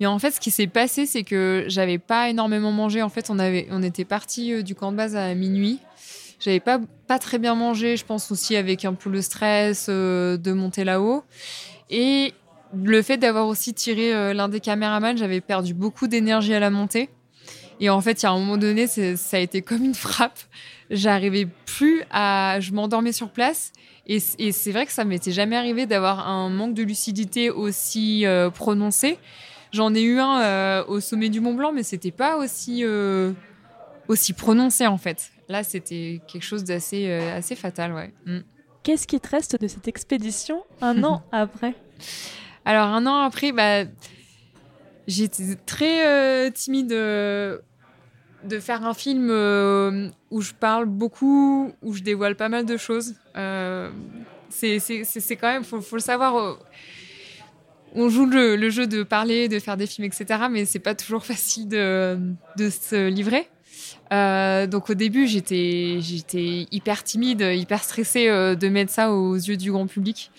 Mais 0.00 0.06
en 0.06 0.18
fait, 0.18 0.32
ce 0.32 0.40
qui 0.40 0.50
s'est 0.50 0.66
passé, 0.66 1.06
c'est 1.06 1.22
que 1.22 1.64
j'avais 1.68 1.98
pas 1.98 2.28
énormément 2.28 2.72
mangé. 2.72 3.02
En 3.02 3.08
fait, 3.08 3.30
on 3.30 3.38
avait, 3.38 3.66
on 3.70 3.82
était 3.82 4.04
parti 4.04 4.52
euh, 4.52 4.62
du 4.62 4.74
camp 4.74 4.92
de 4.92 4.96
base 4.96 5.16
à 5.16 5.34
minuit. 5.34 5.78
J'avais 6.40 6.60
pas 6.60 6.80
pas 7.06 7.18
très 7.18 7.38
bien 7.38 7.54
mangé. 7.54 7.96
Je 7.96 8.04
pense 8.04 8.30
aussi 8.30 8.56
avec 8.56 8.84
un 8.84 8.94
peu 8.94 9.10
le 9.10 9.22
stress 9.22 9.86
euh, 9.88 10.36
de 10.36 10.52
monter 10.52 10.84
là-haut 10.84 11.22
et 11.90 12.34
le 12.74 13.02
fait 13.02 13.18
d'avoir 13.18 13.46
aussi 13.46 13.72
tiré 13.72 14.12
euh, 14.12 14.34
l'un 14.34 14.48
des 14.48 14.58
caméramans, 14.58 15.16
j'avais 15.16 15.40
perdu 15.40 15.74
beaucoup 15.74 16.08
d'énergie 16.08 16.54
à 16.54 16.60
la 16.60 16.70
montée. 16.70 17.08
Et 17.78 17.88
en 17.88 18.00
fait, 18.00 18.22
il 18.22 18.24
y 18.24 18.26
a 18.26 18.32
un 18.32 18.38
moment 18.38 18.56
donné, 18.56 18.86
ça 18.86 19.36
a 19.36 19.40
été 19.40 19.62
comme 19.62 19.84
une 19.84 19.94
frappe. 19.94 20.38
J'arrivais 20.90 21.46
plus 21.66 22.02
à, 22.10 22.58
je 22.60 22.72
m'endormais 22.72 23.12
sur 23.12 23.30
place. 23.30 23.72
Et, 24.06 24.20
c'est 24.20 24.70
vrai 24.70 24.86
que 24.86 24.92
ça 24.92 25.04
m'était 25.04 25.32
jamais 25.32 25.56
arrivé 25.56 25.86
d'avoir 25.86 26.28
un 26.28 26.50
manque 26.50 26.74
de 26.74 26.82
lucidité 26.82 27.50
aussi 27.50 28.24
prononcé. 28.54 29.18
J'en 29.74 29.92
ai 29.92 30.02
eu 30.02 30.20
un 30.20 30.40
euh, 30.40 30.84
au 30.86 31.00
sommet 31.00 31.28
du 31.28 31.40
Mont 31.40 31.54
Blanc, 31.54 31.72
mais 31.72 31.82
c'était 31.82 32.12
pas 32.12 32.36
aussi 32.36 32.84
euh, 32.84 33.32
aussi 34.06 34.32
prononcé 34.32 34.86
en 34.86 34.98
fait. 34.98 35.32
Là, 35.48 35.64
c'était 35.64 36.20
quelque 36.28 36.44
chose 36.44 36.62
d'assez 36.62 37.08
euh, 37.08 37.36
assez 37.36 37.56
fatal, 37.56 37.92
ouais. 37.92 38.14
Mm. 38.24 38.38
Qu'est-ce 38.84 39.08
qui 39.08 39.18
te 39.18 39.28
reste 39.28 39.60
de 39.60 39.66
cette 39.66 39.88
expédition 39.88 40.62
un 40.80 41.02
an 41.02 41.24
après? 41.32 41.74
Alors 42.64 42.86
un 42.86 43.04
an 43.04 43.22
après, 43.22 43.50
bah, 43.50 43.82
j'étais 45.08 45.56
très 45.66 46.52
timide 46.52 46.90
de 46.90 47.60
faire 48.60 48.86
un 48.86 48.94
film 48.94 49.28
où 50.30 50.40
je 50.40 50.52
parle 50.52 50.84
beaucoup, 50.84 51.72
où 51.82 51.94
je 51.94 52.02
dévoile 52.04 52.36
pas 52.36 52.48
mal 52.48 52.64
de 52.64 52.76
choses. 52.76 53.16
C'est 54.50 55.36
quand 55.36 55.52
même, 55.52 55.64
faut, 55.64 55.80
faut 55.80 55.96
le 55.96 56.02
savoir. 56.02 56.58
On 57.94 58.08
joue 58.08 58.26
le, 58.26 58.56
le 58.56 58.70
jeu 58.70 58.86
de 58.86 59.02
parler, 59.02 59.48
de 59.48 59.58
faire 59.58 59.76
des 59.76 59.86
films, 59.86 60.06
etc. 60.06 60.26
Mais 60.50 60.64
c'est 60.64 60.78
pas 60.78 60.94
toujours 60.94 61.24
facile 61.24 61.68
de, 61.68 62.18
de 62.56 62.70
se 62.70 63.08
livrer. 63.08 63.48
Euh, 64.12 64.66
donc 64.66 64.90
au 64.90 64.94
début, 64.94 65.26
j'étais 65.26 65.98
j'étais 66.00 66.66
hyper 66.70 67.02
timide, 67.02 67.40
hyper 67.40 67.82
stressée 67.82 68.28
euh, 68.28 68.54
de 68.54 68.68
mettre 68.68 68.92
ça 68.92 69.12
aux 69.12 69.34
yeux 69.34 69.56
du 69.56 69.72
grand 69.72 69.86
public. 69.86 70.30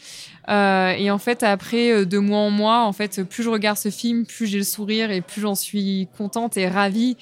Euh, 0.50 0.92
et 0.92 1.10
en 1.10 1.18
fait, 1.18 1.44
après, 1.44 1.92
euh, 1.92 2.06
de 2.06 2.20
mois 2.20 2.40
en 2.40 2.52
mois, 2.52 2.84
en 2.86 2.94
fait, 2.94 3.24
plus 3.24 3.44
je 3.44 3.50
regarde 3.50 3.78
ce 3.78 3.90
film, 3.90 4.26
plus 4.26 4.46
j'ai 4.46 4.60
le 4.60 4.64
sourire 4.64 5.12
et 5.12 5.22
plus 5.22 5.42
j'en 5.42 5.56
suis 5.56 6.08
contente 6.18 6.58
et 6.58 6.68
ravie 6.68 7.18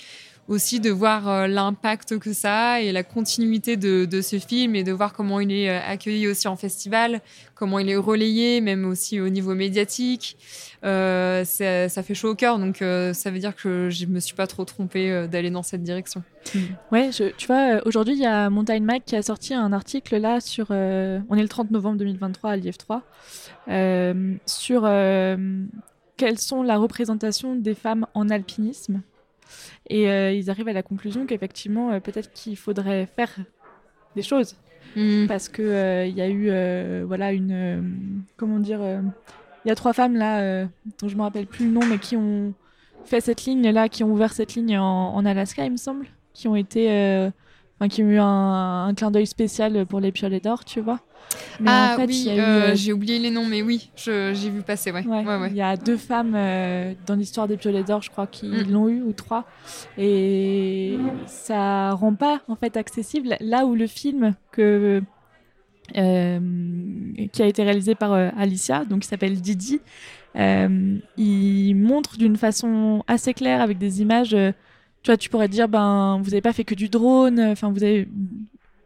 aussi 0.48 0.80
de 0.80 0.90
voir 0.90 1.28
euh, 1.30 1.48
l'impact 1.48 2.20
que 2.20 2.34
ça 2.34 2.72
a 2.74 2.80
et 2.82 2.92
la 2.92 3.04
continuité 3.04 3.78
de, 3.78 4.22
ce 4.22 4.40
film 4.40 4.76
et 4.76 4.84
de 4.84 4.92
voir 4.92 5.14
comment 5.14 5.40
il 5.40 5.52
est 5.52 5.70
euh, 5.70 5.80
accueilli 5.88 6.28
aussi 6.28 6.48
en 6.48 6.56
festival, 6.56 7.22
comment 7.56 7.80
il 7.80 7.90
est 7.90 7.96
relayé, 7.96 8.60
même 8.62 8.86
aussi 8.86 9.22
au 9.22 9.30
niveau 9.30 9.56
médiatique. 9.56 10.38
Euh, 10.84 11.46
ça, 11.46 12.04
fait 12.04 12.14
chaud 12.14 12.32
au 12.32 12.36
cœur, 12.36 12.60
donc 12.60 12.78
ça 12.80 13.32
veut 13.32 13.40
dire 13.40 13.56
que 13.56 13.90
je 13.90 14.06
me 14.06 14.20
suis 14.20 14.36
pas 14.36 14.48
trop 14.48 14.66
trompée 14.66 15.28
d'aller 15.30 15.50
dans 15.50 15.64
cette 15.64 15.82
direction. 15.82 16.24
Ouais, 16.92 17.10
je- 17.14 17.32
tu 17.38 17.48
vois, 17.48 17.80
aujourd'hui, 17.86 18.16
il 18.16 18.20
y 18.20 18.26
a 18.26 18.50
Mountain 18.50 18.82
Mac 18.82 19.04
qui 19.06 19.16
a 19.16 19.22
sorti 19.22 19.54
un 19.54 19.72
article 19.72 20.18
là 20.18 20.42
sur. 20.42 20.72
on 20.72 21.36
est 21.38 21.42
le 21.42 21.48
30 21.48 21.72
novembre 21.72 21.98
2023 22.00 22.52
à 22.52 22.58
l'IF3. 22.58 23.02
euh, 23.70 24.34
sur 24.46 24.82
quelles 26.18 26.40
sont 26.40 26.64
la 26.64 26.78
représentation 26.78 27.56
des 27.56 27.76
femmes 27.76 28.06
en 28.14 28.30
alpinisme. 28.30 29.02
Et 29.90 30.10
euh, 30.10 30.32
ils 30.32 30.50
arrivent 30.50 30.68
à 30.68 30.74
la 30.74 30.84
conclusion 30.84 31.26
qu'effectivement, 31.26 31.92
euh, 31.92 32.00
peut-être 32.00 32.32
qu'il 32.34 32.58
faudrait 32.58 33.06
faire 33.06 33.30
des 34.16 34.22
choses. 34.22 34.56
Parce 35.28 35.50
que 35.50 35.64
euh, 35.64 36.06
il 36.06 36.16
y 36.16 36.22
a 36.22 36.30
eu, 36.30 37.04
voilà, 37.06 37.32
une. 37.34 38.24
comment 38.38 38.60
dire. 38.60 38.80
Il 39.66 39.70
y 39.70 39.72
a 39.72 39.76
trois 39.76 39.94
femmes 39.94 40.16
là, 40.16 40.66
dont 41.00 41.08
je 41.08 41.16
me 41.16 41.22
rappelle 41.22 41.48
plus 41.48 41.66
le 41.66 41.72
nom, 41.72 41.86
mais 41.86 41.98
qui 41.98 42.16
ont 42.16 42.54
fait 43.06 43.22
cette 43.22 43.46
ligne 43.46 43.70
là, 43.72 43.90
qui 43.90 44.04
ont 44.04 44.12
ouvert 44.12 44.34
cette 44.34 44.54
ligne 44.56 44.78
en, 44.78 45.16
en 45.16 45.26
Alaska, 45.26 45.66
il 45.66 45.72
me 45.72 45.78
semble 45.78 46.06
qui 46.34 46.48
ont 46.48 46.56
été 46.56 47.32
enfin, 47.84 47.90
qui 47.90 48.04
ont 48.04 48.10
eu 48.10 48.18
un, 48.20 48.86
un 48.88 48.94
clin 48.94 49.12
d'œil 49.12 49.28
spécial 49.28 49.86
pour 49.86 50.00
les 50.00 50.12
piolets 50.12 50.40
d'or 50.40 50.64
tu 50.64 50.80
vois 50.80 51.00
mais 51.60 51.70
ah 51.72 51.94
en 51.94 52.00
fait 52.00 52.06
oui, 52.08 52.24
il 52.26 52.30
a 52.32 52.36
eu 52.36 52.40
euh, 52.40 52.44
euh, 52.44 52.76
j'ai 52.76 52.94
oublié 52.94 53.18
les 53.18 53.32
noms, 53.32 53.46
mais 53.46 53.62
oui, 53.64 53.90
j'ai 53.96 54.34
vu 54.50 54.62
passer, 54.62 54.92
ouais. 54.92 55.04
ouais, 55.06 55.26
ouais, 55.26 55.38
ouais. 55.38 55.48
il 55.50 55.56
y 55.56 55.62
a 55.62 55.76
deux 55.78 55.98
femmes 55.98 56.34
euh, 56.36 56.94
dans 57.08 57.16
l'histoire 57.16 57.48
des 57.48 57.58
piolets 57.58 57.84
d'or 57.84 58.02
je 58.02 58.10
crois 58.12 58.28
qui 58.28 58.48
Mm. 58.48 58.72
l'ont 58.72 58.88
eu 58.90 59.02
ou 59.02 59.14
trois 59.14 59.46
et 59.98 60.98
ça 61.26 61.92
rend 61.92 62.14
pas 62.14 62.42
en 62.48 62.56
fait 62.56 62.78
accessible 62.78 63.36
là 63.40 63.66
où 63.66 63.74
le 63.74 63.88
film 63.88 64.36
que 64.52 65.02
euh, 65.98 66.40
qui 67.32 67.42
a 67.42 67.46
été 67.46 67.64
réalisé 67.64 67.96
par 67.96 68.14
Alicia, 68.14 68.86
donc 68.86 69.02
qui 69.02 69.08
s'appelle 69.08 69.40
Didi. 69.42 69.82
Il 70.36 71.76
montre 71.76 72.18
d'une 72.18 72.36
façon 72.38 73.04
assez 73.08 73.34
claire 73.34 73.62
avec 73.62 73.78
des 73.78 74.02
images. 74.02 74.36
Tu 75.04 75.12
vois, 75.12 75.18
tu 75.18 75.30
pourrais 75.30 75.48
te 75.48 75.54
dire, 75.54 75.68
ben, 75.68 76.20
vous 76.24 76.30
n'avez 76.32 76.42
pas 76.42 76.54
fait 76.54 76.64
que 76.64 76.76
du 76.76 76.90
drone. 76.90 77.40
Enfin, 77.40 77.72
vous 77.72 77.84
avez 77.84 78.08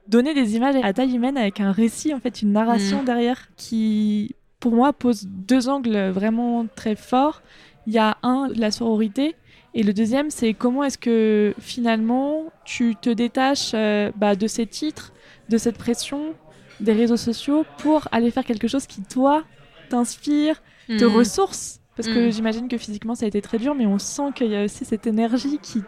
donné 0.07 0.33
des 0.33 0.55
images 0.55 0.75
à 0.83 0.93
taille 0.93 1.15
humaine 1.15 1.37
avec 1.37 1.59
un 1.59 1.71
récit, 1.71 2.13
en 2.13 2.19
fait, 2.19 2.41
une 2.41 2.51
narration 2.51 2.99
Mhm. 2.99 3.05
derrière 3.05 3.47
qui, 3.55 4.35
pour 4.59 4.73
moi, 4.73 4.93
pose 4.93 5.27
deux 5.27 5.69
angles 5.69 6.09
vraiment 6.09 6.67
très 6.75 6.95
forts. 6.95 7.41
Il 7.85 7.93
y 7.93 7.97
a 7.99 8.17
un, 8.23 8.47
la 8.55 8.71
sororité, 8.71 9.35
et 9.73 9.83
le 9.83 9.93
deuxième, 9.93 10.29
c'est 10.31 10.53
comment 10.55 10.83
est-ce 10.83 10.97
que 10.97 11.53
finalement 11.59 12.51
tu 12.63 12.95
te 12.97 13.09
détaches 13.09 13.71
euh, 13.75 14.11
bah, 14.15 14.35
de 14.35 14.47
ces 14.47 14.65
titres, 14.65 15.13
de 15.49 15.57
cette 15.57 15.77
pression, 15.77 16.35
des 16.79 16.93
réseaux 16.93 17.17
sociaux 17.17 17.65
pour 17.77 18.07
aller 18.11 18.31
faire 18.31 18.43
quelque 18.43 18.67
chose 18.67 18.87
qui, 18.87 19.03
toi, 19.03 19.45
t'inspire, 19.89 20.61
te 20.97 21.05
Mhm. 21.05 21.11
ressource. 21.11 21.79
Parce 21.95 22.07
que 22.09 22.25
Mhm. 22.25 22.31
j'imagine 22.31 22.67
que 22.67 22.77
physiquement 22.77 23.15
ça 23.15 23.25
a 23.25 23.27
été 23.27 23.41
très 23.41 23.57
dur, 23.57 23.73
mais 23.75 23.85
on 23.85 23.99
sent 23.99 24.31
qu'il 24.35 24.47
y 24.47 24.55
a 24.55 24.63
aussi 24.65 24.83
cette 24.85 25.07
énergie 25.07 25.59
qui, 25.59 25.85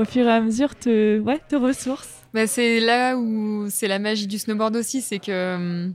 au 0.00 0.04
fur 0.04 0.26
et 0.26 0.30
à 0.32 0.40
mesure, 0.40 0.74
te, 0.74 1.20
ouais, 1.20 1.40
te 1.48 1.56
ressource. 1.56 2.08
Bah, 2.32 2.46
c'est 2.46 2.80
là 2.80 3.16
où 3.16 3.66
c'est 3.70 3.88
la 3.88 3.98
magie 3.98 4.26
du 4.26 4.38
snowboard 4.38 4.76
aussi, 4.76 5.00
c'est 5.02 5.18
que 5.18 5.54
hum, 5.56 5.94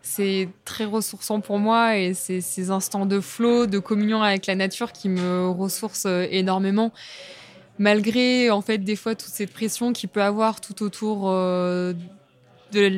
c'est 0.00 0.48
très 0.64 0.84
ressourçant 0.84 1.40
pour 1.40 1.58
moi 1.58 1.96
et 1.98 2.14
c'est 2.14 2.40
ces 2.40 2.70
instants 2.70 3.06
de 3.06 3.20
flow, 3.20 3.66
de 3.66 3.78
communion 3.78 4.22
avec 4.22 4.46
la 4.46 4.54
nature 4.54 4.92
qui 4.92 5.08
me 5.08 5.48
ressourcent 5.48 6.06
euh, 6.06 6.26
énormément. 6.30 6.92
Malgré 7.78 8.50
en 8.50 8.60
fait 8.62 8.78
des 8.78 8.96
fois 8.96 9.14
toute 9.14 9.32
cette 9.32 9.52
pression 9.52 9.92
qu'il 9.92 10.08
peut 10.08 10.22
avoir 10.22 10.60
tout 10.60 10.82
autour 10.82 11.30
euh, 11.30 11.92
de, 12.72 12.88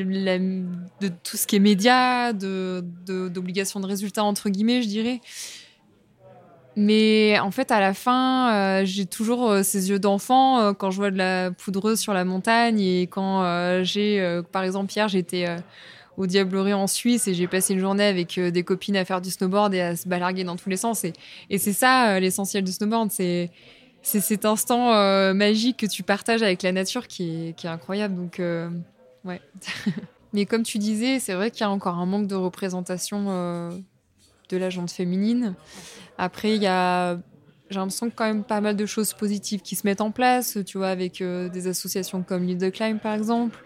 de 1.00 1.12
tout 1.22 1.36
ce 1.36 1.46
qui 1.46 1.56
est 1.56 1.60
média, 1.60 2.32
de 2.32 2.84
de- 3.06 3.28
d'obligation 3.28 3.80
de, 3.80 3.86
résultats 3.86 4.24
entre 4.24 4.48
guillemets, 4.50 4.82
je 4.82 4.88
dirais. 4.88 5.20
Mais 6.76 7.38
en 7.38 7.50
fait, 7.50 7.70
à 7.70 7.78
la 7.78 7.94
fin, 7.94 8.52
euh, 8.52 8.84
j'ai 8.84 9.06
toujours 9.06 9.48
euh, 9.48 9.62
ces 9.62 9.90
yeux 9.90 10.00
d'enfant 10.00 10.58
euh, 10.58 10.72
quand 10.72 10.90
je 10.90 10.96
vois 10.96 11.12
de 11.12 11.18
la 11.18 11.52
poudreuse 11.52 12.00
sur 12.00 12.12
la 12.12 12.24
montagne 12.24 12.80
et 12.80 13.02
quand 13.02 13.44
j'ai, 13.84 14.42
par 14.50 14.64
exemple, 14.64 14.92
hier, 14.92 15.08
j'étais 15.08 15.46
au 16.16 16.26
Diablerie 16.26 16.74
en 16.74 16.86
Suisse 16.86 17.28
et 17.28 17.34
j'ai 17.34 17.46
passé 17.46 17.74
une 17.74 17.80
journée 17.80 18.04
avec 18.04 18.38
des 18.38 18.62
copines 18.62 18.96
à 18.96 19.04
faire 19.04 19.20
du 19.20 19.30
snowboard 19.30 19.74
et 19.74 19.80
à 19.80 19.96
se 19.96 20.08
balarguer 20.08 20.44
dans 20.44 20.56
tous 20.56 20.68
les 20.68 20.76
sens. 20.76 21.04
Et, 21.04 21.58
c'est 21.58 21.72
ça 21.72 22.18
l'essentiel 22.20 22.64
du 22.64 22.72
snowboard, 22.72 23.10
c'est 23.10 23.50
cet 24.02 24.44
instant 24.44 24.90
magique 25.34 25.78
que 25.78 25.86
tu 25.86 26.02
partages 26.02 26.42
avec 26.42 26.62
la 26.62 26.72
nature 26.72 27.06
qui 27.06 27.48
est, 27.48 27.56
qui 27.56 27.66
est 27.66 27.70
incroyable. 27.70 28.16
Donc, 28.16 28.40
ouais. 29.24 29.40
Mais 30.32 30.46
comme 30.46 30.64
tu 30.64 30.78
disais, 30.78 31.20
c'est 31.20 31.34
vrai 31.34 31.50
qu'il 31.52 31.60
y 31.60 31.64
a 31.64 31.70
encore 31.70 31.96
un 31.96 32.06
manque 32.06 32.26
de 32.26 32.34
représentation 32.34 33.70
de 34.48 34.56
la 34.56 34.70
jante 34.70 34.90
féminine. 34.90 35.54
Après, 36.18 36.54
il 36.54 36.62
y 36.62 36.66
a, 36.66 37.18
j'ai 37.70 37.76
l'impression 37.76 38.10
que 38.10 38.14
quand 38.14 38.26
même 38.26 38.44
pas 38.44 38.60
mal 38.60 38.76
de 38.76 38.86
choses 38.86 39.14
positives 39.14 39.60
qui 39.60 39.74
se 39.74 39.86
mettent 39.86 40.00
en 40.00 40.10
place, 40.10 40.58
tu 40.66 40.78
vois, 40.78 40.88
avec 40.88 41.20
euh, 41.20 41.48
des 41.48 41.66
associations 41.66 42.22
comme 42.22 42.44
Lead 42.44 42.60
the 42.60 42.72
Climb 42.72 42.98
par 42.98 43.14
exemple. 43.14 43.58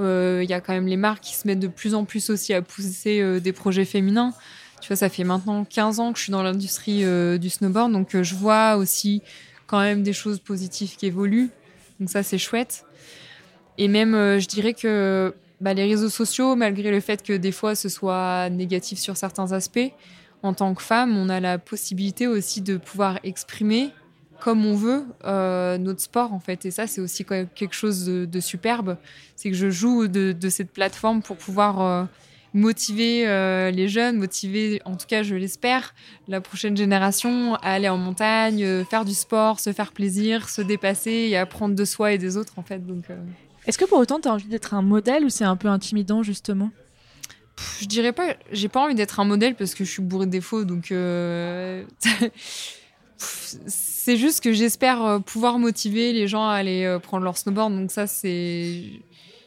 Euh, 0.00 0.40
Il 0.42 0.50
y 0.50 0.54
a 0.54 0.60
quand 0.60 0.72
même 0.72 0.86
les 0.86 0.96
marques 0.96 1.22
qui 1.22 1.34
se 1.34 1.46
mettent 1.46 1.60
de 1.60 1.68
plus 1.68 1.94
en 1.94 2.04
plus 2.04 2.30
aussi 2.30 2.52
à 2.52 2.62
pousser 2.62 3.20
euh, 3.20 3.40
des 3.40 3.52
projets 3.52 3.84
féminins. 3.84 4.32
Tu 4.80 4.88
vois, 4.88 4.96
ça 4.96 5.08
fait 5.08 5.24
maintenant 5.24 5.64
15 5.64 6.00
ans 6.00 6.12
que 6.12 6.18
je 6.18 6.24
suis 6.24 6.32
dans 6.32 6.42
l'industrie 6.42 7.04
du 7.38 7.48
snowboard, 7.48 7.90
donc 7.90 8.20
je 8.20 8.34
vois 8.34 8.76
aussi 8.76 9.22
quand 9.66 9.80
même 9.80 10.02
des 10.02 10.12
choses 10.12 10.40
positives 10.40 10.96
qui 10.96 11.06
évoluent. 11.06 11.48
Donc 11.98 12.10
ça, 12.10 12.22
c'est 12.22 12.36
chouette. 12.36 12.84
Et 13.78 13.88
même, 13.88 14.12
je 14.12 14.46
dirais 14.46 14.74
que 14.74 15.34
bah, 15.64 15.72
les 15.72 15.84
réseaux 15.84 16.10
sociaux, 16.10 16.56
malgré 16.56 16.90
le 16.90 17.00
fait 17.00 17.22
que 17.22 17.32
des 17.32 17.50
fois 17.50 17.74
ce 17.74 17.88
soit 17.88 18.50
négatif 18.50 18.98
sur 18.98 19.16
certains 19.16 19.52
aspects, 19.52 19.92
en 20.42 20.52
tant 20.52 20.74
que 20.74 20.82
femme, 20.82 21.16
on 21.16 21.30
a 21.30 21.40
la 21.40 21.56
possibilité 21.56 22.26
aussi 22.26 22.60
de 22.60 22.76
pouvoir 22.76 23.18
exprimer 23.24 23.90
comme 24.40 24.66
on 24.66 24.74
veut 24.74 25.06
euh, 25.24 25.78
notre 25.78 26.02
sport 26.02 26.34
en 26.34 26.38
fait. 26.38 26.66
Et 26.66 26.70
ça, 26.70 26.86
c'est 26.86 27.00
aussi 27.00 27.24
quelque 27.24 27.74
chose 27.74 28.04
de, 28.04 28.40
superbe. 28.40 28.98
C'est 29.36 29.48
que 29.48 29.56
je 29.56 29.70
joue 29.70 30.06
de, 30.06 30.48
cette 30.50 30.70
plateforme 30.70 31.22
pour 31.22 31.38
pouvoir 31.38 31.80
euh, 31.80 32.04
motiver 32.52 33.26
euh, 33.26 33.70
les 33.70 33.88
jeunes, 33.88 34.18
motiver, 34.18 34.82
en 34.84 34.96
tout 34.96 35.06
cas, 35.06 35.22
je 35.22 35.34
l'espère, 35.34 35.94
la 36.28 36.42
prochaine 36.42 36.76
génération 36.76 37.54
à 37.54 37.70
aller 37.70 37.88
en 37.88 37.96
montagne, 37.96 38.84
faire 38.84 39.06
du 39.06 39.14
sport, 39.14 39.60
se 39.60 39.72
faire 39.72 39.92
plaisir, 39.92 40.50
se 40.50 40.60
dépasser 40.60 41.28
et 41.30 41.38
apprendre 41.38 41.74
de 41.74 41.84
soi 41.86 42.12
et 42.12 42.18
des 42.18 42.36
autres 42.36 42.58
en 42.58 42.62
fait. 42.62 42.82
Est-ce 43.66 43.78
que 43.78 43.84
pour 43.84 43.98
autant 43.98 44.20
tu 44.20 44.28
as 44.28 44.32
envie 44.32 44.48
d'être 44.48 44.74
un 44.74 44.82
modèle 44.82 45.24
ou 45.24 45.30
c'est 45.30 45.44
un 45.44 45.56
peu 45.56 45.68
intimidant 45.68 46.22
justement? 46.22 46.70
Je 47.80 47.86
dirais 47.86 48.12
pas, 48.12 48.34
j'ai 48.50 48.68
pas 48.68 48.80
envie 48.80 48.94
d'être 48.94 49.20
un 49.20 49.24
modèle 49.24 49.54
parce 49.54 49.74
que 49.74 49.84
je 49.84 49.90
suis 49.90 50.02
bourrée 50.02 50.26
de 50.26 50.30
défauts, 50.30 50.64
donc 50.64 50.90
euh, 50.90 51.84
c'est 53.16 54.16
juste 54.16 54.42
que 54.42 54.52
j'espère 54.52 55.02
euh, 55.04 55.18
pouvoir 55.20 55.58
motiver 55.58 56.12
les 56.12 56.26
gens 56.26 56.48
à 56.48 56.54
aller 56.54 56.84
euh, 56.84 56.98
prendre 56.98 57.22
leur 57.22 57.38
snowboard. 57.38 57.74
Donc 57.74 57.90
ça, 57.92 58.06
c'est, 58.06 58.82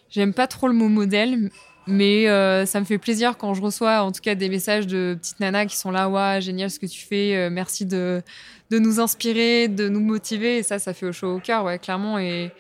j'aime 0.09 0.33
pas 0.33 0.47
trop 0.47 0.67
le 0.67 0.73
mot 0.73 0.87
modèle, 0.87 1.51
mais 1.85 2.25
ça 2.65 2.79
me 2.79 2.85
fait 2.85 2.97
plaisir 2.97 3.37
quand 3.37 3.53
je 3.53 3.61
reçois 3.61 4.01
en 4.01 4.11
tout 4.11 4.21
cas 4.21 4.35
des 4.35 4.49
messages 4.49 4.87
de 4.87 5.17
petites 5.19 5.39
nanas 5.39 5.65
qui 5.65 5.77
sont 5.77 5.91
là, 5.91 6.39
génial 6.39 6.69
ce 6.69 6.79
que 6.79 6.85
tu 6.85 7.01
fais, 7.05 7.49
merci 7.49 7.85
de 7.85 8.21
de 8.69 8.79
nous 8.79 8.99
inspirer, 8.99 9.69
de 9.69 9.87
nous 9.87 10.01
motiver. 10.01 10.57
Et 10.57 10.63
ça, 10.63 10.77
ça 10.77 10.93
fait 10.93 11.11
chaud 11.13 11.35
au 11.35 11.39
cœur, 11.39 11.79
clairement. 11.79 12.19
Et 12.19 12.51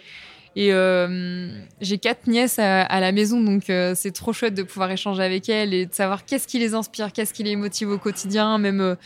et 0.59 0.73
euh, 0.73 1.49
j'ai 1.81 1.99
quatre 1.99 2.25
nièces 2.25 2.57
à, 2.57 2.99
la 2.99 3.11
maison, 3.11 3.39
donc 3.39 3.69
euh, 3.69 3.93
c'est 3.95 4.09
trop 4.09 4.33
chouette 4.33 4.55
de 4.55 4.63
pouvoir 4.63 4.89
échanger 4.89 5.21
avec 5.21 5.49
elles 5.49 5.71
et 5.71 5.85
de 5.85 5.93
savoir 5.93 6.25
qu'est-ce 6.25 6.47
qui 6.47 6.57
les 6.57 6.73
inspire, 6.73 7.13
qu'est-ce 7.13 7.31
qui 7.31 7.43
les 7.43 7.55
motive 7.55 7.91
au 7.91 7.99
quotidien, 7.99 8.57
même 8.57 8.97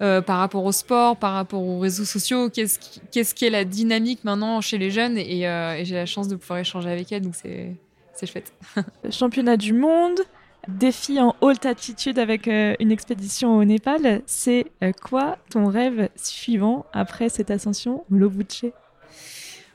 euh, 0.00 0.20
par 0.20 0.38
rapport 0.38 0.64
au 0.64 0.70
sport, 0.70 1.16
par 1.16 1.32
rapport 1.32 1.60
aux 1.60 1.80
réseaux 1.80 2.04
sociaux, 2.04 2.50
qu'est-ce 2.50 2.78
qui, 2.78 3.00
qu'est-ce 3.10 3.34
qui 3.34 3.50
la 3.50 3.64
dynamique 3.64 4.22
maintenant 4.22 4.60
chez 4.60 4.78
les 4.78 4.92
jeunes. 4.92 5.18
Et, 5.18 5.40
j'ai 5.82 5.96
la 5.96 6.06
chance 6.06 6.28
de 6.28 6.36
pouvoir 6.36 6.60
échanger 6.60 6.88
avec 6.88 7.10
elles, 7.10 7.22
donc 7.22 7.34
c'est 7.34 7.76
chouette. 8.24 8.52
Championnat 9.10 9.56
du 9.56 9.72
monde, 9.72 10.20
défi 10.68 11.20
en 11.20 11.34
haute 11.40 11.66
altitude 11.66 12.20
avec 12.20 12.46
une 12.46 12.92
expédition 12.92 13.56
au 13.56 13.64
Népal. 13.64 14.22
C'est 14.26 14.66
quoi 15.02 15.38
ton 15.50 15.66
rêve 15.66 16.10
suivant 16.14 16.86
après 16.92 17.28
cette 17.28 17.50
ascension 17.50 18.04
au 18.08 18.14
Lobuche? 18.14 18.66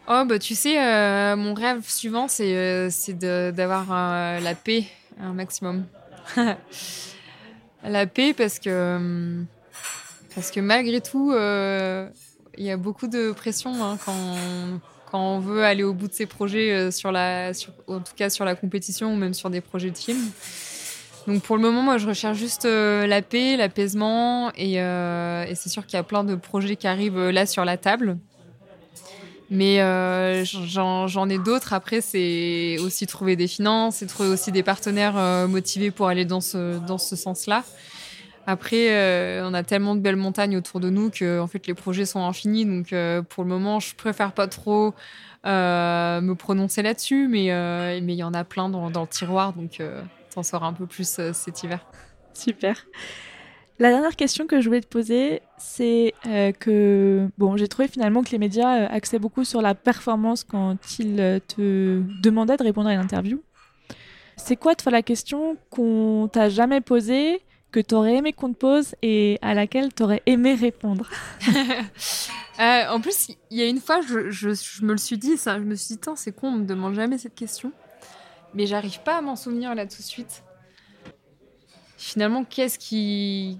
Oh, 0.10 0.24
bah 0.26 0.40
tu 0.40 0.56
sais, 0.56 0.82
euh, 0.82 1.36
mon 1.36 1.54
rêve 1.54 1.82
suivant, 1.86 2.30
c'est 2.30 2.54
euh, 2.56 3.52
d'avoir 3.52 3.88
euh, 3.92 4.40
la 4.40 4.56
paix 4.56 4.86
un 5.20 5.34
maximum. 5.34 5.84
la 7.84 8.08
paix 8.08 8.34
parce 8.34 8.60
que, 8.60 8.70
euh, 8.70 9.42
parce 10.34 10.52
que 10.52 10.62
malgré 10.62 11.02
tout, 11.02 11.34
il 11.34 12.64
y 12.64 12.72
a 12.72 12.78
beaucoup 12.78 13.08
de 13.08 13.34
pression 13.34 13.84
hein, 13.84 13.98
quand, 14.06 14.14
on- 14.16 14.80
quand 15.12 15.20
on 15.20 15.40
veut 15.40 15.66
aller 15.66 15.84
au 15.84 15.94
bout 15.94 16.08
de 16.08 16.14
ses 16.14 16.26
projets, 16.26 16.90
sur 16.92 17.12
la, 17.12 17.52
en 17.88 18.00
tout 18.00 18.14
cas 18.16 18.30
sur 18.30 18.46
la 18.46 18.56
compétition 18.56 19.12
ou 19.12 19.18
même 19.18 19.34
sur 19.34 19.50
des 19.50 19.62
projets 19.62 19.92
de 19.92 19.98
film. 19.98 20.20
Donc 21.28 21.44
pour 21.44 21.58
le 21.58 21.62
moment, 21.62 21.82
moi, 21.82 21.98
je 21.98 22.08
recherche 22.08 22.38
juste 22.38 22.64
la 22.64 23.22
paix, 23.22 23.58
l'apaisement, 23.58 24.54
et, 24.56 24.76
c'est 25.56 25.70
sûr 25.70 25.86
qu'il 25.86 25.98
y 25.98 26.00
a 26.00 26.04
plein 26.04 26.24
de 26.24 26.36
projets 26.36 26.78
qui 26.78 26.88
arrivent 26.88 27.30
là 27.30 27.46
sur 27.46 27.66
la 27.66 27.76
table. 27.76 28.18
Mais 29.50 29.82
euh, 29.82 30.44
j'en 30.44 31.30
ai 31.30 31.38
d'autres. 31.38 31.74
Après, 31.74 32.02
c'est 32.02 32.78
aussi 32.80 33.08
trouver 33.08 33.36
des 33.36 33.48
finances, 33.48 34.02
et 34.02 34.08
trouver 34.08 34.30
aussi 34.30 34.52
des 34.52 34.64
partenaires 34.64 35.18
euh, 35.18 35.48
motivés 35.48 35.92
pour 35.92 36.08
aller 36.08 36.26
dans 36.26 36.42
ce, 36.42 36.80
dans 36.80 36.98
ce 36.98 37.16
sens-là. 37.16 37.64
Après, 38.46 38.92
euh, 38.92 39.48
on 39.48 39.54
a 39.54 39.64
tellement 39.64 39.96
de 39.96 40.00
belles 40.00 40.16
montagnes 40.16 40.56
autour 40.58 40.80
de 40.80 40.90
nous 40.90 41.10
que 41.10 41.40
en 41.40 41.48
fait, 41.48 41.68
les 41.68 41.74
projets 41.74 42.06
sont 42.06 42.24
infinis. 42.26 42.66
Donc, 42.66 42.94
pour 43.30 43.44
le 43.44 43.50
moment, 43.50 43.80
je 43.80 43.96
préfère 43.96 44.34
pas 44.34 44.48
trop 44.48 44.94
me 45.46 46.34
prononcer 46.34 46.82
là-dessus. 46.82 47.28
Mais 47.30 47.48
mais 48.02 48.14
il 48.14 48.20
y 48.20 48.24
en 48.24 48.34
a 48.34 48.44
plein 48.44 48.70
dans, 48.70 48.88
le 48.88 49.08
tiroir. 49.08 49.54
Donc, 49.54 49.82
t'en 50.34 50.44
sauras 50.44 50.68
un 50.68 50.74
peu 50.74 50.86
plus 50.88 51.20
cet 51.34 51.64
hiver. 51.64 51.86
Super. 52.34 52.86
La 53.80 53.92
dernière 53.92 54.16
question 54.16 54.48
que 54.48 54.60
je 54.60 54.68
voulais 54.68 54.82
te 54.82 54.88
poser, 54.88 55.42
c'est 55.60 56.16
euh, 56.26 56.52
que 56.52 57.30
bon, 57.38 57.58
j'ai 57.58 57.68
trouvé 57.68 57.88
finalement 57.88 58.24
que 58.24 58.32
les 58.32 58.40
médias 58.40 58.80
euh, 58.80 58.88
axaient 58.90 59.20
beaucoup 59.20 59.44
sur 59.44 59.62
la 59.62 59.76
performance 59.76 60.44
quand 60.44 60.78
ils 60.98 61.20
euh, 61.20 61.40
te 61.40 62.02
demandaient 62.24 62.58
de 62.58 62.64
répondre 62.64 62.90
à 62.90 62.94
une 62.94 63.00
interview. 63.00 63.44
C'est 64.36 64.56
quoi, 64.56 64.74
toi, 64.74 64.92
la 64.92 65.04
question 65.04 65.58
qu'on 65.70 66.28
t'a 66.32 66.50
jamais 66.50 66.82
posée, 66.82 67.44
que 67.72 67.80
t'aurais 67.80 68.16
aimé 68.16 68.34
qu'on 68.34 68.52
te 68.52 68.58
pose 68.58 68.96
et 69.04 69.38
à 69.44 69.54
laquelle 69.54 69.94
t'aurais 69.94 70.24
aimé 70.26 70.56
répondre? 70.56 71.10
En 72.60 73.00
plus, 73.00 73.30
il 73.52 73.60
y 73.60 73.62
a 73.62 73.68
une 73.68 73.80
fois, 73.80 74.02
je, 74.02 74.32
je, 74.32 74.84
me 74.84 74.92
le 74.92 74.98
suis 74.98 75.20
dit, 75.20 75.38
ça, 75.38 75.60
je 75.60 75.64
me 75.64 75.76
suis 75.76 75.94
dit, 75.94 76.02
c'est 76.16 76.32
con, 76.32 76.48
on 76.48 76.52
me 76.54 76.66
demande 76.66 76.96
jamais 76.96 77.20
cette 77.20 77.36
question. 77.36 77.72
Mais 78.56 78.66
j'arrive 78.66 79.00
pas 79.04 79.20
à 79.20 79.22
m'en 79.22 79.36
souvenir 79.36 79.76
là 79.76 79.86
tout 79.86 80.00
de 80.00 80.02
suite. 80.02 80.42
Finalement, 81.98 82.44
qu'est-ce 82.44 82.80
qui, 82.80 83.60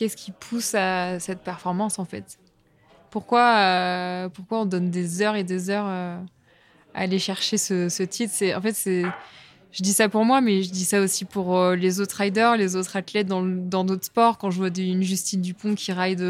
qu'est-ce 0.00 0.16
qui 0.16 0.32
pousse 0.32 0.74
à 0.74 1.20
cette 1.20 1.40
performance 1.40 1.98
en 1.98 2.06
fait? 2.06 2.38
Pourquoi, 3.10 3.56
euh, 3.58 4.28
pourquoi 4.30 4.62
on 4.62 4.64
donne 4.64 4.90
des 4.90 5.20
heures 5.20 5.36
et 5.36 5.44
des 5.44 5.68
heures 5.68 5.86
euh, 5.86 6.16
à 6.94 7.00
aller 7.00 7.18
chercher 7.18 7.58
ce, 7.58 8.02
titre? 8.04 8.32
C'est 8.34 8.54
en 8.54 8.62
fait 8.62 8.72
c'est 8.72 9.04
je 9.72 9.82
dis 9.82 9.92
ça 9.92 10.08
pour 10.08 10.24
moi, 10.24 10.40
mais 10.40 10.62
je 10.62 10.70
dis 10.70 10.86
ça 10.86 11.02
aussi 11.02 11.26
pour 11.26 11.56
euh, 11.56 11.76
les 11.76 12.00
autres 12.00 12.16
riders, 12.16 12.56
les 12.56 12.76
autres 12.76 12.96
athlètes 12.96 13.26
dans, 13.26 13.44
d'autres 13.44 14.06
sports. 14.06 14.38
Quand 14.38 14.50
je 14.50 14.56
vois 14.56 14.70
une 14.74 15.02
Justine 15.02 15.42
Dupont 15.42 15.74
qui 15.74 15.92
ride 15.92 16.24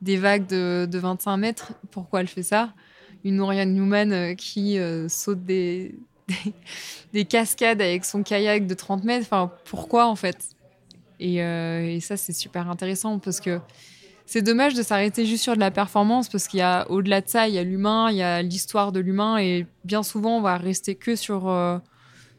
des 0.00 0.16
vagues 0.16 0.46
de, 0.46 0.88
de 0.90 0.98
25 0.98 1.36
mètres, 1.36 1.72
pourquoi 1.90 2.22
elle 2.22 2.28
fait 2.28 2.42
ça? 2.42 2.72
Une 3.22 3.38
Oriane 3.38 3.74
Newman 3.74 4.34
qui 4.34 4.78
saute 5.08 5.44
des, 5.44 5.94
des, 6.28 6.54
des 7.12 7.24
cascades 7.26 7.82
avec 7.82 8.06
son 8.06 8.22
kayak 8.22 8.66
de 8.66 8.74
30 8.74 9.04
mètres, 9.04 9.26
enfin, 9.26 9.52
pourquoi 9.66 10.06
en 10.06 10.16
fait? 10.16 10.53
Et, 11.24 11.36
et 11.36 12.00
ça, 12.00 12.16
c'est 12.16 12.32
super 12.32 12.68
intéressant 12.68 13.18
parce 13.18 13.40
que 13.40 13.58
c'est 14.26 14.42
dommage 14.42 14.74
de 14.74 14.82
s'arrêter 14.82 15.26
juste 15.26 15.42
sur 15.42 15.54
de 15.54 15.60
la 15.60 15.70
performance 15.70 16.28
parce 16.28 16.48
qu'il 16.48 16.58
y 16.58 16.62
a 16.62 16.90
au-delà 16.90 17.20
de 17.20 17.28
ça, 17.28 17.46
il 17.48 17.54
y 17.54 17.58
a 17.58 17.62
l'humain, 17.62 18.10
il 18.10 18.16
y 18.16 18.22
a 18.22 18.42
l'histoire 18.42 18.90
de 18.90 19.00
l'humain 19.00 19.36
et 19.38 19.66
bien 19.84 20.02
souvent 20.02 20.38
on 20.38 20.40
va 20.40 20.56
rester 20.56 20.94
que 20.94 21.14
sur 21.14 21.48
euh, 21.48 21.78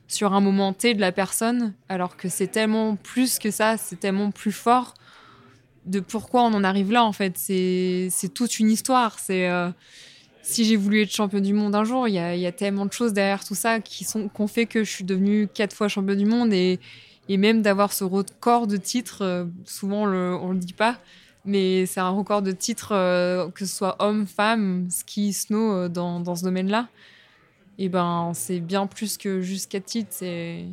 sur 0.08 0.34
un 0.34 0.42
moment 0.42 0.74
T 0.74 0.96
de 0.96 1.02
la 1.02 1.12
personne 1.12 1.74
alors 1.88 2.18
que 2.18 2.28
c'est 2.28 2.48
tellement 2.48 2.96
plus 2.96 3.38
que 3.38 3.52
ça, 3.52 3.78
c'est 3.78 4.00
tellement 4.00 4.32
plus 4.32 4.52
fort 4.52 4.96
de 5.86 6.00
pourquoi 6.00 6.42
on 6.42 6.54
en 6.56 6.64
arrive 6.64 6.92
là 6.92 7.04
en 7.04 7.12
fait. 7.12 7.38
C'est 7.38 8.34
toute 8.34 8.60
une 8.60 8.72
histoire. 8.72 9.20
C'est 9.20 9.48
euh, 9.48 9.70
si 10.42 10.66
j'ai 10.66 10.76
voulu 10.76 11.02
être 11.04 11.12
champion 11.12 11.40
du 11.40 11.54
monde 11.54 11.76
un 11.76 11.84
jour, 11.84 12.08
il 12.08 12.16
y 12.16 12.20
a, 12.20 12.36
y 12.36 12.48
a, 12.48 12.52
tellement 12.52 12.88
de 12.88 12.94
choses 12.94 13.14
derrière 13.14 13.44
tout 13.44 13.54
ça 13.54 13.80
qui 13.80 14.04
sont 14.04 14.28
qu'on 14.30 14.48
fait 14.48 14.66
que 14.66 14.84
je 14.84 14.90
suis 14.90 15.04
devenue 15.04 15.48
quatre 15.54 15.76
fois 15.76 15.88
champion 15.88 16.16
du 16.16 16.26
monde 16.26 16.52
et 17.30 17.38
même 17.38 17.62
d'avoir 17.62 17.94
ce 17.94 18.04
record 18.04 18.68
de 18.68 18.78
titres, 18.78 19.24
euh, 19.24 19.46
souvent 19.66 20.06
le, 20.06 20.36
on 20.36 20.52
le 20.52 20.60
dit 20.60 20.74
pas 20.74 20.98
mais 21.48 21.86
c'est 21.86 22.00
un 22.00 22.10
record 22.10 22.42
de 22.42 22.52
titres, 22.52 22.92
euh, 22.94 23.52
que 23.52 23.68
ce 23.68 23.76
soit 23.76 23.98
homme, 24.00 24.26
femme, 24.26 24.88
ski, 24.90 25.32
snow, 25.32 25.74
euh, 25.74 25.90
dans, 25.90 26.20
dans, 26.20 26.36
ce 26.36 26.44
domaine-là. 26.44 26.88
Et 27.78 27.88
ben, 27.88 28.32
c'est 28.34 28.60
bien 28.60 28.88
plus 28.88 29.20
que 29.20 29.42
juste 29.42 29.72
quatre 29.72 29.86
titres. 29.86 30.10
C'est, 30.12 30.66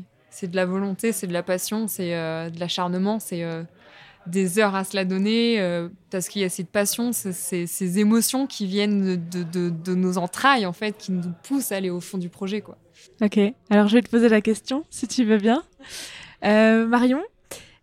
de 0.48 0.56
la 0.56 0.64
volonté, 0.64 1.12
c'est 1.12 1.26
de 1.26 1.34
la 1.34 1.42
passion, 1.42 1.88
c'est 1.88 2.12
de 2.12 2.58
l'acharnement, 2.58 3.20
c'est 3.20 3.44
des 4.26 4.58
heures 4.58 4.74
à 4.74 4.84
se 4.84 4.96
la 4.96 5.04
donner, 5.04 5.60
parce 6.10 6.28
qu'il 6.28 6.40
y 6.40 6.44
a 6.46 6.48
cette 6.48 6.70
passion, 6.70 7.10
ces 7.12 7.98
émotions 7.98 8.46
qui 8.46 8.64
viennent 8.64 9.28
de, 9.28 9.42
de, 9.42 9.68
de, 9.68 9.94
nos 9.94 10.16
entrailles, 10.16 10.64
en 10.64 10.72
fait, 10.72 10.96
qui 10.96 11.12
nous 11.12 11.34
poussent 11.42 11.70
à 11.70 11.76
aller 11.76 11.90
au 11.90 12.00
fond 12.00 12.16
du 12.16 12.30
projet. 12.30 12.62
Quoi. 12.62 12.78
Ok, 13.20 13.38
alors 13.68 13.88
je 13.88 13.96
vais 13.96 14.02
te 14.02 14.08
poser 14.08 14.28
la 14.28 14.40
question, 14.40 14.84
si 14.88 15.06
tu 15.06 15.24
veux 15.24 15.38
bien. 15.38 15.62
Marion, 16.42 17.22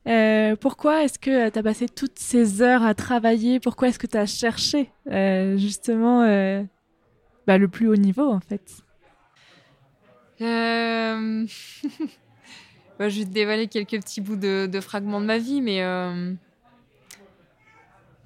euh, 0.07 0.55
pourquoi 0.55 1.03
est-ce 1.03 1.19
que 1.19 1.29
euh, 1.29 1.51
tu 1.51 1.59
as 1.59 1.63
passé 1.63 1.87
toutes 1.87 2.17
ces 2.17 2.61
heures 2.61 2.83
à 2.83 2.93
travailler? 2.93 3.59
Pourquoi 3.59 3.89
est-ce 3.89 3.99
que 3.99 4.07
tu 4.07 4.17
as 4.17 4.25
cherché 4.25 4.89
euh, 5.11 5.57
justement 5.57 6.23
euh, 6.23 6.63
bah, 7.45 7.57
le 7.57 7.67
plus 7.67 7.87
haut 7.87 7.95
niveau 7.95 8.31
en 8.31 8.39
fait? 8.39 8.63
Euh... 10.41 11.45
bah, 12.99 13.09
Je 13.09 13.19
vais 13.19 13.25
te 13.25 13.31
dévaler 13.31 13.67
quelques 13.67 14.01
petits 14.01 14.21
bouts 14.21 14.37
de 14.37 14.79
fragments 14.79 15.21
de 15.21 15.25
ma 15.25 15.37
vie, 15.37 15.61
mais 15.61 15.79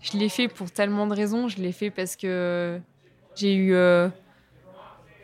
je 0.01 0.17
l'ai 0.17 0.29
fait 0.29 0.47
pour 0.47 0.71
tellement 0.71 1.07
de 1.07 1.15
raisons. 1.15 1.47
Je 1.49 1.57
l'ai 1.57 1.71
fait 1.71 1.89
parce 1.89 2.15
que 2.15 2.79
j'ai 3.36 3.55
eu 3.55 3.75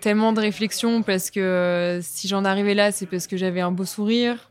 tellement 0.01 0.33
de 0.33 0.41
réflexions, 0.41 1.03
parce 1.03 1.29
que 1.29 1.99
si 2.01 2.27
j'en 2.27 2.43
arrivais 2.43 2.73
là, 2.73 2.91
c'est 2.91 3.05
parce 3.05 3.27
que 3.27 3.37
j'avais 3.37 3.61
un 3.61 3.71
beau 3.71 3.85
sourire 3.85 4.48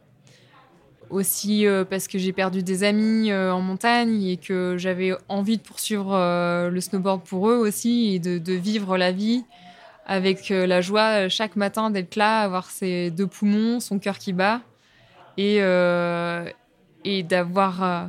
aussi 1.11 1.66
euh, 1.66 1.84
parce 1.84 2.09
que 2.09 2.18
j'ai 2.18 2.32
perdu 2.32 2.62
des 2.62 2.84
amis 2.84 3.30
euh, 3.30 3.52
en 3.52 3.61
montagne 3.61 4.22
et 4.24 4.36
que 4.36 4.76
j'avais 4.78 5.12
envie 5.28 5.56
de 5.56 5.62
poursuivre 5.62 6.14
euh, 6.14 6.70
le 6.70 6.80
snowboard 6.80 7.22
pour 7.22 7.48
eux 7.48 7.56
aussi 7.56 8.14
et 8.14 8.18
de, 8.18 8.52
vivre 8.52 8.96
la 8.96 9.12
vie 9.12 9.44
avec 10.06 10.48
la 10.48 10.80
joie 10.80 11.28
chaque 11.28 11.54
matin 11.54 11.90
d'être 11.90 12.16
là, 12.16 12.40
avoir 12.40 12.70
ses 12.70 13.11
deux 13.11 13.26
poumons, 13.26 13.78
son 13.78 13.98
cœur 13.98 14.18
qui 14.18 14.32
bat 14.32 14.62
et, 15.36 15.59
et 17.04 17.22
d'avoir 17.24 18.09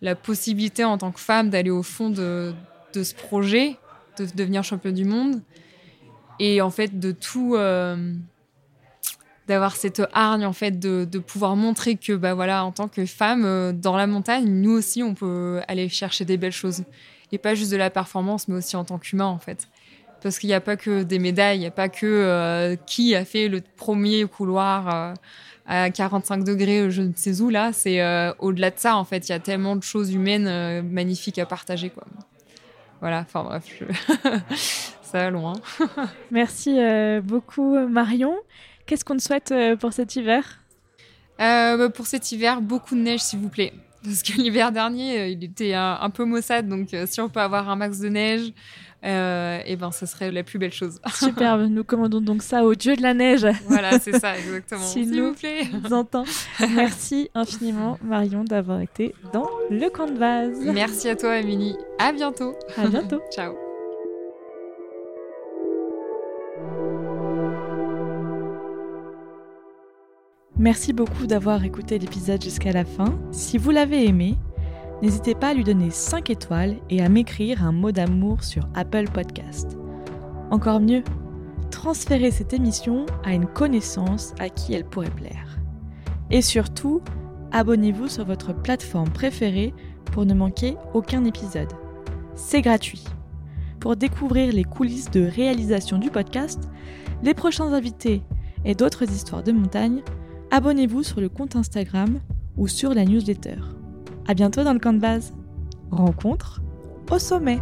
la 0.00 0.14
possibilité 0.14 0.84
en 0.84 0.96
tant 0.96 1.10
que 1.10 1.18
femme 1.18 1.50
d'aller 1.50 1.70
au 1.70 1.82
fond 1.82 2.08
de, 2.08 2.54
ce 2.94 3.14
projet, 3.14 3.76
de 4.16 4.26
devenir 4.36 4.62
championne 4.62 4.94
du 4.94 5.04
monde 5.04 5.42
et 6.38 6.60
en 6.60 6.70
fait 6.70 7.00
de 7.00 7.10
tout 7.10 7.56
d'avoir 9.50 9.74
cette 9.74 10.00
hargne 10.12 10.46
en 10.46 10.52
fait 10.52 10.78
de, 10.78 11.18
pouvoir 11.18 11.56
montrer 11.56 11.96
que 11.96 12.12
bah 12.12 12.34
voilà 12.34 12.64
en 12.64 12.70
tant 12.70 12.86
que 12.86 13.04
femme 13.04 13.44
euh, 13.44 13.72
dans 13.72 13.96
la 13.96 14.06
montagne 14.06 14.44
nous 14.46 14.70
aussi 14.70 15.02
on 15.02 15.14
peut 15.14 15.60
aller 15.66 15.88
chercher 15.88 16.24
des 16.24 16.36
belles 16.36 16.52
choses. 16.52 16.84
Et 17.32 17.38
pas 17.38 17.56
juste 17.56 17.72
de 17.72 17.76
la 17.76 17.90
performance 17.90 18.46
mais 18.46 18.54
aussi 18.56 18.76
en 18.76 18.84
tant 18.84 18.98
qu'humain 18.98 19.26
en 19.26 19.38
fait. 19.38 19.66
Parce 20.22 20.38
qu'il 20.38 20.48
n'y 20.48 20.54
a 20.54 20.60
pas 20.60 20.76
que 20.76 21.02
des 21.02 21.18
médailles 21.18 21.56
il 21.56 21.60
n'y 21.60 21.66
a 21.66 21.72
pas 21.72 21.88
que 21.88 22.06
euh, 22.06 22.76
qui 22.86 23.16
a 23.16 23.24
fait 23.24 23.48
le 23.48 23.60
premier 23.76 24.24
couloir 24.26 24.94
euh, 24.94 25.14
à 25.66 25.90
45 25.90 26.44
degrés 26.44 26.88
je 26.92 27.02
ne 27.02 27.12
sais 27.16 27.40
où 27.40 27.50
là. 27.50 27.72
C'est 27.72 28.00
au-delà 28.38 28.70
de 28.70 28.78
ça 28.78 28.96
en 28.96 29.04
fait 29.04 29.28
il 29.28 29.32
y 29.32 29.34
a 29.34 29.40
tellement 29.40 29.74
de 29.74 29.82
choses 29.82 30.14
humaines 30.14 30.82
magnifiques 30.88 31.40
à 31.40 31.46
partager 31.46 31.90
quoi. 31.90 32.04
Voilà 33.00 33.26
enfin 33.26 33.42
bref 33.42 33.64
je... 33.66 33.84
ça 35.02 35.28
loin. 35.30 35.54
Merci 36.30 36.78
beaucoup 37.24 37.76
Marion 37.88 38.36
Qu'est-ce 38.90 39.04
qu'on 39.04 39.16
te 39.16 39.22
souhaite 39.22 39.52
euh, 39.52 39.76
pour 39.76 39.92
cet 39.92 40.16
hiver? 40.16 40.42
Euh, 41.40 41.76
bah, 41.76 41.90
Pour 41.90 42.08
cet 42.08 42.32
hiver, 42.32 42.60
beaucoup 42.60 42.96
de 42.96 43.00
neige, 43.00 43.20
s'il 43.20 43.38
vous 43.38 43.48
plaît. 43.48 43.72
Parce 44.02 44.24
que 44.24 44.32
l'hiver 44.32 44.72
dernier, 44.72 45.20
euh, 45.20 45.28
il 45.28 45.44
était 45.44 45.74
un, 45.74 45.96
un 46.00 46.10
peu 46.10 46.24
maussade, 46.24 46.66
donc 46.68 46.88
si 47.06 47.20
on 47.20 47.28
peut 47.28 47.38
avoir 47.38 47.68
un 47.68 47.76
max 47.76 48.00
de 48.00 48.08
neige, 48.08 48.52
euh, 49.04 49.60
et 49.64 49.76
ben 49.76 49.92
ce 49.92 50.06
serait 50.06 50.32
la 50.32 50.42
plus 50.42 50.58
belle 50.58 50.72
chose. 50.72 51.00
Superbe, 51.14 51.68
nous 51.70 51.84
commandons 51.84 52.20
donc 52.20 52.42
ça 52.42 52.64
au 52.64 52.74
dieu 52.74 52.96
de 52.96 53.02
la 53.02 53.14
neige. 53.14 53.46
Voilà, 53.66 54.00
c'est 54.00 54.18
ça, 54.18 54.36
exactement. 54.38 54.80
S'il 54.80 55.22
vous 55.22 55.34
plaît. 55.34 55.68
entend. 55.92 56.24
Merci 56.74 57.30
infiniment, 57.36 57.96
Marion, 58.02 58.42
d'avoir 58.42 58.80
été 58.80 59.14
dans 59.32 59.48
le 59.70 59.88
camp 59.88 60.06
de 60.06 60.18
base. 60.18 60.58
Merci 60.64 61.10
à 61.10 61.14
toi, 61.14 61.38
Émilie. 61.38 61.76
À 62.00 62.10
bientôt. 62.10 62.56
À 62.76 62.88
bientôt. 62.88 63.20
Ciao. 63.32 63.54
Merci 70.60 70.92
beaucoup 70.92 71.26
d'avoir 71.26 71.64
écouté 71.64 71.98
l'épisode 71.98 72.42
jusqu'à 72.42 72.72
la 72.72 72.84
fin. 72.84 73.18
Si 73.30 73.56
vous 73.56 73.70
l'avez 73.70 74.06
aimé, 74.06 74.36
n'hésitez 75.00 75.34
pas 75.34 75.48
à 75.48 75.54
lui 75.54 75.64
donner 75.64 75.88
5 75.88 76.28
étoiles 76.28 76.76
et 76.90 77.00
à 77.00 77.08
m'écrire 77.08 77.64
un 77.64 77.72
mot 77.72 77.92
d'amour 77.92 78.44
sur 78.44 78.68
Apple 78.74 79.06
Podcast. 79.10 79.78
Encore 80.50 80.80
mieux, 80.80 81.02
transférez 81.70 82.30
cette 82.30 82.52
émission 82.52 83.06
à 83.24 83.32
une 83.32 83.46
connaissance 83.46 84.34
à 84.38 84.50
qui 84.50 84.74
elle 84.74 84.84
pourrait 84.84 85.08
plaire. 85.08 85.58
Et 86.30 86.42
surtout, 86.42 87.00
abonnez-vous 87.52 88.08
sur 88.08 88.26
votre 88.26 88.52
plateforme 88.52 89.08
préférée 89.08 89.72
pour 90.12 90.26
ne 90.26 90.34
manquer 90.34 90.76
aucun 90.92 91.24
épisode. 91.24 91.72
C'est 92.34 92.60
gratuit. 92.60 93.04
Pour 93.80 93.96
découvrir 93.96 94.52
les 94.52 94.64
coulisses 94.64 95.10
de 95.10 95.22
réalisation 95.26 95.96
du 95.96 96.10
podcast, 96.10 96.68
les 97.22 97.32
prochains 97.32 97.72
invités 97.72 98.20
et 98.66 98.74
d'autres 98.74 99.10
histoires 99.10 99.42
de 99.42 99.52
montagne, 99.52 100.02
abonnez-vous 100.50 101.02
sur 101.02 101.20
le 101.20 101.28
compte 101.28 101.56
Instagram 101.56 102.20
ou 102.56 102.68
sur 102.68 102.94
la 102.94 103.04
newsletter. 103.04 103.56
À 104.26 104.34
bientôt 104.34 104.64
dans 104.64 104.72
le 104.72 104.78
camp 104.78 104.92
de 104.92 104.98
base. 104.98 105.32
Rencontre 105.90 106.60
au 107.10 107.18
sommet. 107.18 107.58